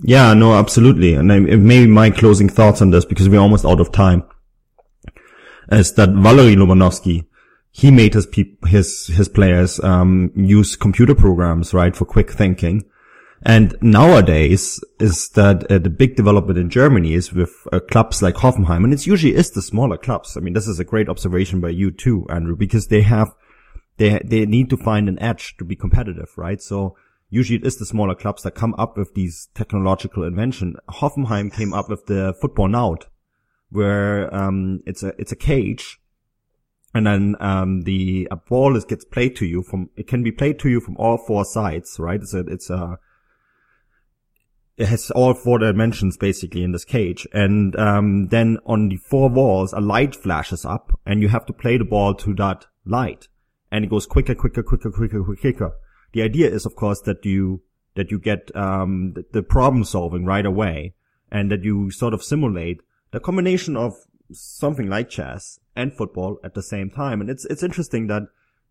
Yeah, 0.02 0.34
no, 0.34 0.54
absolutely. 0.54 1.14
And 1.14 1.32
I, 1.32 1.40
maybe 1.40 1.86
my 1.86 2.10
closing 2.10 2.48
thoughts 2.48 2.80
on 2.80 2.90
this, 2.90 3.04
because 3.04 3.28
we're 3.28 3.40
almost 3.40 3.64
out 3.64 3.80
of 3.80 3.92
time, 3.92 4.22
is 5.70 5.94
that 5.94 6.10
Valery 6.10 6.56
Lobanovsky, 6.56 7.26
he 7.72 7.90
made 7.90 8.14
his 8.14 8.26
his, 8.66 9.06
his 9.08 9.28
players, 9.28 9.78
um, 9.84 10.32
use 10.34 10.76
computer 10.76 11.14
programs, 11.14 11.74
right, 11.74 11.94
for 11.94 12.04
quick 12.04 12.30
thinking. 12.30 12.84
And 13.42 13.74
nowadays 13.80 14.84
is 14.98 15.30
that 15.30 15.70
uh, 15.70 15.78
the 15.78 15.88
big 15.88 16.14
development 16.14 16.58
in 16.58 16.68
Germany 16.68 17.14
is 17.14 17.32
with 17.32 17.66
uh, 17.72 17.80
clubs 17.80 18.20
like 18.20 18.34
Hoffenheim, 18.36 18.84
and 18.84 18.92
it's 18.92 19.06
usually 19.06 19.34
is 19.34 19.50
the 19.50 19.62
smaller 19.62 19.96
clubs. 19.96 20.36
I 20.36 20.40
mean, 20.40 20.52
this 20.52 20.68
is 20.68 20.78
a 20.78 20.84
great 20.84 21.08
observation 21.08 21.60
by 21.60 21.70
you 21.70 21.90
too, 21.90 22.26
Andrew, 22.28 22.54
because 22.54 22.88
they 22.88 23.00
have, 23.00 23.34
they, 23.96 24.20
they 24.24 24.44
need 24.44 24.68
to 24.70 24.76
find 24.76 25.08
an 25.08 25.18
edge 25.20 25.56
to 25.56 25.64
be 25.64 25.74
competitive, 25.74 26.28
right? 26.36 26.60
So, 26.60 26.96
usually 27.30 27.60
it 27.60 27.66
is 27.66 27.78
the 27.78 27.86
smaller 27.86 28.14
clubs 28.14 28.42
that 28.42 28.54
come 28.54 28.74
up 28.76 28.98
with 28.98 29.14
these 29.14 29.48
technological 29.54 30.22
invention. 30.24 30.76
Hoffenheim 30.90 31.50
came 31.50 31.72
up 31.72 31.88
with 31.88 32.04
the 32.06 32.34
Footbonaut, 32.42 33.06
where 33.70 34.34
um, 34.34 34.82
it's 34.84 35.02
a 35.02 35.14
it's 35.18 35.32
a 35.32 35.36
cage, 35.36 35.98
and 36.92 37.06
then 37.06 37.36
um, 37.40 37.82
the 37.82 38.28
ball 38.50 38.76
is 38.76 38.84
gets 38.84 39.06
played 39.06 39.34
to 39.36 39.46
you 39.46 39.62
from 39.62 39.88
it 39.96 40.06
can 40.06 40.22
be 40.22 40.32
played 40.32 40.58
to 40.58 40.68
you 40.68 40.80
from 40.80 40.98
all 40.98 41.16
four 41.16 41.46
sides, 41.46 41.98
right? 41.98 42.20
It's 42.20 42.34
a 42.34 42.40
it's 42.40 42.68
a 42.68 42.98
it 44.76 44.88
has 44.88 45.10
all 45.10 45.34
four 45.34 45.58
dimensions 45.58 46.16
basically 46.16 46.62
in 46.62 46.72
this 46.72 46.84
cage, 46.84 47.26
and 47.32 47.76
um, 47.76 48.28
then 48.28 48.58
on 48.64 48.88
the 48.88 48.96
four 48.96 49.28
walls 49.28 49.72
a 49.72 49.80
light 49.80 50.16
flashes 50.16 50.64
up, 50.64 50.98
and 51.04 51.20
you 51.20 51.28
have 51.28 51.46
to 51.46 51.52
play 51.52 51.76
the 51.76 51.84
ball 51.84 52.14
to 52.14 52.34
that 52.34 52.66
light, 52.84 53.28
and 53.70 53.84
it 53.84 53.90
goes 53.90 54.06
quicker, 54.06 54.34
quicker, 54.34 54.62
quicker, 54.62 54.90
quicker, 54.90 55.22
quicker. 55.22 55.72
the 56.12 56.22
idea 56.22 56.48
is, 56.48 56.66
of 56.66 56.74
course, 56.76 57.00
that 57.02 57.24
you 57.24 57.62
that 57.94 58.10
you 58.10 58.18
get 58.18 58.54
um, 58.56 59.12
the, 59.14 59.24
the 59.32 59.42
problem 59.42 59.84
solving 59.84 60.24
right 60.24 60.46
away, 60.46 60.94
and 61.30 61.50
that 61.50 61.64
you 61.64 61.90
sort 61.90 62.14
of 62.14 62.22
simulate 62.22 62.80
the 63.10 63.20
combination 63.20 63.76
of 63.76 63.94
something 64.32 64.88
like 64.88 65.10
chess 65.10 65.58
and 65.74 65.92
football 65.92 66.38
at 66.44 66.54
the 66.54 66.62
same 66.62 66.90
time. 66.90 67.20
And 67.20 67.28
it's 67.28 67.44
it's 67.46 67.62
interesting 67.62 68.06
that 68.06 68.22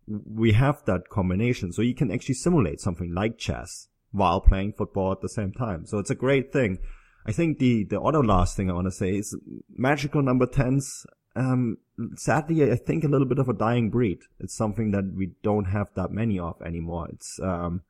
we 0.06 0.52
have 0.52 0.84
that 0.86 1.08
combination, 1.08 1.72
so 1.72 1.82
you 1.82 1.94
can 1.94 2.10
actually 2.10 2.34
simulate 2.34 2.80
something 2.80 3.14
like 3.14 3.38
chess 3.38 3.88
while 4.12 4.40
playing 4.40 4.72
football 4.72 5.12
at 5.12 5.20
the 5.20 5.28
same 5.28 5.52
time. 5.52 5.86
So 5.86 5.98
it's 5.98 6.10
a 6.10 6.14
great 6.14 6.52
thing. 6.52 6.78
I 7.26 7.32
think 7.32 7.58
the 7.58 7.84
the 7.84 8.00
other 8.00 8.24
last 8.24 8.56
thing 8.56 8.70
I 8.70 8.74
want 8.74 8.86
to 8.86 8.92
say 8.92 9.10
is 9.10 9.36
magical 9.76 10.22
number 10.22 10.46
tens 10.46 11.06
um, 11.36 11.78
sadly, 12.16 12.70
I 12.70 12.76
think 12.76 13.04
a 13.04 13.08
little 13.08 13.26
bit 13.26 13.38
of 13.38 13.48
a 13.48 13.54
dying 13.54 13.90
breed. 13.90 14.20
It's 14.38 14.54
something 14.54 14.90
that 14.90 15.12
we 15.14 15.32
don't 15.42 15.66
have 15.66 15.88
that 15.94 16.10
many 16.10 16.38
of 16.38 16.60
anymore. 16.62 17.08
It's, 17.12 17.38
um, 17.42 17.82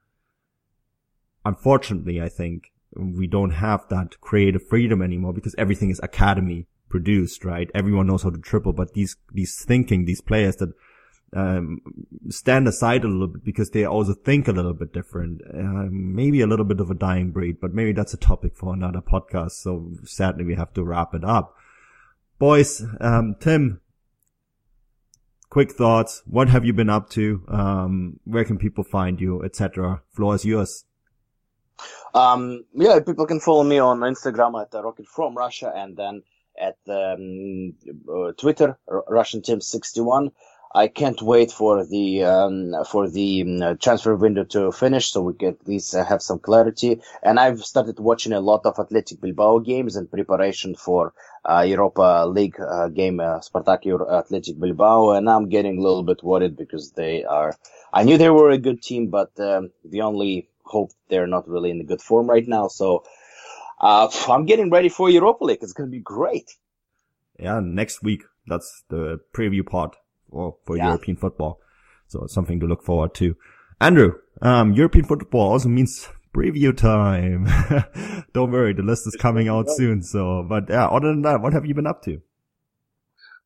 unfortunately, 1.45 2.21
I 2.21 2.29
think 2.29 2.73
we 2.95 3.27
don't 3.27 3.53
have 3.53 3.89
that 3.89 4.21
creative 4.21 4.67
freedom 4.67 5.01
anymore 5.01 5.33
because 5.33 5.55
everything 5.57 5.91
is 5.91 6.01
academy 6.03 6.67
produced, 6.89 7.45
right? 7.45 7.71
Everyone 7.75 8.09
knows 8.09 8.25
how 8.25 8.31
to 8.31 8.39
triple, 8.39 8.73
but 8.73 8.95
these, 8.95 9.17
these 9.33 9.65
thinking, 9.65 10.05
these 10.05 10.21
players 10.21 10.57
that, 10.57 10.73
um, 11.33 11.81
stand 12.29 12.67
aside 12.67 13.05
a 13.05 13.09
little 13.09 13.29
bit 13.29 13.45
because 13.45 13.71
they 13.71 13.85
also 13.85 14.15
think 14.15 14.49
a 14.49 14.53
little 14.53 14.75
bit 14.75 14.93
different. 14.93 15.43
Uh, 15.43 15.89
maybe 15.91 16.41
a 16.41 16.47
little 16.47 16.65
bit 16.65 16.81
of 16.81 16.91
a 16.91 16.95
dying 16.95 17.31
breed, 17.31 17.61
but 17.61 17.73
maybe 17.73 17.93
that's 17.93 18.15
a 18.15 18.19
topic 18.19 18.57
for 18.57 18.75
another 18.75 19.01
podcast. 19.01 19.53
So 19.53 19.93
sadly, 20.05 20.45
we 20.45 20.57
have 20.57 20.73
to 20.75 20.85
wrap 20.85 21.15
it 21.15 21.25
up. 21.25 21.55
Boys, 22.39 22.83
um, 23.01 23.37
Tim, 23.39 23.81
quick 25.51 25.73
thoughts. 25.73 26.23
What 26.27 26.49
have 26.49 26.65
you 26.65 26.73
been 26.73 26.91
up 26.91 27.11
to? 27.11 27.45
Um, 27.49 28.21
where 28.25 28.45
can 28.45 28.59
people 28.59 28.83
find 28.83 29.21
you, 29.21 29.43
etc. 29.45 30.03
Floor 30.13 30.35
is 30.35 30.45
yours. 30.45 30.85
Um, 32.13 32.65
yeah, 32.75 32.99
people 33.01 33.27
can 33.27 33.41
follow 33.41 33.63
me 33.63 33.79
on 33.79 34.01
Instagram 34.01 34.61
at 34.61 34.75
uh, 34.75 34.83
Rocket 34.83 35.07
from 35.07 35.37
Russia 35.37 35.73
and 35.75 35.97
then 35.97 36.23
at 36.61 36.77
um, 36.89 37.75
uh, 38.09 38.33
Twitter, 38.33 38.79
R- 38.89 39.05
Russian 39.09 39.43
Tim 39.43 39.61
61. 39.61 40.33
I 40.73 40.87
can't 40.87 41.21
wait 41.21 41.51
for 41.51 41.85
the 41.85 42.23
um, 42.23 42.75
for 42.89 43.09
the 43.11 43.43
um, 43.43 43.79
transfer 43.79 44.15
window 44.15 44.45
to 44.45 44.71
finish, 44.71 45.11
so 45.11 45.21
we 45.21 45.35
can 45.35 45.49
at 45.49 45.67
least 45.67 45.95
uh, 45.97 46.05
have 46.05 46.23
some 46.23 46.39
clarity. 46.39 47.01
And 47.25 47.41
I've 47.41 47.65
started 47.65 47.99
watching 47.99 48.33
a 48.33 48.41
lot 48.41 48.65
of 48.65 48.79
Athletic 48.79 49.21
Bilbao 49.21 49.59
games 49.59 49.97
in 49.97 50.07
preparation 50.07 50.77
for 50.77 51.13
uh, 51.45 51.65
Europa 51.67 52.25
League 52.29 52.61
uh, 52.61 52.87
game, 52.89 53.19
uh, 53.19 53.41
Spartak 53.41 53.85
Athletic 54.13 54.61
Bilbao, 54.61 55.11
and 55.11 55.29
I'm 55.29 55.49
getting 55.49 55.79
a 55.79 55.83
little 55.83 56.05
bit 56.05 56.23
worried 56.23 56.57
because 56.57 56.93
they 56.93 57.25
are. 57.25 57.57
I 57.93 58.05
knew 58.05 58.17
they 58.17 58.31
were 58.31 58.51
a 58.51 58.59
good 58.59 58.81
team, 58.81 59.09
but 59.09 59.33
um, 59.41 59.73
the 59.85 60.03
only 60.03 60.49
hope 60.63 60.93
they're 61.09 61.27
not 61.27 61.49
really 61.49 61.73
in 61.73 61.81
a 61.81 61.85
good 61.85 62.01
form 62.01 62.31
right 62.31 62.47
now. 62.47 62.69
So 62.69 63.03
uh, 63.81 64.09
I'm 64.29 64.47
getting 64.47 64.71
ready 64.71 64.89
for 64.89 65.11
Europa 65.11 65.45
League. 65.45 65.63
It's 65.63 65.73
going 65.73 65.91
to 65.91 65.97
be 65.97 65.99
great. 65.99 66.55
Yeah, 67.41 67.59
next 67.61 68.05
week. 68.05 68.23
That's 68.47 68.85
the 68.89 69.21
preview 69.35 69.67
part 69.67 69.97
for, 70.31 70.57
for 70.65 70.77
yeah. 70.77 70.87
European 70.89 71.17
football. 71.17 71.61
So 72.07 72.25
it's 72.25 72.35
something 72.35 72.61
to 72.61 72.67
look 72.67 72.83
forward 72.83 73.15
to. 73.15 73.37
Andrew, 73.81 74.15
um, 74.43 74.73
European 74.73 75.05
football 75.05 75.53
also 75.53 75.69
means 75.69 76.09
preview 76.35 76.77
time. 76.77 77.47
Don't 78.33 78.51
worry, 78.51 78.73
the 78.73 78.83
list 78.83 79.07
is 79.07 79.17
coming 79.17 79.49
out 79.49 79.67
soon. 79.71 80.03
So, 80.03 80.45
but 80.49 80.69
yeah, 80.69 80.87
other 80.87 81.09
than 81.09 81.23
that, 81.23 81.41
what 81.41 81.53
have 81.53 81.67
you 81.67 81.75
been 81.75 81.87
up 81.87 82.03
to? 82.05 82.21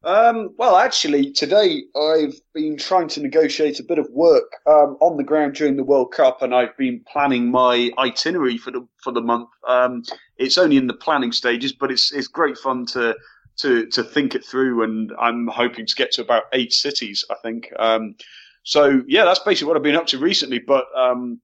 Um, 0.05 0.51
well, 0.59 0.77
actually, 0.77 1.33
today 1.33 1.85
I've 1.97 2.39
been 2.53 2.77
trying 2.77 3.09
to 3.09 3.23
negotiate 3.23 3.81
a 3.81 3.85
bit 3.85 3.99
of 3.99 4.07
work 4.11 4.53
um, 4.67 4.99
on 5.01 5.17
the 5.17 5.25
ground 5.25 5.55
during 5.55 5.77
the 5.77 5.85
World 5.85 6.13
Cup, 6.13 6.43
and 6.43 6.55
I've 6.55 6.77
been 6.77 7.03
planning 7.11 7.51
my 7.51 7.91
itinerary 7.99 8.59
for 8.59 8.71
the 8.71 8.87
for 9.03 9.13
the 9.13 9.23
month. 9.23 9.49
Um, 9.67 10.03
it's 10.37 10.59
only 10.59 10.77
in 10.77 10.89
the 10.89 10.95
planning 10.95 11.33
stages, 11.33 11.73
but 11.73 11.91
it's 11.91 12.13
it's 12.13 12.29
great 12.29 12.59
fun 12.59 12.85
to 12.87 13.17
to 13.59 13.87
to 13.87 14.03
think 14.03 14.35
it 14.35 14.45
through, 14.45 14.83
and 14.83 15.13
I'm 15.19 15.47
hoping 15.47 15.87
to 15.87 15.95
get 15.95 16.13
to 16.13 16.23
about 16.23 16.45
eight 16.53 16.73
cities. 16.73 17.25
I 17.31 17.35
think. 17.43 17.73
Um, 17.79 18.17
so 18.63 19.03
yeah, 19.07 19.25
that's 19.25 19.41
basically 19.41 19.69
what 19.69 19.77
I've 19.77 19.83
been 19.83 19.97
up 19.97 20.07
to 20.09 20.19
recently. 20.19 20.59
But 20.59 20.87
um, 20.97 21.41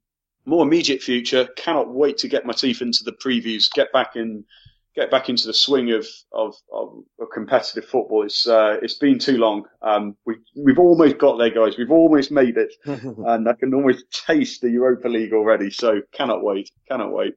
more 0.46 0.64
immediate 0.64 1.02
future, 1.02 1.46
cannot 1.56 1.92
wait 1.92 2.18
to 2.18 2.28
get 2.28 2.46
my 2.46 2.52
teeth 2.52 2.82
into 2.82 3.04
the 3.04 3.12
previews, 3.12 3.70
get 3.70 3.92
back 3.92 4.16
in, 4.16 4.44
get 4.96 5.10
back 5.10 5.28
into 5.28 5.46
the 5.46 5.54
swing 5.54 5.92
of 5.92 6.06
of, 6.32 6.54
of, 6.72 7.02
of 7.20 7.28
competitive 7.32 7.84
football. 7.84 8.24
It's 8.24 8.46
uh, 8.46 8.78
it's 8.82 8.96
been 8.98 9.18
too 9.18 9.36
long. 9.36 9.64
Um, 9.82 10.16
we 10.26 10.36
we've 10.56 10.78
almost 10.78 11.18
got 11.18 11.36
there, 11.36 11.50
guys. 11.50 11.76
We've 11.76 11.90
almost 11.90 12.30
made 12.30 12.56
it, 12.56 12.72
and 12.84 13.48
I 13.48 13.52
can 13.52 13.74
almost 13.74 14.24
taste 14.26 14.62
the 14.62 14.70
Europa 14.70 15.08
League 15.08 15.32
already. 15.32 15.70
So 15.70 16.00
cannot 16.12 16.42
wait, 16.42 16.70
cannot 16.88 17.12
wait. 17.12 17.34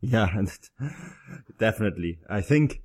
Yeah, 0.00 0.28
and 0.36 0.50
definitely. 1.58 2.18
I 2.28 2.42
think 2.42 2.83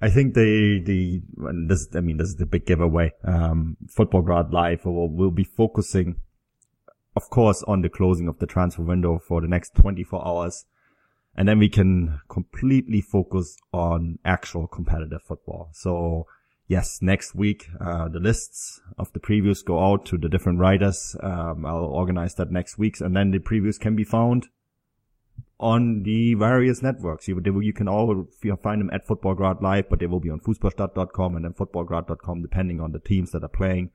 I 0.00 0.08
think 0.08 0.34
the, 0.34 0.80
the, 0.84 1.22
this, 1.66 1.88
I 1.94 2.00
mean, 2.00 2.16
this 2.16 2.28
is 2.28 2.36
the 2.36 2.46
big 2.46 2.64
giveaway. 2.64 3.12
Um, 3.22 3.76
Futbolgrad 3.86 4.50
Live 4.50 4.86
will, 4.86 5.10
will 5.10 5.30
be 5.30 5.44
focusing, 5.44 6.16
of 7.14 7.28
course, 7.28 7.62
on 7.64 7.82
the 7.82 7.90
closing 7.90 8.26
of 8.26 8.38
the 8.38 8.46
transfer 8.46 8.82
window 8.82 9.18
for 9.18 9.42
the 9.42 9.48
next 9.48 9.74
24 9.74 10.26
hours. 10.26 10.64
And 11.36 11.46
then 11.46 11.58
we 11.58 11.68
can 11.68 12.20
completely 12.28 13.02
focus 13.02 13.56
on 13.72 14.18
actual 14.24 14.66
competitive 14.66 15.22
football. 15.22 15.68
So 15.72 16.26
yes, 16.66 17.00
next 17.02 17.34
week, 17.34 17.68
uh, 17.78 18.08
the 18.08 18.20
lists 18.20 18.80
of 18.98 19.12
the 19.12 19.20
previews 19.20 19.64
go 19.64 19.84
out 19.84 20.06
to 20.06 20.16
the 20.16 20.30
different 20.30 20.60
writers. 20.60 21.14
Um, 21.22 21.66
I'll 21.66 21.84
organize 21.84 22.34
that 22.36 22.50
next 22.50 22.78
week 22.78 23.00
and 23.00 23.14
then 23.14 23.32
the 23.32 23.38
previews 23.38 23.78
can 23.78 23.96
be 23.96 24.04
found 24.04 24.48
on 25.60 26.02
the 26.02 26.34
various 26.34 26.82
networks. 26.82 27.28
You, 27.28 27.40
you 27.60 27.72
can 27.72 27.86
all 27.86 28.26
find 28.62 28.80
them 28.80 28.90
at 28.92 29.06
Futbolgrad 29.06 29.60
Live, 29.60 29.88
but 29.88 30.00
they 30.00 30.06
will 30.06 30.20
be 30.20 30.30
on 30.30 30.40
fußballstadt.com 30.40 31.36
and 31.36 31.44
then 31.44 31.52
futbolgrad.com 31.52 32.42
depending 32.42 32.80
on 32.80 32.92
the 32.92 32.98
teams 32.98 33.30
that 33.32 33.44
are 33.44 33.48
playing. 33.48 33.90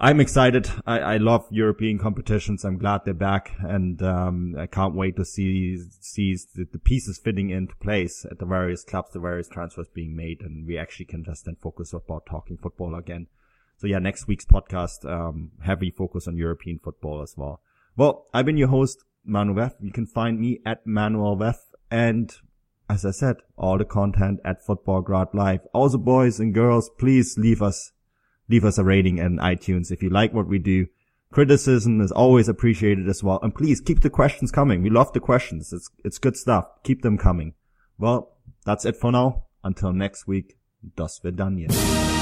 I'm 0.00 0.18
excited. 0.18 0.68
I, 0.84 0.98
I 0.98 1.16
love 1.18 1.46
European 1.50 1.96
competitions. 1.98 2.64
I'm 2.64 2.76
glad 2.76 3.02
they're 3.04 3.14
back, 3.14 3.52
and 3.60 4.02
um, 4.02 4.56
I 4.58 4.66
can't 4.66 4.96
wait 4.96 5.14
to 5.16 5.24
see 5.24 5.78
see 6.00 6.36
the, 6.56 6.66
the, 6.72 6.80
pieces 6.80 7.20
fitting 7.22 7.50
into 7.50 7.76
place 7.76 8.26
at 8.28 8.40
the 8.40 8.44
various 8.44 8.82
clubs, 8.82 9.12
the 9.12 9.20
various 9.20 9.48
transfers 9.48 9.86
being 9.94 10.16
made, 10.16 10.40
and 10.40 10.66
we 10.66 10.76
actually 10.76 11.04
can 11.04 11.22
just 11.22 11.44
then 11.44 11.56
focus 11.62 11.92
about 11.92 12.26
talking 12.26 12.56
football 12.56 12.96
again. 12.96 13.28
So 13.76 13.86
yeah, 13.86 14.00
next 14.00 14.26
week's 14.26 14.44
podcast, 14.44 15.08
um, 15.08 15.52
heavy 15.64 15.92
focus 15.92 16.26
on 16.26 16.36
European 16.36 16.80
football 16.82 17.22
as 17.22 17.34
well. 17.36 17.60
Well, 17.96 18.26
I've 18.34 18.46
been 18.46 18.56
your 18.56 18.68
host, 18.68 19.04
Manu 19.24 19.54
Veth. 19.54 19.74
You 19.80 19.92
can 19.92 20.06
find 20.06 20.40
me 20.40 20.60
at 20.64 20.86
Manuel 20.86 21.36
Veth, 21.36 21.60
and 21.90 22.34
as 22.88 23.04
I 23.04 23.10
said, 23.10 23.36
all 23.56 23.78
the 23.78 23.84
content 23.84 24.40
at 24.44 24.64
Futbolgrad 24.66 25.34
Live. 25.34 25.60
Also, 25.72 25.98
boys 25.98 26.40
and 26.40 26.52
girls, 26.52 26.90
please 26.98 27.38
leave 27.38 27.62
us 27.62 27.92
leave 28.48 28.64
us 28.64 28.78
a 28.78 28.84
rating 28.84 29.18
in 29.18 29.38
iTunes 29.38 29.90
if 29.90 30.02
you 30.02 30.10
like 30.10 30.34
what 30.34 30.48
we 30.48 30.58
do. 30.58 30.86
Criticism 31.32 32.02
is 32.02 32.12
always 32.12 32.48
appreciated 32.48 33.08
as 33.08 33.22
well. 33.22 33.38
And 33.42 33.54
please 33.54 33.80
keep 33.80 34.02
the 34.02 34.10
questions 34.10 34.50
coming. 34.50 34.82
We 34.82 34.90
love 34.90 35.14
the 35.14 35.20
questions. 35.20 35.72
It's, 35.72 35.88
it's 36.04 36.18
good 36.18 36.36
stuff. 36.36 36.66
Keep 36.84 37.00
them 37.00 37.16
coming. 37.16 37.54
Well, 37.96 38.36
that's 38.66 38.84
it 38.84 38.96
for 38.96 39.10
now. 39.10 39.44
Until 39.64 39.94
next 39.94 40.26
week. 40.26 40.58
Das 40.96 41.20
Vidania. 41.24 41.70
Thank 41.70 42.16
you 42.16 42.21